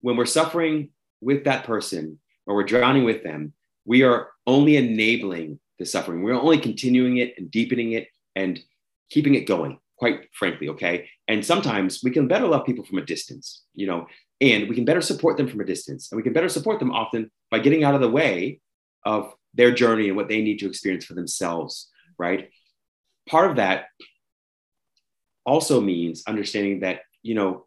when 0.00 0.16
we're 0.16 0.26
suffering 0.26 0.90
with 1.20 1.44
that 1.44 1.64
person 1.64 2.20
or 2.46 2.54
we're 2.54 2.64
drowning 2.64 3.04
with 3.04 3.24
them 3.24 3.52
we 3.84 4.02
are 4.02 4.28
only 4.46 4.76
enabling 4.76 5.58
the 5.78 5.86
suffering. 5.86 6.22
We're 6.22 6.34
only 6.34 6.58
continuing 6.58 7.16
it 7.16 7.34
and 7.38 7.50
deepening 7.50 7.92
it 7.92 8.08
and 8.36 8.60
keeping 9.10 9.34
it 9.34 9.46
going 9.46 9.78
quite 9.98 10.28
frankly, 10.32 10.68
okay? 10.68 11.08
And 11.26 11.44
sometimes 11.44 12.02
we 12.02 12.10
can 12.10 12.28
better 12.28 12.46
love 12.46 12.64
people 12.64 12.84
from 12.84 12.98
a 12.98 13.04
distance, 13.04 13.64
you 13.74 13.86
know, 13.86 14.06
and 14.40 14.68
we 14.68 14.74
can 14.74 14.84
better 14.84 15.00
support 15.00 15.36
them 15.36 15.48
from 15.48 15.60
a 15.60 15.64
distance. 15.64 16.10
And 16.10 16.16
we 16.16 16.22
can 16.22 16.32
better 16.32 16.48
support 16.48 16.78
them 16.78 16.92
often 16.92 17.30
by 17.50 17.58
getting 17.58 17.82
out 17.84 17.94
of 17.94 18.00
the 18.00 18.10
way 18.10 18.60
of 19.04 19.34
their 19.54 19.72
journey 19.72 20.08
and 20.08 20.16
what 20.16 20.28
they 20.28 20.40
need 20.40 20.60
to 20.60 20.68
experience 20.68 21.04
for 21.04 21.14
themselves, 21.14 21.90
right? 22.18 22.50
Part 23.28 23.50
of 23.50 23.56
that 23.56 23.86
also 25.44 25.80
means 25.80 26.22
understanding 26.26 26.80
that, 26.80 27.00
you 27.22 27.34
know, 27.34 27.66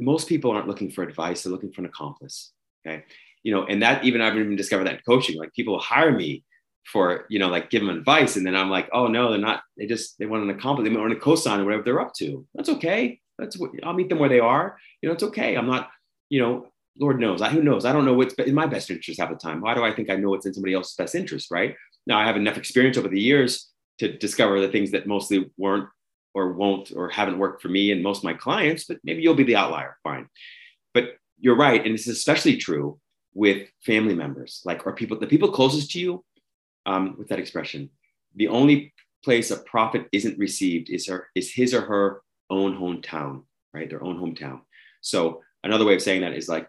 most 0.00 0.28
people 0.28 0.50
aren't 0.50 0.68
looking 0.68 0.90
for 0.90 1.02
advice, 1.02 1.42
they're 1.42 1.52
looking 1.52 1.72
for 1.72 1.82
an 1.82 1.86
accomplice, 1.86 2.52
okay? 2.86 3.04
You 3.42 3.54
know, 3.54 3.64
and 3.64 3.82
that 3.82 4.04
even 4.04 4.20
I've 4.20 4.36
even 4.36 4.56
discovered 4.56 4.84
that 4.84 4.94
in 4.94 5.00
coaching, 5.06 5.38
like 5.38 5.52
people 5.54 5.78
hire 5.78 6.12
me 6.12 6.44
for 6.92 7.26
you 7.28 7.38
know 7.38 7.48
like 7.48 7.70
give 7.70 7.82
them 7.82 7.96
advice. 7.96 8.36
And 8.36 8.46
then 8.46 8.56
i'm 8.56 8.70
like 8.70 8.88
oh 8.92 9.06
no 9.06 9.30
they're 9.30 9.38
not 9.38 9.62
they 9.76 9.86
just 9.86 10.18
they 10.18 10.26
want 10.26 10.44
an 10.44 10.50
accomplice 10.50 10.88
they 10.88 10.94
want 10.94 11.12
a 11.12 11.16
cosign 11.16 11.60
or 11.60 11.64
whatever 11.64 11.82
they're 11.82 12.00
up 12.00 12.14
to. 12.14 12.46
That's 12.54 12.68
okay. 12.70 13.20
That's 13.38 13.58
what 13.58 13.70
i'll 13.82 13.92
meet 13.92 14.08
them 14.08 14.18
where 14.18 14.28
they 14.28 14.40
are. 14.40 14.78
You 15.02 15.08
know 15.08 15.14
it's 15.14 15.22
okay. 15.24 15.56
I'm 15.56 15.66
not 15.66 15.90
you 16.28 16.40
know 16.40 16.68
lord 16.98 17.20
knows. 17.20 17.42
I, 17.42 17.50
who 17.50 17.62
knows? 17.62 17.84
I 17.84 17.92
don't 17.92 18.04
know 18.04 18.14
what's 18.14 18.34
in 18.34 18.54
my 18.54 18.66
best 18.66 18.90
interest 18.90 19.20
half 19.20 19.30
the 19.30 19.36
time. 19.36 19.60
Why 19.60 19.74
do 19.74 19.84
i 19.84 19.92
think 19.92 20.10
i 20.10 20.16
know 20.16 20.30
what's 20.30 20.46
in 20.46 20.54
somebody 20.54 20.74
else's 20.74 20.96
best 20.96 21.14
interest 21.14 21.50
right? 21.50 21.76
Now 22.06 22.18
i 22.18 22.26
have 22.26 22.36
enough 22.36 22.56
experience 22.56 22.96
over 22.96 23.08
the 23.08 23.20
years 23.20 23.68
to 23.98 24.16
discover 24.16 24.60
the 24.60 24.68
things 24.68 24.92
that 24.92 25.06
mostly 25.06 25.50
weren't 25.56 25.88
or 26.34 26.52
won't 26.52 26.92
or 26.94 27.08
haven't 27.08 27.38
worked 27.38 27.60
for 27.62 27.68
me 27.68 27.90
and 27.90 28.02
most 28.02 28.18
of 28.18 28.24
my 28.24 28.34
clients 28.34 28.84
but 28.84 28.98
maybe 29.04 29.22
you'll 29.22 29.34
be 29.34 29.44
the 29.44 29.56
outlier. 29.56 29.96
Fine. 30.02 30.28
But 30.94 31.16
you're 31.38 31.56
right. 31.56 31.84
And 31.84 31.94
this 31.94 32.06
is 32.06 32.16
especially 32.16 32.56
true 32.56 32.98
with 33.34 33.68
family 33.84 34.14
members. 34.14 34.62
Like 34.64 34.86
or 34.86 34.92
people 34.94 35.18
the 35.18 35.26
people 35.26 35.52
closest 35.52 35.90
to 35.92 36.00
you 36.00 36.24
um, 36.88 37.14
with 37.18 37.28
that 37.28 37.38
expression. 37.38 37.90
The 38.34 38.48
only 38.48 38.94
place 39.22 39.50
a 39.50 39.58
prophet 39.58 40.06
isn't 40.10 40.38
received 40.38 40.88
is 40.90 41.06
her 41.06 41.28
is 41.34 41.52
his 41.52 41.74
or 41.74 41.82
her 41.82 42.22
own 42.50 42.76
hometown, 42.76 43.42
right? 43.74 43.88
Their 43.88 44.02
own 44.02 44.18
hometown. 44.18 44.60
So 45.02 45.42
another 45.62 45.84
way 45.84 45.94
of 45.94 46.02
saying 46.02 46.22
that 46.22 46.32
is 46.32 46.48
like, 46.48 46.66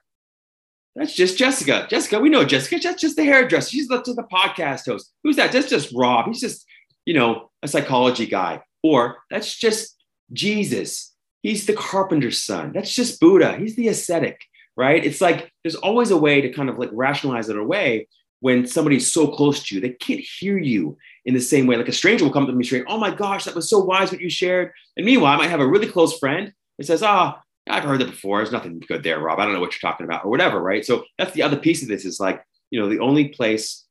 that's 0.95 1.15
just 1.15 1.38
Jessica. 1.38 1.88
Jessica, 1.89 2.20
we 2.20 2.30
know 2.30 2.43
Jessica. 2.43 2.80
That's 2.84 3.01
just 3.01 3.15
the 3.15 3.24
hairdresser. 3.24 3.70
She's 3.70 3.88
the, 3.88 3.97
the 3.99 4.28
podcast 4.32 4.86
host. 4.86 5.13
Who's 5.24 5.38
that? 5.38 5.53
That's 5.53 5.70
just 5.70 5.93
Rob. 5.95 6.28
He's 6.28 6.41
just, 6.41 6.65
you 7.05 7.13
know, 7.13 7.49
a 7.63 7.67
psychology 7.67 8.26
guy. 8.26 8.61
Or 8.84 9.17
that's 9.32 9.55
just 9.55 9.95
Jesus. 10.34 11.13
He's 11.43 11.65
the 11.65 11.74
carpenter's 11.74 12.43
son. 12.43 12.74
That's 12.74 12.93
just 12.93 13.22
Buddha. 13.22 13.55
He's 13.57 13.78
the 13.78 13.88
ascetic, 13.88 14.41
right? 14.76 15.05
It's 15.05 15.22
like 15.22 15.53
there's 15.63 15.76
always 15.76 16.11
a 16.11 16.17
way 16.17 16.41
to 16.41 16.49
kind 16.51 16.70
of 16.70 16.78
like 16.78 16.89
rationalize 16.91 17.47
it 17.47 17.57
away 17.57 18.07
when 18.42 18.66
somebody's 18.66 19.12
so 19.12 19.28
close 19.28 19.64
to 19.64 19.76
you, 19.76 19.82
they 19.82 19.90
can't 19.90 20.22
hear 20.22 20.58
you 20.58 20.98
in 21.26 21.34
the 21.34 21.42
same 21.42 21.68
way. 21.68 21.76
Like 21.76 21.90
a 21.90 21.94
stranger 21.94 22.24
will 22.24 22.32
come 22.32 22.48
to 22.48 22.54
me 22.54 22.64
straight, 22.64 22.86
oh 22.88 22.98
my 22.98 23.12
gosh, 23.12 23.46
that 23.46 23.56
was 23.56 23.70
so 23.70 23.80
wise 23.80 24.12
what 24.12 24.22
you 24.22 24.30
shared. 24.30 24.72
And 24.96 25.06
meanwhile, 25.06 25.34
I 25.34 25.38
might 25.38 25.50
have 25.50 25.60
a 25.60 25.68
really 25.68 25.88
close 25.88 26.18
friend 26.18 26.54
that 26.78 26.86
says, 26.86 27.04
oh, 27.04 27.34
I've 27.70 27.84
heard 27.84 28.00
that 28.02 28.10
before. 28.10 28.38
There's 28.38 28.52
nothing 28.52 28.80
good 28.80 29.04
there, 29.04 29.20
Rob. 29.20 29.40
I 29.40 29.46
don't 29.46 29.54
know 29.54 29.60
what 29.60 29.74
you're 29.74 29.92
talking 29.92 30.06
about 30.06 30.26
or 30.26 30.32
whatever, 30.32 30.62
right? 30.62 30.86
So 30.86 31.04
that's 31.18 31.34
the 31.34 31.44
other 31.44 31.58
piece 31.58 31.82
of 31.82 31.88
this 31.88 32.06
is 32.06 32.20
like, 32.20 32.44
you 32.72 32.80
know, 32.80 32.90
the 32.90 33.00
only 33.00 33.30
place 33.30 33.86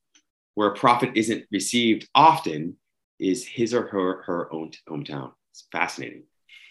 where 0.54 0.68
a 0.68 0.74
prophet 0.74 1.10
isn't 1.14 1.44
received 1.52 2.08
often 2.14 2.76
is 3.20 3.46
his 3.46 3.74
or 3.74 3.86
her 3.88 4.22
her 4.22 4.52
own 4.52 4.72
hometown. 4.88 5.32
It's 5.52 5.66
fascinating. 5.70 6.24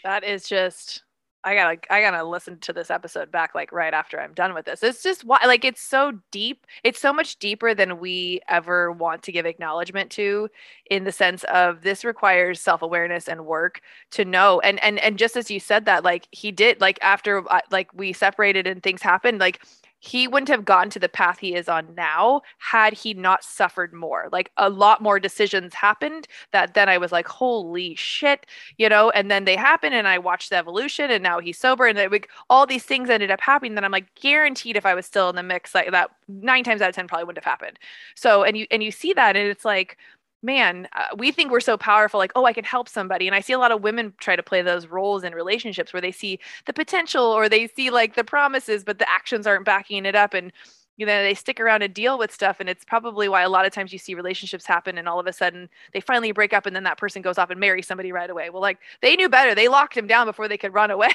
That 0.04 0.24
is 0.24 0.48
just 0.48 1.04
I 1.44 1.56
gotta 1.56 1.80
I 1.90 2.02
gotta 2.02 2.24
listen 2.24 2.60
to 2.60 2.74
this 2.74 2.92
episode 2.92 3.32
back 3.32 3.56
like 3.56 3.72
right 3.72 3.94
after 3.94 4.20
I'm 4.20 4.34
done 4.34 4.54
with 4.54 4.66
this. 4.66 4.84
It's 4.84 5.04
just 5.04 5.24
why 5.24 5.40
like 5.46 5.64
it's 5.64 5.82
so 5.82 6.14
deep. 6.32 6.66
It's 6.84 7.00
so 7.00 7.14
much 7.14 7.38
deeper 7.40 7.74
than 7.74 8.00
we 8.00 8.42
ever 8.50 8.92
want 8.92 9.24
to 9.24 9.32
give 9.32 9.46
acknowledgement 9.46 10.12
to 10.12 10.50
in 10.90 11.04
the 11.04 11.12
sense 11.12 11.44
of 11.46 11.82
this 11.82 12.04
requires 12.04 12.60
self-awareness 12.60 13.28
and 13.28 13.46
work 13.46 13.82
to 14.12 14.26
know. 14.26 14.60
And 14.62 14.84
and 14.84 15.00
and 15.00 15.18
just 15.18 15.38
as 15.38 15.50
you 15.50 15.60
said 15.60 15.86
that 15.86 16.04
like 16.04 16.28
he 16.32 16.52
did 16.52 16.82
like 16.82 17.00
after 17.02 17.50
uh, 17.52 17.62
like 17.72 17.94
we 17.94 18.14
separated 18.14 18.68
and 18.68 18.84
things 18.84 19.02
happened 19.02 19.40
like 19.40 19.62
he 20.00 20.28
wouldn't 20.28 20.50
have 20.50 20.66
gotten 20.66 20.89
to 20.91 21.00
the 21.00 21.10
path 21.10 21.39
he 21.39 21.56
is 21.56 21.68
on 21.68 21.93
now 21.95 22.41
had 22.60 22.93
he 22.93 23.14
not 23.14 23.43
suffered 23.43 23.93
more. 23.93 24.30
Like 24.32 24.52
a 24.58 24.70
lot 24.70 25.02
more 25.02 25.20
decisions 25.20 25.74
happened 25.74 26.28
that 26.52 26.74
then 26.74 26.88
I 26.88 26.98
was 26.98 27.12
like, 27.12 27.28
holy 27.28 27.95
shit, 27.95 28.45
you 28.78 28.89
know, 28.89 29.10
and 29.10 29.32
then 29.32 29.45
they 29.45 29.56
happened 29.56 29.95
and 29.95 30.08
I 30.08 30.20
watched 30.20 30.50
the 30.50 30.58
evolution 30.58 31.10
and 31.10 31.24
now 31.24 31.39
he's 31.39 31.58
sober 31.58 31.88
and 31.88 31.98
like 32.12 32.30
all 32.50 32.66
these 32.66 32.84
things 32.84 33.10
ended 33.10 33.32
up 33.32 33.41
happening 33.41 33.76
that 33.76 33.84
I'm 33.84 33.91
like 33.91 34.14
guaranteed 34.16 34.76
if 34.76 34.86
I 34.86 34.93
was 34.93 35.06
still 35.06 35.30
in 35.30 35.36
the 35.36 35.43
mix 35.43 35.74
like 35.74 35.91
that 35.91 36.12
nine 36.28 36.64
times 36.64 36.82
out 36.82 36.89
of 36.89 36.95
10 36.95 37.08
probably 37.08 37.26
wouldn't 37.26 37.43
have 37.43 37.52
happened. 37.52 37.80
So, 38.16 38.43
and 38.43 38.56
you, 38.58 38.68
and 38.70 38.84
you 38.84 38.91
see 38.91 39.14
that 39.14 39.36
and 39.36 39.48
it's 39.48 39.66
like, 39.66 39.98
man, 40.44 40.88
uh, 40.94 41.08
we 41.18 41.32
think 41.32 41.52
we're 41.52 41.60
so 41.60 41.78
powerful, 41.78 42.20
like, 42.20 42.32
oh, 42.36 42.46
I 42.46 42.54
can 42.54 42.64
help 42.64 42.88
somebody. 42.88 43.28
And 43.28 43.36
I 43.36 43.42
see 43.42 43.54
a 43.54 43.60
lot 43.60 43.72
of 43.72 43.82
women 43.82 44.14
try 44.20 44.36
to 44.36 44.44
play 44.44 44.62
those 44.62 44.88
roles 44.88 45.24
in 45.24 45.34
relationships 45.34 45.94
where 45.94 46.02
they 46.02 46.12
see 46.12 46.40
the 46.66 46.74
potential 46.74 47.24
or 47.24 47.50
they 47.50 47.68
see 47.68 47.90
like 47.90 48.16
the 48.16 48.24
promises, 48.24 48.84
but 48.84 49.00
the 49.00 49.10
actions 49.10 49.48
aren't 49.48 49.66
backing 49.66 50.06
it 50.06 50.16
up. 50.16 50.34
And, 50.34 50.52
you 50.96 51.06
know, 51.06 51.24
they 51.24 51.34
stick 51.34 51.60
around 51.60 51.82
and 51.82 51.94
deal 51.94 52.20
with 52.20 52.32
stuff. 52.32 52.58
And 52.60 52.70
it's 52.70 52.86
probably 52.86 53.28
why 53.28 53.42
a 53.42 53.50
lot 53.50 53.66
of 53.66 53.74
times 53.74 53.92
you 53.92 54.00
see 54.00 54.14
relationships 54.14 54.66
happen 54.66 54.98
and 54.98 55.08
all 55.08 55.20
of 55.20 55.28
a 55.28 55.34
sudden 55.34 55.70
they 55.94 56.00
finally 56.00 56.32
break 56.32 56.54
up 56.54 56.66
and 56.66 56.76
then 56.76 56.84
that 56.84 56.98
person 56.98 57.22
goes 57.22 57.38
off 57.38 57.50
and 57.50 57.60
marries 57.60 57.88
somebody 57.88 58.12
right 58.12 58.30
away. 58.30 58.50
Well, 58.50 58.62
like 58.62 58.80
they 59.02 59.16
knew 59.16 59.30
better. 59.30 59.56
They 59.56 59.68
locked 59.68 59.98
him 59.98 60.08
down 60.08 60.28
before 60.28 60.48
they 60.48 60.58
could 60.58 60.74
run 60.74 60.92
away. 60.92 61.12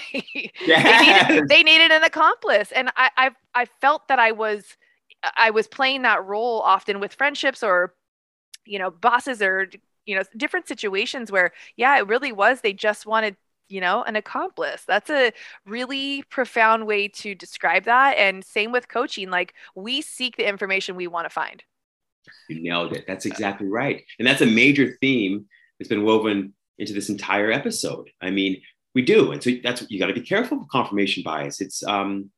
Yes. 0.65 1.29
they, 1.29 1.35
needed, 1.35 1.49
they 1.49 1.63
needed 1.63 1.93
an 1.93 2.03
accomplice. 2.03 2.73
And 2.73 2.91
I, 2.97 3.11
I, 3.17 3.31
I 3.55 3.65
felt 3.81 4.09
that 4.09 4.19
I 4.19 4.33
was, 4.33 4.77
I 5.37 5.51
was 5.51 5.69
playing 5.69 6.03
that 6.03 6.25
role 6.25 6.61
often 6.61 6.99
with 6.99 7.15
friendships 7.15 7.63
or 7.63 7.95
you 8.65 8.79
know 8.79 8.91
bosses 8.91 9.43
or 9.43 9.69
you 10.07 10.17
know 10.17 10.23
different 10.37 10.69
situations 10.69 11.31
where 11.31 11.53
yeah 11.77 11.97
it 11.99 12.07
really 12.07 12.33
was 12.33 12.61
they 12.61 12.73
just 12.73 13.07
wanted 13.07 13.37
you 13.73 13.81
know 13.81 14.03
an 14.03 14.17
accomplice. 14.17 14.85
That's 14.87 15.11
a 15.11 15.33
really 15.67 16.23
profound 16.25 16.87
way 16.87 17.09
to 17.09 17.35
describe 17.35 17.85
that. 17.85 18.17
And 18.19 18.45
same 18.45 18.71
with 18.71 18.89
coaching 18.89 19.31
like 19.31 19.55
we 19.75 20.03
seek 20.03 20.37
the 20.37 20.49
information 20.49 20.95
we 20.95 21.07
want 21.07 21.25
to 21.25 21.31
find. 21.31 21.65
You 22.49 22.63
nailed 22.63 22.93
it. 22.93 23.05
That's 23.09 23.27
exactly 23.27 23.67
right. 23.67 24.05
And 24.19 24.29
that's 24.29 24.43
a 24.43 24.47
major 24.47 24.97
theme 25.01 25.47
that's 25.79 25.89
been 25.89 26.05
woven 26.05 26.53
into 26.79 26.93
this 26.93 27.09
entire 27.09 27.51
episode. 27.51 28.11
I 28.21 28.31
mean 28.31 28.61
we 28.95 29.03
do. 29.03 29.33
And 29.33 29.43
so 29.43 29.51
that's 29.63 29.85
you 29.89 29.99
got 29.99 30.07
to 30.07 30.15
be 30.15 30.21
careful 30.21 30.61
of 30.61 30.69
confirmation 30.69 31.23
bias. 31.23 31.61
It's 31.61 31.83
um 31.83 32.31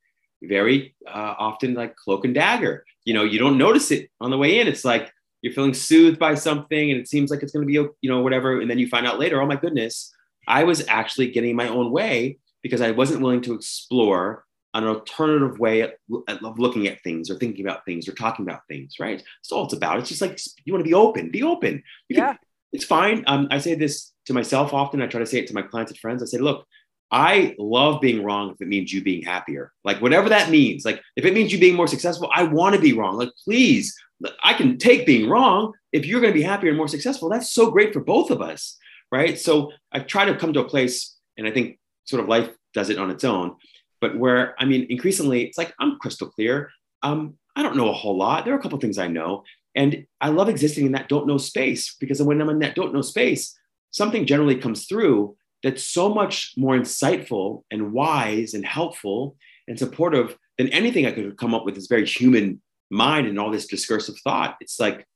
very 0.43 0.95
uh, 1.07 1.35
often 1.39 1.75
like 1.75 1.97
cloak 1.97 2.25
and 2.25 2.35
dagger. 2.35 2.85
You 3.05 3.15
know 3.15 3.25
you 3.25 3.39
don't 3.39 3.59
notice 3.59 3.91
it 3.91 4.11
on 4.21 4.31
the 4.31 4.39
way 4.39 4.61
in. 4.61 4.69
It's 4.69 4.85
like 4.85 5.11
you're 5.45 5.53
feeling 5.53 5.75
soothed 5.75 6.19
by 6.19 6.35
something 6.35 6.91
and 6.91 6.99
it 6.99 7.07
seems 7.07 7.31
like 7.31 7.43
it's 7.43 7.53
going 7.53 7.67
to 7.67 7.67
be 7.67 7.75
you 8.01 8.11
know 8.11 8.23
whatever 8.23 8.61
and 8.61 8.71
then 8.71 8.79
you 8.79 8.89
find 8.89 9.07
out 9.07 9.19
later 9.19 9.41
oh 9.43 9.47
my 9.47 9.57
goodness 9.57 10.11
i 10.49 10.65
was 10.65 10.83
actually 10.89 11.31
getting 11.31 11.55
my 11.55 11.69
own 11.69 11.91
way 11.91 12.39
because 12.63 12.81
i 12.81 12.91
wasn't 12.91 13.21
willing 13.21 13.43
to 13.43 13.55
explore 13.55 14.45
an 14.75 14.85
alternative 14.85 15.59
way 15.59 15.83
of 15.83 16.59
looking 16.59 16.89
at 16.89 17.01
things 17.03 17.31
or 17.31 17.37
thinking 17.37 17.65
about 17.65 17.85
things 17.85 18.09
or 18.09 18.13
talking 18.13 18.45
about 18.45 18.63
things, 18.69 18.97
right? 18.99 19.19
That's 19.19 19.53
all 19.53 19.65
it's 19.65 19.73
about. 19.73 20.01
It's 20.01 20.09
just 20.09 20.21
like 20.21 20.39
you 20.65 20.73
want 20.73 20.85
to 20.85 20.89
be 20.89 20.95
open, 20.95 21.31
be 21.31 21.45
open. 21.45 21.83
You 22.09 22.17
yeah. 22.17 22.27
Can, 22.31 22.39
it's 22.73 22.85
fine. 22.85 23.23
Um, 23.29 23.47
I 23.53 23.59
say 23.59 23.77
this 23.77 24.13
to 24.27 24.35
myself 24.35 24.75
often. 24.75 25.01
I 25.01 25.07
try 25.07 25.21
to 25.21 25.27
say 25.27 25.39
it 25.39 25.47
to 25.47 25.55
my 25.55 25.63
clients 25.63 25.93
and 25.93 25.99
friends. 26.01 26.25
I 26.25 26.27
say, 26.27 26.39
look, 26.39 26.67
I 27.13 27.55
love 27.57 28.01
being 28.01 28.25
wrong 28.25 28.51
if 28.51 28.61
it 28.61 28.67
means 28.67 28.93
you 28.93 29.01
being 29.01 29.23
happier. 29.23 29.73
Like 29.85 30.03
whatever 30.03 30.29
that 30.31 30.51
means. 30.51 30.85
Like 30.85 31.01
if 31.15 31.25
it 31.25 31.35
means 31.35 31.53
you 31.53 31.61
being 31.61 31.77
more 31.77 31.87
successful, 31.87 32.29
I 32.35 32.43
want 32.43 32.75
to 32.75 32.81
be 32.81 32.93
wrong. 32.93 33.17
Like 33.17 33.31
please, 33.45 33.95
I 34.43 34.55
can 34.55 34.79
take 34.79 35.07
being 35.07 35.29
wrong. 35.29 35.73
If 35.93 36.07
you're 36.07 36.21
going 36.21 36.33
to 36.33 36.39
be 36.39 36.45
happier 36.45 36.71
and 36.71 36.79
more 36.79 36.89
successful, 36.89 37.29
that's 37.29 37.51
so 37.51 37.71
great 37.71 37.93
for 37.93 38.01
both 38.01 38.31
of 38.31 38.41
us, 38.41 38.77
right? 39.11 39.39
So 39.39 39.73
I 39.93 40.01
try 40.01 40.25
to 40.25 40.37
come 40.37 40.53
to 40.53 40.61
a 40.61 40.69
place, 40.69 41.17
and 41.37 41.47
I 41.47 41.51
think 41.51 41.79
sort 42.05 42.23
of 42.23 42.29
life 42.29 42.51
does 42.75 42.91
it 42.91 42.99
on 42.99 43.11
its 43.11 43.25
own, 43.25 43.57
but 44.01 44.19
where 44.19 44.55
I 44.59 44.65
mean, 44.65 44.87
increasingly, 44.91 45.45
it's 45.45 45.59
like 45.59 45.75
I'm 45.79 45.99
crystal 45.99 46.29
clear. 46.29 46.71
Um, 47.03 47.35
I 47.57 47.63
don't 47.63 47.77
know 47.77 47.89
a 47.89 47.95
whole 47.95 48.17
lot. 48.17 48.45
There 48.45 48.55
are 48.55 48.59
a 48.59 48.63
couple 48.63 48.79
things 48.79 48.99
I 48.99 49.09
know, 49.09 49.45
and 49.75 50.07
I 50.21 50.29
love 50.29 50.49
existing 50.49 50.87
in 50.87 50.93
that 50.93 51.09
don't 51.09 51.27
know 51.27 51.39
space 51.39 51.95
because 51.99 52.23
when 52.23 52.41
I'm 52.41 52.49
in 52.49 52.61
that 52.61 52.75
don't 52.75 52.95
know 52.95 53.03
space, 53.03 53.57
something 53.91 54.27
generally 54.27 54.57
comes 54.57 54.87
through 54.87 55.37
that's 55.63 55.83
so 55.83 56.13
much 56.13 56.53
more 56.57 56.77
insightful 56.77 57.63
and 57.71 57.93
wise 57.93 58.55
and 58.55 58.67
helpful 58.67 59.37
and 59.67 59.79
supportive 59.79 60.37
than 60.59 60.69
anything 60.69 61.07
I 61.07 61.13
could 61.13 61.25
have 61.25 61.37
come 61.37 61.55
up 61.55 61.65
with 61.65 61.75
this 61.75 61.87
very 61.87 62.07
human 62.07 62.61
mind 62.91 63.27
and 63.27 63.39
all 63.39 63.51
this 63.51 63.67
discursive 63.67 64.17
thought. 64.23 64.57
It's 64.61 64.79
like, 64.79 65.07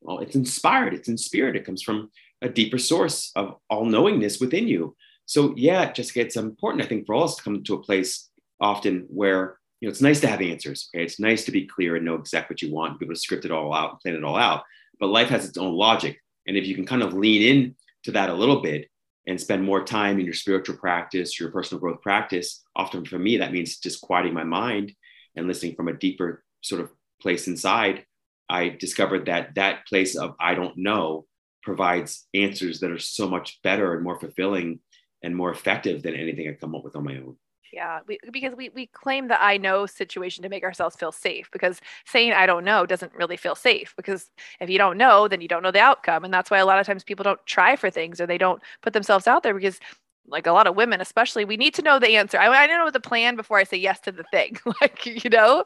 well, 0.00 0.18
it's 0.20 0.34
inspired, 0.34 0.94
it's 0.94 1.08
in 1.08 1.18
spirit, 1.18 1.56
it 1.56 1.64
comes 1.64 1.82
from 1.82 2.10
a 2.42 2.48
deeper 2.48 2.78
source 2.78 3.32
of 3.36 3.56
all 3.68 3.84
knowingness 3.84 4.40
within 4.40 4.66
you. 4.66 4.96
So, 5.26 5.54
yeah, 5.56 5.92
Jessica, 5.92 6.20
it's 6.20 6.36
important, 6.36 6.84
I 6.84 6.88
think, 6.88 7.06
for 7.06 7.14
all 7.14 7.24
us 7.24 7.36
to 7.36 7.42
come 7.42 7.62
to 7.62 7.74
a 7.74 7.82
place 7.82 8.30
often 8.60 9.06
where 9.08 9.58
you 9.80 9.86
know 9.88 9.90
it's 9.90 10.02
nice 10.02 10.20
to 10.20 10.26
have 10.26 10.42
answers. 10.42 10.88
Okay, 10.94 11.04
it's 11.04 11.20
nice 11.20 11.44
to 11.44 11.52
be 11.52 11.66
clear 11.66 11.96
and 11.96 12.04
know 12.04 12.14
exactly 12.14 12.54
what 12.54 12.62
you 12.62 12.72
want, 12.72 12.98
be 12.98 13.06
able 13.06 13.14
to 13.14 13.20
script 13.20 13.44
it 13.44 13.50
all 13.50 13.72
out, 13.72 13.92
and 13.92 14.00
plan 14.00 14.14
it 14.14 14.24
all 14.24 14.36
out. 14.36 14.64
But 14.98 15.08
life 15.08 15.28
has 15.28 15.48
its 15.48 15.56
own 15.56 15.74
logic, 15.74 16.20
and 16.46 16.56
if 16.56 16.66
you 16.66 16.74
can 16.74 16.86
kind 16.86 17.02
of 17.02 17.14
lean 17.14 17.42
in 17.42 17.76
to 18.04 18.12
that 18.12 18.30
a 18.30 18.34
little 18.34 18.60
bit 18.60 18.88
and 19.26 19.40
spend 19.40 19.62
more 19.62 19.84
time 19.84 20.18
in 20.18 20.24
your 20.24 20.34
spiritual 20.34 20.76
practice, 20.76 21.38
your 21.38 21.50
personal 21.50 21.80
growth 21.80 22.02
practice, 22.02 22.62
often 22.74 23.04
for 23.04 23.18
me 23.18 23.36
that 23.36 23.52
means 23.52 23.78
just 23.78 24.00
quieting 24.00 24.34
my 24.34 24.44
mind 24.44 24.92
and 25.36 25.46
listening 25.46 25.74
from 25.74 25.88
a 25.88 25.92
deeper 25.92 26.42
sort 26.60 26.80
of 26.80 26.90
place 27.20 27.46
inside. 27.46 28.04
I 28.48 28.68
discovered 28.68 29.26
that 29.26 29.54
that 29.54 29.86
place 29.86 30.16
of 30.16 30.34
I 30.40 30.54
don't 30.54 30.76
know 30.76 31.26
provides 31.62 32.26
answers 32.34 32.80
that 32.80 32.90
are 32.90 32.98
so 32.98 33.28
much 33.28 33.60
better 33.62 33.94
and 33.94 34.02
more 34.02 34.18
fulfilling 34.18 34.80
and 35.22 35.36
more 35.36 35.50
effective 35.50 36.02
than 36.02 36.14
anything 36.14 36.48
I 36.48 36.54
come 36.54 36.74
up 36.74 36.84
with 36.84 36.96
on 36.96 37.04
my 37.04 37.16
own. 37.16 37.36
Yeah, 37.72 38.00
we, 38.08 38.18
because 38.32 38.54
we, 38.56 38.70
we 38.70 38.86
claim 38.86 39.28
the 39.28 39.40
I 39.40 39.56
know 39.56 39.86
situation 39.86 40.42
to 40.42 40.48
make 40.48 40.64
ourselves 40.64 40.96
feel 40.96 41.12
safe 41.12 41.48
because 41.52 41.80
saying 42.04 42.32
I 42.32 42.46
don't 42.46 42.64
know 42.64 42.84
doesn't 42.84 43.14
really 43.14 43.36
feel 43.36 43.54
safe 43.54 43.94
because 43.96 44.28
if 44.60 44.68
you 44.68 44.78
don't 44.78 44.98
know, 44.98 45.28
then 45.28 45.40
you 45.40 45.46
don't 45.46 45.62
know 45.62 45.70
the 45.70 45.78
outcome. 45.78 46.24
And 46.24 46.34
that's 46.34 46.50
why 46.50 46.58
a 46.58 46.66
lot 46.66 46.80
of 46.80 46.86
times 46.86 47.04
people 47.04 47.22
don't 47.22 47.44
try 47.46 47.76
for 47.76 47.88
things 47.88 48.20
or 48.20 48.26
they 48.26 48.38
don't 48.38 48.60
put 48.82 48.92
themselves 48.92 49.28
out 49.28 49.44
there 49.44 49.54
because 49.54 49.78
like 50.26 50.46
a 50.46 50.52
lot 50.52 50.66
of 50.66 50.76
women 50.76 51.00
especially 51.00 51.44
we 51.44 51.56
need 51.56 51.74
to 51.74 51.82
know 51.82 51.98
the 51.98 52.16
answer 52.16 52.38
i, 52.38 52.48
I 52.48 52.66
don't 52.66 52.78
know 52.78 52.90
the 52.90 53.00
plan 53.00 53.36
before 53.36 53.58
i 53.58 53.64
say 53.64 53.76
yes 53.76 54.00
to 54.00 54.12
the 54.12 54.24
thing 54.30 54.58
like 54.80 55.06
you 55.06 55.30
know 55.30 55.64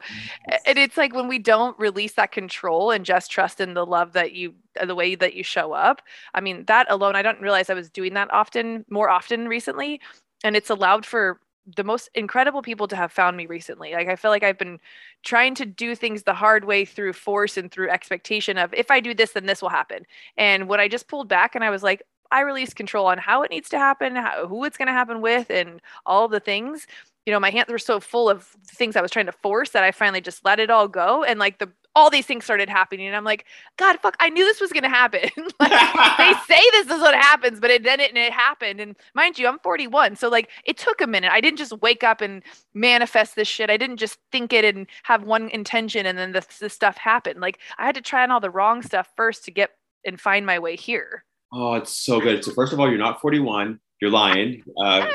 and 0.65 0.77
it's 0.77 0.97
like 0.97 1.13
when 1.13 1.27
we 1.27 1.39
don't 1.39 1.77
release 1.77 2.13
that 2.13 2.31
control 2.31 2.91
and 2.91 3.05
just 3.05 3.31
trust 3.31 3.59
in 3.59 3.73
the 3.73 3.85
love 3.85 4.13
that 4.13 4.33
you 4.33 4.53
the 4.85 4.95
way 4.95 5.15
that 5.15 5.35
you 5.35 5.43
show 5.43 5.73
up 5.73 6.01
i 6.33 6.41
mean 6.41 6.63
that 6.65 6.87
alone 6.89 7.15
i 7.15 7.21
don't 7.21 7.41
realize 7.41 7.69
i 7.69 7.73
was 7.73 7.89
doing 7.89 8.13
that 8.13 8.31
often 8.33 8.85
more 8.89 9.09
often 9.09 9.47
recently 9.47 10.01
and 10.43 10.55
it's 10.55 10.69
allowed 10.69 11.05
for 11.05 11.39
the 11.75 11.83
most 11.83 12.09
incredible 12.13 12.61
people 12.61 12.87
to 12.87 12.95
have 12.95 13.11
found 13.11 13.35
me 13.35 13.47
recently. 13.47 13.93
Like 13.93 14.07
I 14.07 14.15
feel 14.15 14.29
like 14.29 14.43
I've 14.43 14.57
been 14.57 14.79
trying 15.23 15.55
to 15.55 15.65
do 15.65 15.95
things 15.95 16.23
the 16.23 16.33
hard 16.33 16.65
way 16.65 16.85
through 16.85 17.13
force 17.13 17.57
and 17.57 17.71
through 17.71 17.89
expectation 17.89 18.57
of 18.57 18.73
if 18.73 18.91
I 18.91 18.99
do 18.99 19.13
this 19.13 19.31
then 19.31 19.47
this 19.47 19.61
will 19.61 19.69
happen. 19.69 20.05
And 20.37 20.69
when 20.69 20.79
I 20.79 20.87
just 20.87 21.07
pulled 21.07 21.27
back 21.27 21.55
and 21.55 21.63
I 21.63 21.69
was 21.71 21.81
like 21.81 22.03
I 22.31 22.41
release 22.41 22.73
control 22.73 23.07
on 23.07 23.17
how 23.17 23.43
it 23.43 23.51
needs 23.51 23.69
to 23.69 23.77
happen, 23.77 24.15
how, 24.15 24.47
who 24.47 24.63
it's 24.65 24.77
going 24.77 24.87
to 24.87 24.93
happen 24.93 25.21
with 25.21 25.49
and 25.49 25.81
all 26.05 26.27
the 26.27 26.39
things. 26.39 26.87
You 27.25 27.33
know, 27.33 27.39
my 27.39 27.49
hands 27.49 27.69
were 27.69 27.79
so 27.79 27.99
full 27.99 28.29
of 28.29 28.43
things 28.67 28.95
I 28.95 29.01
was 29.01 29.11
trying 29.11 29.25
to 29.25 29.31
force 29.31 29.71
that 29.71 29.83
I 29.83 29.91
finally 29.91 30.21
just 30.21 30.45
let 30.45 30.59
it 30.59 30.69
all 30.69 30.87
go 30.87 31.23
and 31.23 31.39
like 31.39 31.59
the 31.59 31.71
all 31.95 32.09
these 32.09 32.25
things 32.25 32.43
started 32.43 32.69
happening 32.69 33.07
and 33.07 33.15
i'm 33.15 33.23
like 33.23 33.45
god 33.77 33.97
fuck 34.01 34.15
i 34.19 34.29
knew 34.29 34.43
this 34.43 34.59
was 34.59 34.71
going 34.71 34.83
to 34.83 34.89
happen. 34.89 35.29
Like, 35.59 36.17
they 36.17 36.33
say 36.47 36.61
this 36.71 36.87
is 36.87 37.01
what 37.01 37.15
happens 37.15 37.59
but 37.59 37.71
it 37.71 37.83
then 37.83 37.99
it, 37.99 38.09
and 38.09 38.17
it 38.17 38.33
happened 38.33 38.81
and 38.81 38.95
mind 39.13 39.39
you 39.39 39.47
i'm 39.47 39.59
41 39.59 40.15
so 40.17 40.27
like 40.27 40.49
it 40.65 40.77
took 40.77 41.01
a 41.01 41.07
minute. 41.07 41.31
I 41.31 41.41
didn't 41.41 41.57
just 41.57 41.79
wake 41.81 42.03
up 42.03 42.21
and 42.21 42.43
manifest 42.73 43.35
this 43.35 43.47
shit. 43.47 43.69
I 43.69 43.77
didn't 43.77 43.97
just 43.97 44.19
think 44.31 44.51
it 44.51 44.65
and 44.65 44.87
have 45.03 45.23
one 45.23 45.49
intention 45.49 46.05
and 46.05 46.17
then 46.17 46.33
this, 46.33 46.45
this 46.59 46.73
stuff 46.73 46.97
happened. 46.97 47.39
Like 47.39 47.59
i 47.77 47.85
had 47.85 47.95
to 47.95 48.01
try 48.01 48.23
on 48.23 48.31
all 48.31 48.39
the 48.39 48.49
wrong 48.49 48.81
stuff 48.81 49.09
first 49.15 49.45
to 49.45 49.51
get 49.51 49.71
and 50.05 50.19
find 50.19 50.45
my 50.45 50.59
way 50.59 50.75
here 50.75 51.23
oh 51.55 51.73
it's 51.75 51.97
so 51.97 52.19
good 52.19 52.43
so 52.43 52.51
first 52.51 52.73
of 52.73 52.79
all 52.79 52.89
you're 52.89 52.99
not 52.99 53.21
41 53.21 53.79
you're 54.01 54.11
lying 54.11 54.61
uh, 54.83 55.07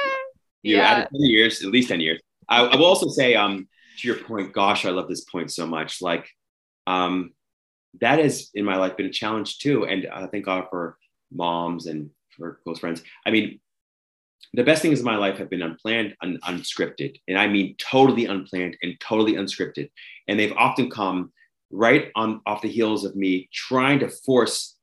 you 0.62 0.76
yeah. 0.76 0.82
added 0.82 1.08
10 1.12 1.20
years 1.22 1.62
at 1.62 1.70
least 1.70 1.88
10 1.88 2.00
years 2.00 2.20
I, 2.48 2.64
I 2.64 2.76
will 2.76 2.86
also 2.86 3.08
say 3.08 3.34
um 3.34 3.68
to 3.98 4.08
your 4.08 4.16
point 4.16 4.52
gosh 4.52 4.84
i 4.86 4.90
love 4.90 5.08
this 5.08 5.24
point 5.24 5.52
so 5.52 5.66
much 5.66 6.02
like 6.02 6.28
um, 6.86 7.32
that 8.00 8.18
has 8.18 8.50
in 8.54 8.64
my 8.64 8.76
life 8.76 8.96
been 8.96 9.06
a 9.06 9.12
challenge 9.12 9.58
too. 9.58 9.86
And 9.86 10.06
I 10.12 10.26
thank 10.26 10.44
God 10.44 10.66
for 10.70 10.96
moms 11.32 11.86
and 11.86 12.10
for 12.36 12.60
close 12.64 12.78
friends. 12.78 13.02
I 13.26 13.30
mean, 13.30 13.60
the 14.54 14.64
best 14.64 14.82
things 14.82 14.98
in 14.98 15.04
my 15.04 15.16
life 15.16 15.38
have 15.38 15.50
been 15.50 15.62
unplanned 15.62 16.16
and 16.22 16.40
unscripted. 16.42 17.16
And 17.28 17.38
I 17.38 17.46
mean 17.46 17.76
totally 17.78 18.26
unplanned 18.26 18.76
and 18.82 18.98
totally 19.00 19.34
unscripted. 19.34 19.90
And 20.28 20.38
they've 20.38 20.56
often 20.56 20.90
come 20.90 21.32
right 21.70 22.10
on 22.16 22.40
off 22.46 22.62
the 22.62 22.68
heels 22.68 23.04
of 23.04 23.14
me 23.14 23.48
trying 23.52 24.00
to 24.00 24.08
force 24.08 24.76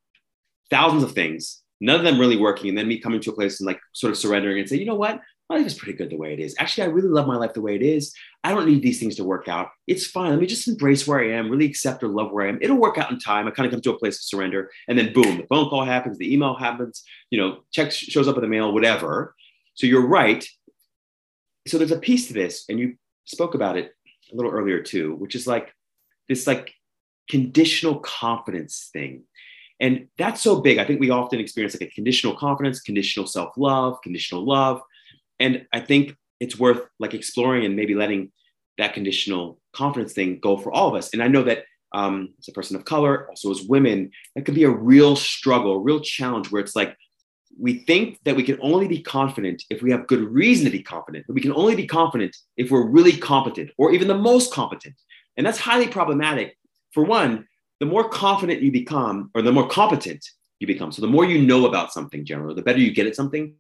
thousands 0.70 1.04
of 1.04 1.14
things, 1.14 1.62
none 1.80 1.98
of 1.98 2.04
them 2.04 2.20
really 2.20 2.38
working. 2.38 2.70
And 2.70 2.78
then 2.78 2.88
me 2.88 3.00
coming 3.00 3.20
to 3.22 3.32
a 3.32 3.36
place 3.36 3.60
and 3.60 3.68
like 3.68 3.80
sort 3.94 4.12
of 4.12 4.18
surrendering 4.18 4.60
and 4.60 4.68
say, 4.68 4.78
you 4.78 4.86
know 4.86 4.96
what? 4.96 5.22
my 5.50 5.58
life 5.58 5.66
is 5.66 5.74
pretty 5.76 5.98
good 5.98 6.10
the 6.10 6.18
way 6.18 6.34
it 6.34 6.40
is. 6.40 6.56
Actually, 6.60 6.84
I 6.86 6.88
really 6.88 7.08
love 7.08 7.28
my 7.28 7.38
life 7.38 7.54
the 7.54 7.62
way 7.62 7.76
it 7.76 7.82
is. 7.82 8.14
I 8.44 8.52
don't 8.52 8.68
need 8.68 8.82
these 8.82 9.00
things 9.00 9.16
to 9.16 9.24
work 9.24 9.48
out. 9.48 9.70
It's 9.88 10.06
fine. 10.06 10.32
Let 10.32 10.40
me 10.40 10.46
just 10.46 10.68
embrace 10.68 11.08
where 11.08 11.22
I 11.22 11.32
am, 11.32 11.50
really 11.50 11.66
accept 11.66 12.04
or 12.04 12.10
love 12.10 12.32
where 12.32 12.46
I 12.46 12.50
am. 12.50 12.60
It'll 12.62 12.78
work 12.78 12.98
out 12.98 13.12
in 13.12 13.20
time. 13.20 13.48
I 13.48 13.52
kind 13.52 13.66
of 13.66 13.72
come 13.72 13.82
to 13.82 13.94
a 13.94 13.98
place 13.98 14.18
of 14.18 14.24
surrender. 14.24 14.70
And 14.90 15.00
then 15.00 15.14
boom, 15.14 15.38
the 15.38 15.48
phone 15.48 15.70
call 15.70 15.86
happens, 15.86 16.18
the 16.18 16.32
email 16.34 16.56
happens, 16.56 17.04
you 17.30 17.40
know, 17.40 17.60
check 17.72 17.92
shows 17.92 18.28
up 18.28 18.36
in 18.36 18.42
the 18.42 18.48
mail, 18.48 18.74
whatever. 18.74 19.36
So 19.76 19.88
you're 19.88 20.08
right. 20.08 20.46
So 21.68 21.78
there's 21.78 21.92
a 21.92 22.00
piece 22.00 22.28
to 22.28 22.34
this, 22.34 22.66
and 22.70 22.80
you 22.80 22.96
spoke 23.26 23.56
about 23.56 23.78
it 23.78 23.92
a 24.32 24.36
little 24.36 24.52
earlier 24.52 24.82
too, 24.82 25.16
which 25.16 25.36
is 25.36 25.48
like 25.48 25.74
this 26.28 26.46
like 26.46 26.74
conditional 27.30 28.00
confidence 28.00 28.90
thing. 28.92 29.24
And 29.80 30.08
that's 30.18 30.42
so 30.42 30.60
big. 30.60 30.80
I 30.80 30.86
think 30.86 31.00
we 31.00 31.12
often 31.12 31.40
experience 31.40 31.76
like 31.76 31.90
a 31.90 31.94
conditional 31.94 32.36
confidence, 32.36 32.82
conditional 32.82 33.28
self-love, 33.28 34.02
conditional 34.02 34.46
love. 34.46 34.82
And 35.40 35.66
i 35.72 35.80
think 35.80 36.16
it's 36.40 36.60
worth 36.60 36.82
like 37.00 37.14
exploring 37.14 37.66
and 37.66 37.76
maybe 37.76 37.96
letting 37.96 38.32
that 38.78 38.94
conditional 38.94 39.60
confidence 39.74 40.14
thing 40.14 40.40
go 40.40 40.58
for 40.58 40.72
all 40.72 40.90
of 40.90 40.96
us. 40.96 41.14
And 41.14 41.22
i 41.22 41.28
know 41.28 41.44
that 41.44 41.66
um, 41.94 42.34
as 42.40 42.48
a 42.50 42.52
person 42.52 42.76
of 42.76 42.84
color 42.84 43.30
also 43.30 43.50
as 43.50 43.62
women 43.62 44.12
that 44.36 44.46
could 44.46 44.56
be 44.56 44.66
a 44.66 44.70
real 44.70 45.16
struggle 45.16 45.74
a 45.76 45.80
real 45.80 46.02
challenge 46.02 46.52
where 46.52 46.62
it's 46.62 46.76
like 46.76 46.98
we 47.60 47.80
think 47.80 48.20
that 48.26 48.36
we 48.36 48.44
can 48.44 48.60
only 48.62 48.88
be 48.88 49.02
confident 49.02 49.64
if 49.70 49.82
we 49.82 49.92
have 49.92 50.08
good 50.08 50.22
reason 50.22 50.66
to 50.66 50.72
be 50.72 50.84
confident 50.84 51.26
but 51.28 51.34
we 51.34 51.42
can 51.42 51.54
only 51.54 51.76
be 51.76 51.88
confident 51.88 52.36
if 52.58 52.70
we're 52.70 52.86
really 52.86 53.16
competent 53.16 53.72
or 53.78 53.92
even 53.92 54.08
the 54.08 54.18
most 54.18 54.54
competent. 54.54 54.96
And 55.38 55.46
that's 55.46 55.60
highly 55.60 55.88
problematic. 55.88 56.58
For 56.92 57.04
one 57.04 57.48
the 57.80 57.86
more 57.86 58.10
confident 58.10 58.62
you 58.62 58.72
become 58.72 59.30
or 59.36 59.42
the 59.42 59.52
more 59.52 59.68
competent 59.68 60.26
you 60.60 60.68
become 60.68 60.92
so 60.92 61.02
the 61.02 61.08
more 61.08 61.26
you 61.26 61.42
know 61.46 61.66
about 61.66 61.94
something 61.94 62.26
generally 62.26 62.56
the 62.56 62.62
better 62.62 62.80
you 62.80 62.92
get 62.92 63.08
at 63.08 63.16
something 63.16 63.54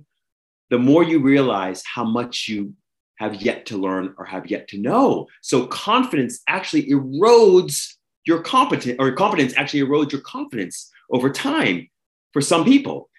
the 0.69 0.77
more 0.77 1.03
you 1.03 1.19
realize 1.19 1.83
how 1.85 2.03
much 2.03 2.47
you 2.47 2.73
have 3.17 3.41
yet 3.41 3.65
to 3.65 3.77
learn 3.77 4.13
or 4.17 4.25
have 4.25 4.47
yet 4.47 4.67
to 4.69 4.77
know. 4.77 5.27
So 5.41 5.67
confidence 5.67 6.41
actually 6.47 6.87
erodes 6.87 7.93
your 8.25 8.41
competence, 8.41 8.95
or 8.99 9.11
competence 9.13 9.53
actually 9.57 9.81
erodes 9.81 10.11
your 10.11 10.21
confidence 10.21 10.91
over 11.11 11.29
time 11.29 11.89
for 12.31 12.41
some 12.41 12.63
people. 12.63 13.09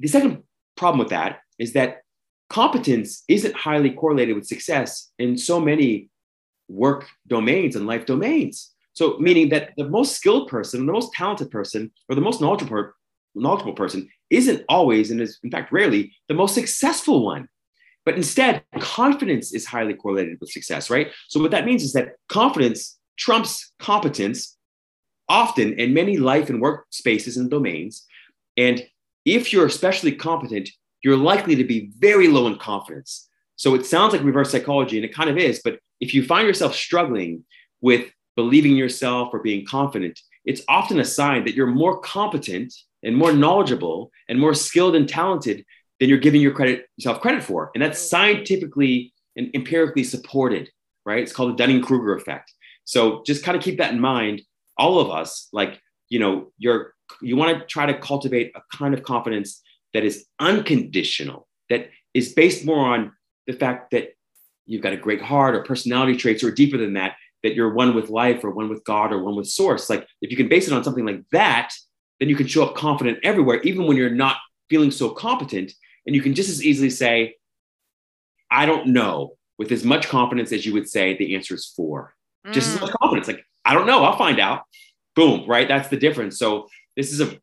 The 0.00 0.08
second 0.08 0.42
problem 0.76 0.98
with 0.98 1.10
that 1.10 1.40
is 1.58 1.74
that 1.74 1.98
competence 2.48 3.24
isn't 3.28 3.54
highly 3.54 3.90
correlated 3.90 4.34
with 4.34 4.46
success 4.46 5.10
in 5.18 5.36
so 5.36 5.60
many 5.60 6.08
work 6.68 7.06
domains 7.26 7.76
and 7.76 7.86
life 7.86 8.06
domains. 8.06 8.71
So, 8.94 9.16
meaning 9.18 9.48
that 9.50 9.72
the 9.76 9.88
most 9.88 10.16
skilled 10.16 10.48
person, 10.48 10.86
the 10.86 10.92
most 10.92 11.12
talented 11.12 11.50
person, 11.50 11.90
or 12.08 12.14
the 12.14 12.20
most 12.20 12.40
knowledgeable, 12.40 12.92
knowledgeable 13.34 13.72
person 13.72 14.08
isn't 14.30 14.64
always, 14.68 15.10
and 15.10 15.20
is 15.20 15.38
in 15.42 15.50
fact 15.50 15.72
rarely, 15.72 16.12
the 16.28 16.34
most 16.34 16.54
successful 16.54 17.24
one. 17.24 17.48
But 18.04 18.16
instead, 18.16 18.62
confidence 18.80 19.54
is 19.54 19.64
highly 19.64 19.94
correlated 19.94 20.38
with 20.40 20.50
success, 20.50 20.90
right? 20.90 21.08
So, 21.28 21.40
what 21.40 21.52
that 21.52 21.64
means 21.64 21.82
is 21.82 21.92
that 21.94 22.16
confidence 22.28 22.98
trumps 23.16 23.72
competence 23.78 24.56
often 25.28 25.78
in 25.78 25.94
many 25.94 26.18
life 26.18 26.50
and 26.50 26.60
work 26.60 26.86
spaces 26.90 27.36
and 27.36 27.50
domains. 27.50 28.04
And 28.56 28.84
if 29.24 29.52
you're 29.52 29.66
especially 29.66 30.12
competent, 30.12 30.68
you're 31.02 31.16
likely 31.16 31.54
to 31.56 31.64
be 31.64 31.90
very 31.98 32.28
low 32.28 32.46
in 32.46 32.58
confidence. 32.58 33.28
So 33.56 33.74
it 33.74 33.86
sounds 33.86 34.12
like 34.12 34.22
reverse 34.22 34.50
psychology, 34.50 34.96
and 34.96 35.04
it 35.04 35.14
kind 35.14 35.30
of 35.30 35.38
is. 35.38 35.60
But 35.64 35.78
if 36.00 36.12
you 36.12 36.24
find 36.24 36.46
yourself 36.46 36.74
struggling 36.74 37.44
with 37.80 38.10
believing 38.36 38.76
yourself 38.76 39.30
or 39.32 39.40
being 39.40 39.64
confident, 39.66 40.18
it's 40.44 40.62
often 40.68 41.00
a 41.00 41.04
sign 41.04 41.44
that 41.44 41.54
you're 41.54 41.66
more 41.66 42.00
competent 42.00 42.72
and 43.02 43.16
more 43.16 43.32
knowledgeable 43.32 44.10
and 44.28 44.38
more 44.38 44.54
skilled 44.54 44.94
and 44.96 45.08
talented 45.08 45.64
than 46.00 46.08
you're 46.08 46.18
giving 46.18 46.40
your 46.40 46.52
credit 46.52 46.86
yourself 46.96 47.20
credit 47.20 47.42
for. 47.42 47.70
And 47.74 47.82
that's 47.82 48.00
scientifically 48.00 49.12
and 49.36 49.50
empirically 49.54 50.04
supported, 50.04 50.68
right? 51.06 51.22
It's 51.22 51.32
called 51.32 51.52
the 51.52 51.56
Dunning-Kruger 51.56 52.14
effect. 52.14 52.52
So 52.84 53.22
just 53.24 53.44
kind 53.44 53.56
of 53.56 53.62
keep 53.62 53.78
that 53.78 53.92
in 53.92 54.00
mind. 54.00 54.42
All 54.76 54.98
of 54.98 55.10
us, 55.10 55.48
like, 55.52 55.80
you 56.08 56.18
know, 56.18 56.52
you're 56.58 56.94
you 57.20 57.36
want 57.36 57.58
to 57.58 57.66
try 57.66 57.86
to 57.86 57.98
cultivate 57.98 58.52
a 58.54 58.62
kind 58.76 58.94
of 58.94 59.02
confidence 59.02 59.60
that 59.92 60.04
is 60.04 60.24
unconditional, 60.38 61.46
that 61.68 61.90
is 62.14 62.32
based 62.32 62.64
more 62.64 62.86
on 62.94 63.12
the 63.46 63.52
fact 63.52 63.90
that 63.90 64.10
you've 64.66 64.82
got 64.82 64.92
a 64.92 64.96
great 64.96 65.20
heart 65.20 65.54
or 65.54 65.62
personality 65.62 66.16
traits 66.16 66.42
or 66.42 66.50
deeper 66.50 66.78
than 66.78 66.94
that, 66.94 67.16
that 67.42 67.54
you're 67.54 67.74
one 67.74 67.94
with 67.94 68.10
life 68.10 68.44
or 68.44 68.50
one 68.50 68.68
with 68.68 68.84
God 68.84 69.12
or 69.12 69.22
one 69.22 69.36
with 69.36 69.48
source. 69.48 69.90
Like 69.90 70.06
if 70.20 70.30
you 70.30 70.36
can 70.36 70.48
base 70.48 70.66
it 70.66 70.72
on 70.72 70.84
something 70.84 71.06
like 71.06 71.22
that, 71.32 71.72
then 72.20 72.28
you 72.28 72.36
can 72.36 72.46
show 72.46 72.64
up 72.64 72.74
confident 72.74 73.18
everywhere, 73.22 73.60
even 73.62 73.86
when 73.86 73.96
you're 73.96 74.10
not 74.10 74.36
feeling 74.70 74.90
so 74.90 75.10
competent. 75.10 75.72
And 76.06 76.14
you 76.14 76.22
can 76.22 76.34
just 76.34 76.50
as 76.50 76.64
easily 76.64 76.90
say, 76.90 77.36
I 78.50 78.66
don't 78.66 78.88
know, 78.88 79.36
with 79.58 79.72
as 79.72 79.84
much 79.84 80.08
confidence 80.08 80.52
as 80.52 80.66
you 80.66 80.72
would 80.72 80.88
say 80.88 81.16
the 81.16 81.34
answer 81.34 81.54
is 81.54 81.66
four. 81.66 82.14
Mm. 82.46 82.52
Just 82.52 82.74
as 82.74 82.80
much 82.80 82.90
mm. 82.90 82.98
confidence. 83.00 83.28
Like, 83.28 83.44
I 83.64 83.74
don't 83.74 83.86
know, 83.86 84.04
I'll 84.04 84.18
find 84.18 84.40
out. 84.40 84.62
Boom, 85.14 85.48
right? 85.48 85.68
That's 85.68 85.88
the 85.88 85.96
difference. 85.96 86.38
So 86.38 86.68
this 86.96 87.12
is 87.12 87.20
a 87.20 87.38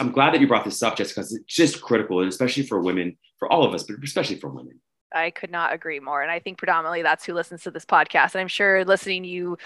I'm 0.00 0.12
glad 0.12 0.34
that 0.34 0.40
you 0.40 0.48
brought 0.48 0.64
this 0.64 0.82
up, 0.82 0.96
just 0.96 1.14
because 1.14 1.32
it's 1.32 1.44
just 1.54 1.80
critical, 1.80 2.20
and 2.20 2.28
especially 2.28 2.64
for 2.64 2.80
women, 2.80 3.16
for 3.38 3.50
all 3.50 3.64
of 3.64 3.74
us, 3.74 3.84
but 3.84 3.96
especially 4.02 4.36
for 4.36 4.48
women. 4.48 4.80
I 5.14 5.30
could 5.30 5.50
not 5.50 5.72
agree 5.72 6.00
more. 6.00 6.22
And 6.22 6.30
I 6.30 6.38
think 6.38 6.58
predominantly 6.58 7.02
that's 7.02 7.24
who 7.24 7.34
listens 7.34 7.62
to 7.62 7.70
this 7.70 7.84
podcast. 7.84 8.34
And 8.34 8.40
I'm 8.40 8.48
sure 8.48 8.84
listening, 8.84 9.24
you 9.24 9.58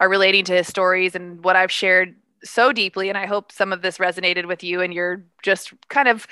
are 0.00 0.08
relating 0.08 0.44
to 0.46 0.54
his 0.54 0.68
stories 0.68 1.14
and 1.14 1.42
what 1.44 1.56
I've 1.56 1.72
shared 1.72 2.16
so 2.44 2.72
deeply. 2.72 3.08
And 3.08 3.18
I 3.18 3.26
hope 3.26 3.50
some 3.50 3.72
of 3.72 3.82
this 3.82 3.98
resonated 3.98 4.46
with 4.46 4.62
you 4.62 4.80
and 4.80 4.92
you're 4.92 5.24
just 5.42 5.72
kind 5.88 6.08
of 6.08 6.26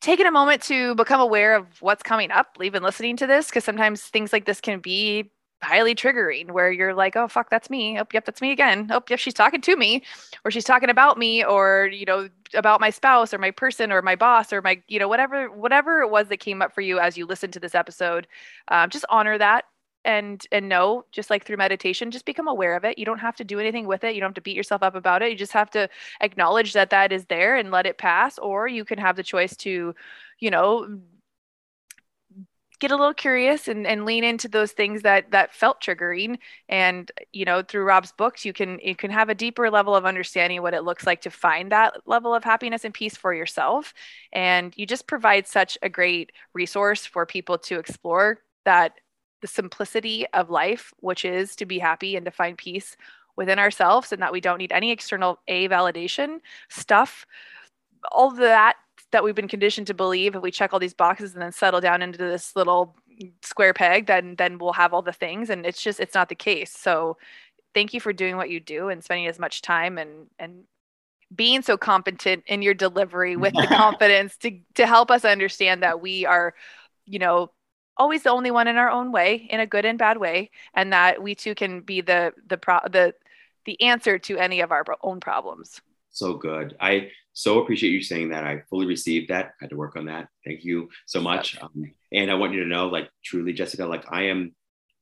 taking 0.00 0.26
a 0.26 0.30
moment 0.30 0.62
to 0.62 0.94
become 0.94 1.20
aware 1.20 1.54
of 1.54 1.66
what's 1.80 2.02
coming 2.02 2.30
up, 2.30 2.56
even 2.62 2.82
listening 2.82 3.16
to 3.18 3.26
this, 3.26 3.46
because 3.46 3.64
sometimes 3.64 4.02
things 4.02 4.32
like 4.32 4.46
this 4.46 4.60
can 4.60 4.80
be 4.80 5.30
highly 5.62 5.94
triggering 5.94 6.50
where 6.50 6.70
you're 6.70 6.94
like, 6.94 7.16
oh 7.16 7.28
fuck, 7.28 7.50
that's 7.50 7.70
me. 7.70 7.98
Oh, 7.98 8.06
yep, 8.12 8.24
that's 8.24 8.40
me 8.40 8.52
again. 8.52 8.88
Oh, 8.90 9.02
yep, 9.08 9.18
she's 9.18 9.34
talking 9.34 9.60
to 9.62 9.76
me, 9.76 10.02
or 10.44 10.50
she's 10.50 10.64
talking 10.64 10.90
about 10.90 11.18
me, 11.18 11.44
or 11.44 11.88
you 11.92 12.04
know, 12.04 12.28
about 12.54 12.80
my 12.80 12.90
spouse 12.90 13.34
or 13.34 13.38
my 13.38 13.50
person 13.50 13.92
or 13.92 14.02
my 14.02 14.16
boss 14.16 14.52
or 14.52 14.62
my, 14.62 14.80
you 14.88 14.98
know, 14.98 15.08
whatever, 15.08 15.50
whatever 15.50 16.00
it 16.00 16.10
was 16.10 16.28
that 16.28 16.38
came 16.38 16.62
up 16.62 16.74
for 16.74 16.80
you 16.80 16.98
as 16.98 17.18
you 17.18 17.26
listened 17.26 17.52
to 17.54 17.60
this 17.60 17.74
episode. 17.74 18.26
Um, 18.68 18.90
just 18.90 19.04
honor 19.10 19.38
that 19.38 19.64
and 20.04 20.46
and 20.52 20.68
know 20.68 21.04
just 21.12 21.28
like 21.28 21.44
through 21.44 21.56
meditation 21.56 22.10
just 22.10 22.24
become 22.24 22.46
aware 22.46 22.76
of 22.76 22.84
it 22.84 22.98
you 22.98 23.04
don't 23.04 23.18
have 23.18 23.36
to 23.36 23.44
do 23.44 23.58
anything 23.58 23.86
with 23.86 24.04
it 24.04 24.14
you 24.14 24.20
don't 24.20 24.28
have 24.28 24.34
to 24.34 24.40
beat 24.40 24.56
yourself 24.56 24.82
up 24.82 24.94
about 24.94 25.22
it 25.22 25.30
you 25.30 25.36
just 25.36 25.52
have 25.52 25.70
to 25.70 25.88
acknowledge 26.20 26.72
that 26.72 26.90
that 26.90 27.12
is 27.12 27.24
there 27.26 27.56
and 27.56 27.70
let 27.70 27.84
it 27.84 27.98
pass 27.98 28.38
or 28.38 28.68
you 28.68 28.84
can 28.84 28.96
have 28.98 29.16
the 29.16 29.22
choice 29.22 29.56
to 29.56 29.94
you 30.38 30.50
know 30.50 30.98
get 32.80 32.90
a 32.90 32.96
little 32.96 33.14
curious 33.14 33.66
and, 33.68 33.86
and 33.86 34.04
lean 34.04 34.24
into 34.24 34.48
those 34.48 34.72
things 34.72 35.02
that 35.02 35.30
that 35.30 35.54
felt 35.54 35.80
triggering. 35.80 36.38
And 36.68 37.10
you 37.32 37.44
know 37.44 37.62
through 37.62 37.84
rob's 37.84 38.12
books 38.12 38.44
you 38.44 38.52
can 38.52 38.78
you 38.82 38.94
can 38.94 39.10
have 39.10 39.28
a 39.28 39.34
deeper 39.34 39.70
level 39.70 39.94
of 39.94 40.06
understanding 40.06 40.62
what 40.62 40.74
it 40.74 40.84
looks 40.84 41.06
like 41.06 41.20
to 41.22 41.30
find 41.30 41.72
that 41.72 41.94
level 42.06 42.34
of 42.34 42.44
happiness 42.44 42.84
and 42.84 42.94
peace 42.94 43.16
for 43.16 43.34
yourself. 43.34 43.94
And 44.32 44.72
you 44.76 44.86
just 44.86 45.06
provide 45.06 45.46
such 45.46 45.78
a 45.82 45.88
great 45.88 46.32
resource 46.54 47.06
for 47.06 47.26
people 47.26 47.58
to 47.58 47.78
explore 47.78 48.38
that 48.64 48.92
the 49.40 49.48
simplicity 49.48 50.26
of 50.32 50.50
life 50.50 50.92
which 50.98 51.24
is 51.24 51.56
to 51.56 51.66
be 51.66 51.78
happy 51.78 52.16
and 52.16 52.24
to 52.24 52.30
find 52.30 52.58
peace 52.58 52.96
within 53.36 53.58
ourselves 53.58 54.12
and 54.12 54.20
that 54.20 54.32
we 54.32 54.40
don't 54.40 54.58
need 54.58 54.72
any 54.72 54.90
external 54.90 55.38
a 55.46 55.68
validation 55.68 56.40
stuff. 56.68 57.24
All 58.12 58.32
that 58.32 58.76
that 59.10 59.24
we've 59.24 59.34
been 59.34 59.48
conditioned 59.48 59.86
to 59.86 59.94
believe 59.94 60.34
if 60.34 60.42
we 60.42 60.50
check 60.50 60.72
all 60.72 60.78
these 60.78 60.94
boxes 60.94 61.32
and 61.32 61.42
then 61.42 61.52
settle 61.52 61.80
down 61.80 62.02
into 62.02 62.18
this 62.18 62.54
little 62.54 62.96
square 63.42 63.74
peg 63.74 64.06
then 64.06 64.36
then 64.36 64.58
we'll 64.58 64.72
have 64.72 64.94
all 64.94 65.02
the 65.02 65.12
things 65.12 65.50
and 65.50 65.66
it's 65.66 65.82
just 65.82 66.00
it's 66.00 66.14
not 66.14 66.28
the 66.28 66.34
case. 66.34 66.72
So 66.72 67.16
thank 67.74 67.94
you 67.94 68.00
for 68.00 68.12
doing 68.12 68.36
what 68.36 68.50
you 68.50 68.60
do 68.60 68.88
and 68.88 69.02
spending 69.02 69.26
as 69.26 69.38
much 69.38 69.62
time 69.62 69.98
and 69.98 70.28
and 70.38 70.64
being 71.34 71.60
so 71.62 71.76
competent 71.76 72.42
in 72.46 72.62
your 72.62 72.74
delivery 72.74 73.36
with 73.36 73.52
the 73.54 73.66
confidence 73.68 74.36
to 74.38 74.58
to 74.74 74.86
help 74.86 75.10
us 75.10 75.24
understand 75.24 75.82
that 75.82 76.00
we 76.00 76.24
are 76.26 76.54
you 77.06 77.18
know 77.18 77.50
always 77.96 78.22
the 78.22 78.30
only 78.30 78.50
one 78.50 78.68
in 78.68 78.76
our 78.76 78.90
own 78.90 79.12
way 79.12 79.48
in 79.50 79.60
a 79.60 79.66
good 79.66 79.84
and 79.84 79.98
bad 79.98 80.18
way 80.18 80.50
and 80.74 80.92
that 80.92 81.22
we 81.22 81.34
too 81.34 81.54
can 81.54 81.80
be 81.80 82.00
the 82.00 82.32
the 82.46 82.56
pro 82.56 82.78
the 82.90 83.14
the 83.64 83.80
answer 83.82 84.18
to 84.18 84.38
any 84.38 84.60
of 84.60 84.72
our 84.72 84.84
own 85.02 85.20
problems 85.20 85.80
so 86.10 86.34
good. 86.34 86.76
I 86.80 87.10
so 87.32 87.60
appreciate 87.60 87.90
you 87.90 88.02
saying 88.02 88.30
that. 88.30 88.44
I 88.44 88.62
fully 88.68 88.86
received 88.86 89.30
that. 89.30 89.46
I 89.46 89.64
had 89.64 89.70
to 89.70 89.76
work 89.76 89.96
on 89.96 90.06
that. 90.06 90.28
Thank 90.44 90.64
you 90.64 90.88
so 91.06 91.20
much. 91.20 91.56
Um, 91.60 91.92
and 92.12 92.30
I 92.30 92.34
want 92.34 92.52
you 92.52 92.62
to 92.62 92.68
know, 92.68 92.88
like, 92.88 93.08
truly, 93.24 93.52
Jessica, 93.52 93.86
like, 93.86 94.04
I 94.10 94.24
am 94.24 94.54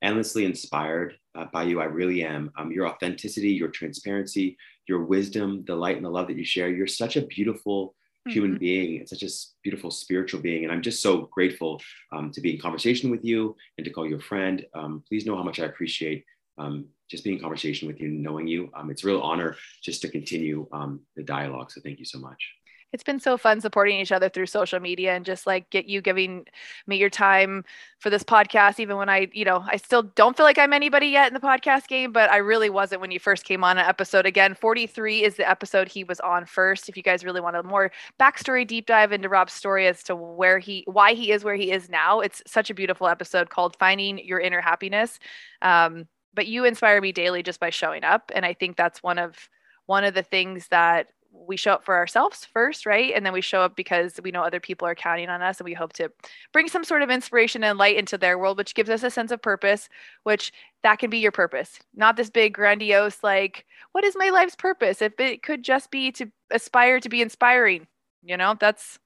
endlessly 0.02 0.44
inspired 0.44 1.16
uh, 1.34 1.46
by 1.52 1.62
you. 1.62 1.80
I 1.80 1.84
really 1.84 2.22
am. 2.24 2.52
Um, 2.58 2.70
your 2.70 2.88
authenticity, 2.88 3.50
your 3.50 3.68
transparency, 3.68 4.58
your 4.86 5.04
wisdom, 5.04 5.64
the 5.66 5.74
light 5.74 5.96
and 5.96 6.04
the 6.04 6.10
love 6.10 6.26
that 6.28 6.36
you 6.36 6.44
share. 6.44 6.68
You're 6.68 6.86
such 6.86 7.16
a 7.16 7.26
beautiful 7.26 7.94
human 8.28 8.52
mm-hmm. 8.52 8.58
being 8.58 8.98
and 8.98 9.08
such 9.08 9.22
a 9.22 9.28
beautiful 9.62 9.90
spiritual 9.90 10.40
being. 10.40 10.64
And 10.64 10.72
I'm 10.72 10.82
just 10.82 11.00
so 11.00 11.28
grateful 11.32 11.80
um, 12.12 12.30
to 12.32 12.40
be 12.40 12.54
in 12.54 12.60
conversation 12.60 13.10
with 13.10 13.24
you 13.24 13.56
and 13.78 13.84
to 13.84 13.90
call 13.90 14.06
you 14.06 14.16
a 14.16 14.20
friend. 14.20 14.64
Um, 14.74 15.02
please 15.08 15.24
know 15.24 15.36
how 15.36 15.42
much 15.42 15.60
I 15.60 15.64
appreciate 15.64 16.24
um, 16.58 16.86
just 17.08 17.24
being 17.24 17.36
in 17.36 17.42
conversation 17.42 17.88
with 17.88 18.00
you, 18.00 18.08
knowing 18.08 18.46
you. 18.46 18.70
Um, 18.74 18.90
it's 18.90 19.04
a 19.04 19.06
real 19.06 19.20
honor 19.20 19.56
just 19.82 20.02
to 20.02 20.08
continue 20.08 20.66
um, 20.72 21.00
the 21.14 21.22
dialogue. 21.22 21.70
So 21.70 21.80
thank 21.80 21.98
you 21.98 22.04
so 22.04 22.18
much. 22.18 22.52
It's 22.92 23.02
been 23.02 23.20
so 23.20 23.36
fun 23.36 23.60
supporting 23.60 23.98
each 24.00 24.12
other 24.12 24.28
through 24.28 24.46
social 24.46 24.78
media 24.78 25.14
and 25.14 25.24
just 25.24 25.46
like 25.46 25.68
get 25.70 25.86
you 25.86 26.00
giving 26.00 26.46
me 26.86 26.96
your 26.96 27.10
time 27.10 27.64
for 27.98 28.10
this 28.10 28.22
podcast, 28.22 28.78
even 28.78 28.96
when 28.96 29.08
I, 29.08 29.28
you 29.32 29.44
know, 29.44 29.64
I 29.66 29.76
still 29.76 30.02
don't 30.02 30.36
feel 30.36 30.46
like 30.46 30.56
I'm 30.56 30.72
anybody 30.72 31.08
yet 31.08 31.26
in 31.26 31.34
the 31.34 31.40
podcast 31.40 31.88
game, 31.88 32.12
but 32.12 32.30
I 32.30 32.36
really 32.38 32.70
wasn't 32.70 33.00
when 33.00 33.10
you 33.10 33.18
first 33.18 33.44
came 33.44 33.64
on 33.64 33.76
an 33.76 33.84
episode. 33.84 34.24
Again, 34.24 34.54
43 34.54 35.24
is 35.24 35.36
the 35.36 35.48
episode 35.48 35.88
he 35.88 36.04
was 36.04 36.20
on 36.20 36.46
first. 36.46 36.88
If 36.88 36.96
you 36.96 37.02
guys 37.02 37.24
really 37.24 37.40
want 37.40 37.56
a 37.56 37.62
more 37.62 37.90
backstory 38.20 38.66
deep 38.66 38.86
dive 38.86 39.12
into 39.12 39.28
Rob's 39.28 39.52
story 39.52 39.88
as 39.88 40.02
to 40.04 40.14
where 40.14 40.58
he, 40.58 40.84
why 40.86 41.14
he 41.14 41.32
is 41.32 41.42
where 41.42 41.56
he 41.56 41.72
is 41.72 41.90
now, 41.90 42.20
it's 42.20 42.42
such 42.46 42.70
a 42.70 42.74
beautiful 42.74 43.08
episode 43.08 43.50
called 43.50 43.76
Finding 43.78 44.18
Your 44.24 44.38
Inner 44.38 44.60
Happiness. 44.60 45.18
Um, 45.60 46.06
but 46.36 46.46
you 46.46 46.64
inspire 46.64 47.00
me 47.00 47.10
daily 47.10 47.42
just 47.42 47.58
by 47.58 47.70
showing 47.70 48.04
up 48.04 48.30
and 48.34 48.46
i 48.46 48.52
think 48.52 48.76
that's 48.76 49.02
one 49.02 49.18
of 49.18 49.48
one 49.86 50.04
of 50.04 50.14
the 50.14 50.22
things 50.22 50.68
that 50.68 51.08
we 51.46 51.56
show 51.56 51.72
up 51.72 51.84
for 51.84 51.94
ourselves 51.94 52.44
first, 52.44 52.86
right? 52.86 53.12
And 53.14 53.24
then 53.24 53.32
we 53.32 53.40
show 53.40 53.60
up 53.60 53.76
because 53.76 54.18
we 54.22 54.30
know 54.30 54.42
other 54.42 54.60
people 54.60 54.86
are 54.86 54.94
counting 54.94 55.28
on 55.28 55.42
us 55.42 55.58
and 55.58 55.64
we 55.64 55.74
hope 55.74 55.92
to 55.94 56.10
bring 56.52 56.68
some 56.68 56.84
sort 56.84 57.02
of 57.02 57.10
inspiration 57.10 57.64
and 57.64 57.78
light 57.78 57.96
into 57.96 58.16
their 58.16 58.38
world, 58.38 58.58
which 58.58 58.74
gives 58.74 58.90
us 58.90 59.02
a 59.02 59.10
sense 59.10 59.30
of 59.30 59.42
purpose, 59.42 59.88
which 60.22 60.52
that 60.82 60.98
can 60.98 61.10
be 61.10 61.18
your 61.18 61.32
purpose. 61.32 61.78
Not 61.94 62.16
this 62.16 62.30
big 62.30 62.54
grandiose, 62.54 63.22
like, 63.22 63.66
what 63.92 64.04
is 64.04 64.14
my 64.16 64.30
life's 64.30 64.56
purpose? 64.56 65.02
If 65.02 65.18
it 65.18 65.42
could 65.42 65.62
just 65.62 65.90
be 65.90 66.12
to 66.12 66.30
aspire 66.50 67.00
to 67.00 67.08
be 67.08 67.22
inspiring, 67.22 67.86
you 68.22 68.36
know, 68.36 68.56
that's 68.58 68.98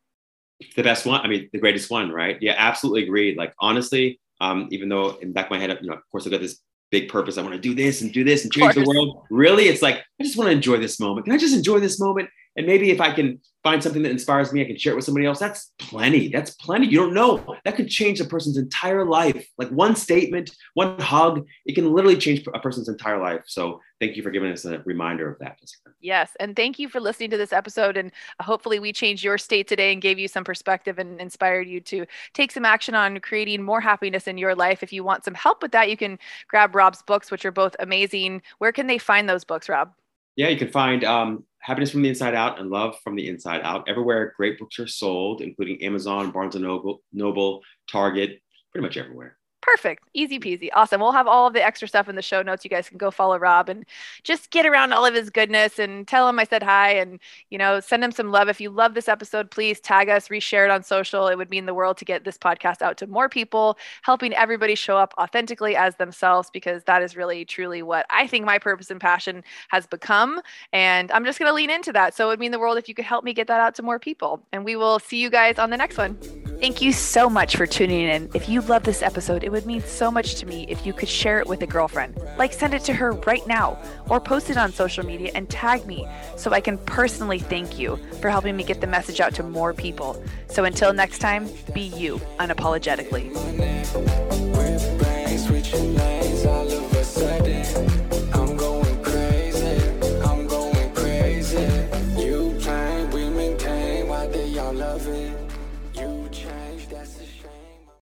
the 0.77 0.83
best 0.83 1.07
one. 1.07 1.21
I 1.23 1.29
mean, 1.29 1.49
the 1.53 1.59
greatest 1.59 1.91
one, 1.91 2.11
right? 2.11 2.37
Yeah, 2.41 2.55
absolutely 2.57 3.05
agreed. 3.05 3.37
Like, 3.37 3.55
honestly, 3.61 4.21
um, 4.41 4.69
even 4.71 4.89
though 4.89 5.17
in 5.17 5.33
back 5.33 5.47
of 5.47 5.51
my 5.51 5.59
head, 5.59 5.79
you 5.81 5.89
know, 5.89 5.95
of 5.95 6.11
course, 6.11 6.27
I've 6.27 6.33
got 6.33 6.41
this 6.41 6.61
big 6.91 7.09
purpose. 7.09 7.39
I 7.39 7.43
want 7.43 7.55
to 7.55 7.61
do 7.61 7.75
this 7.75 8.03
and 8.03 8.13
do 8.13 8.25
this 8.25 8.45
and 8.45 8.53
change 8.53 8.75
the 8.75 8.85
world. 8.85 9.25
Really, 9.31 9.69
it's 9.69 9.83
like 9.83 9.97
I 10.21 10.23
just 10.23 10.37
want 10.37 10.49
to 10.49 10.53
enjoy 10.53 10.79
this 10.79 11.01
moment. 11.01 11.27
Can 11.27 11.35
I 11.35 11.39
just 11.39 11.55
enjoy 11.55 11.81
this 11.81 12.01
moment? 12.01 12.29
And 12.57 12.67
maybe 12.67 12.91
if 12.91 13.01
I 13.01 13.13
can 13.13 13.41
find 13.63 13.83
something 13.83 14.03
that 14.03 14.11
inspires 14.11 14.53
me, 14.53 14.63
I 14.63 14.65
can 14.65 14.77
share 14.77 14.93
it 14.93 14.97
with 14.97 15.05
somebody 15.05 15.27
else. 15.27 15.39
That's 15.39 15.73
plenty. 15.79 16.29
That's 16.29 16.53
plenty. 16.53 16.87
You 16.87 16.99
don't 16.99 17.15
know. 17.15 17.57
That 17.65 17.77
could 17.77 17.89
change 17.89 18.21
a 18.21 18.25
person's 18.25 18.57
entire 18.57 19.05
life. 19.05 19.47
Like 19.59 19.69
one 19.69 19.95
statement, 19.95 20.51
one 20.75 20.99
hug, 20.99 21.47
it 21.67 21.75
can 21.75 21.93
literally 21.93 22.17
change 22.17 22.45
a 22.53 22.59
person's 22.59 22.89
entire 22.89 23.21
life. 23.21 23.43
So 23.47 23.81
thank 24.01 24.17
you 24.17 24.23
for 24.23 24.31
giving 24.31 24.51
us 24.51 24.65
a 24.65 24.81
reminder 24.81 25.31
of 25.31 25.39
that. 25.41 25.59
Yes. 26.01 26.33
And 26.41 26.57
thank 26.57 26.79
you 26.79 26.89
for 26.89 27.01
listening 27.01 27.31
to 27.31 27.37
this 27.37 27.53
episode. 27.53 27.97
And 27.97 28.11
hopefully 28.41 28.79
we 28.79 28.93
changed 28.93 29.23
your 29.23 29.39
state 29.39 29.69
today 29.69 29.93
and 29.93 30.01
gave 30.01 30.19
you 30.19 30.27
some 30.27 30.45
perspective 30.45 30.99
and 30.99 31.21
inspired 31.21 31.69
you 31.69 31.81
to 31.83 32.07
take 32.33 32.51
some 32.51 32.65
action 32.65 32.95
on 32.95 33.21
creating 33.21 33.63
more 33.63 33.81
happiness 33.81 34.27
in 34.27 34.39
your 34.39 34.55
life. 34.55 34.83
If 34.83 34.93
you 34.93 35.05
want 35.05 35.25
some 35.25 35.35
help 35.35 35.63
with 35.63 35.73
that, 35.73 35.91
you 35.91 35.97
can 35.97 36.19
grab 36.49 36.75
Rob's 36.75 37.03
books, 37.03 37.31
which 37.31 37.45
are 37.45 37.53
both 37.53 37.77
amazing. 37.79 38.43
Where 38.59 38.73
can 38.73 38.87
they 38.87 38.99
find 38.99 39.29
those 39.29 39.45
books, 39.45 39.69
Rob? 39.69 39.93
Yeah, 40.37 40.49
you 40.49 40.57
can 40.57 40.71
find 40.71 41.05
um, 41.05 41.45
Happiness 41.61 41.91
from 41.91 42.03
the 42.03 42.09
Inside 42.09 42.35
Out 42.35 42.59
and 42.59 42.71
Love 42.71 42.99
from 43.05 43.17
the 43.17 43.29
Inside 43.29 43.61
Out 43.63 43.89
everywhere 43.89 44.33
great 44.37 44.59
books 44.59 44.79
are 44.79 44.87
sold, 44.87 45.43
including 45.43 45.83
Amazon, 45.83 46.31
Barnes 46.31 46.55
and 46.55 46.65
Noble, 46.65 47.03
Noble 47.13 47.61
Target, 47.91 48.41
pretty 48.73 48.87
much 48.87 48.97
everywhere. 48.97 49.37
Perfect. 49.63 50.05
Easy 50.15 50.39
peasy. 50.39 50.71
Awesome. 50.73 51.03
We'll 51.03 51.13
have 51.13 51.27
all 51.27 51.47
of 51.47 51.53
the 51.53 51.63
extra 51.63 51.87
stuff 51.87 52.09
in 52.09 52.17
the 52.17 52.23
show 52.23 52.41
notes. 52.41 52.65
You 52.65 52.71
guys 52.71 52.89
can 52.89 52.97
go 52.97 53.11
follow 53.11 53.39
Rob 53.39 53.69
and 53.69 53.85
just 54.23 54.51
get 54.51 54.65
around 54.65 54.95
all 54.95 55.05
of 55.05 55.13
his 55.13 55.29
goodness 55.29 55.79
and 55.79 56.09
tell 56.09 56.27
him 56.27 56.39
I 56.39 56.45
said 56.45 56.63
hi 56.63 56.93
and, 56.93 57.21
you 57.51 57.59
know, 57.59 57.79
send 57.79 58.03
him 58.03 58.11
some 58.11 58.33
love. 58.33 58.49
If 58.49 58.59
you 58.59 58.71
love 58.71 58.95
this 58.95 59.07
episode, 59.07 59.51
please 59.51 59.79
tag 59.79 60.09
us, 60.09 60.29
reshare 60.29 60.65
it 60.65 60.71
on 60.71 60.83
social. 60.83 61.29
It 61.29 61.37
would 61.37 61.51
mean 61.51 61.67
the 61.67 61.75
world 61.75 61.99
to 61.99 62.07
get 62.07 62.25
this 62.25 62.39
podcast 62.39 62.81
out 62.81 62.97
to 62.99 63.07
more 63.07 63.29
people, 63.29 63.77
helping 64.01 64.33
everybody 64.33 64.75
show 64.75 64.97
up 64.97 65.13
authentically 65.19 65.77
as 65.77 65.95
themselves, 65.97 66.49
because 66.51 66.83
that 66.85 67.03
is 67.03 67.15
really, 67.15 67.45
truly 67.45 67.83
what 67.83 68.07
I 68.09 68.27
think 68.27 68.47
my 68.47 68.59
purpose 68.59 68.91
and 68.91 69.01
passion 69.01 69.45
has 69.69 69.87
become. 69.87 70.41
And 70.73 71.13
I'm 71.13 71.27
just 71.27 71.39
going 71.39 71.51
to 71.51 71.55
lean 71.55 71.69
into 71.69 71.93
that. 71.93 72.15
So 72.15 72.25
it 72.25 72.29
would 72.29 72.41
mean 72.41 72.51
the 72.51 72.59
world 72.59 72.79
if 72.79 72.89
you 72.89 72.95
could 72.95 73.05
help 73.05 73.25
me 73.25 73.35
get 73.35 73.47
that 73.49 73.61
out 73.61 73.75
to 73.75 73.83
more 73.83 73.99
people. 73.99 74.43
And 74.53 74.65
we 74.65 74.75
will 74.75 74.99
see 74.99 75.19
you 75.19 75.29
guys 75.29 75.59
on 75.59 75.69
the 75.69 75.77
next 75.77 75.99
one. 75.99 76.17
Thank 76.61 76.81
you 76.83 76.93
so 76.93 77.29
much 77.29 77.57
for 77.57 77.67
tuning 77.67 78.07
in. 78.07 78.31
If 78.35 78.49
you 78.49 78.61
love 78.63 78.85
this 78.85 79.03
episode, 79.03 79.50
it 79.51 79.53
would 79.53 79.67
mean 79.67 79.83
so 79.83 80.13
much 80.13 80.37
to 80.37 80.47
me 80.47 80.65
if 80.69 80.87
you 80.87 80.93
could 80.93 81.09
share 81.09 81.41
it 81.41 81.47
with 81.49 81.61
a 81.63 81.67
girlfriend. 81.67 82.17
Like 82.39 82.53
send 82.53 82.73
it 82.73 82.85
to 82.85 82.93
her 82.93 83.11
right 83.27 83.45
now 83.49 83.83
or 84.09 84.21
post 84.21 84.49
it 84.49 84.57
on 84.57 84.73
social 84.73 85.05
media 85.05 85.33
and 85.35 85.51
tag 85.51 85.85
me 85.87 86.07
so 86.37 86.53
I 86.53 86.61
can 86.61 86.79
personally 86.79 87.41
thank 87.41 87.77
you 87.77 87.99
for 88.21 88.31
helping 88.31 88.57
me 88.57 88.63
get 88.63 88.81
the 88.81 88.87
message 88.87 89.21
out 89.21 89.35
to 89.35 89.43
more 89.43 89.75
people. 89.75 90.23
So 90.47 90.65
until 90.65 90.93
next 90.93 91.19
time, 91.19 91.49
be 91.75 91.83
you 91.83 92.19
unapologetically. 92.39 93.31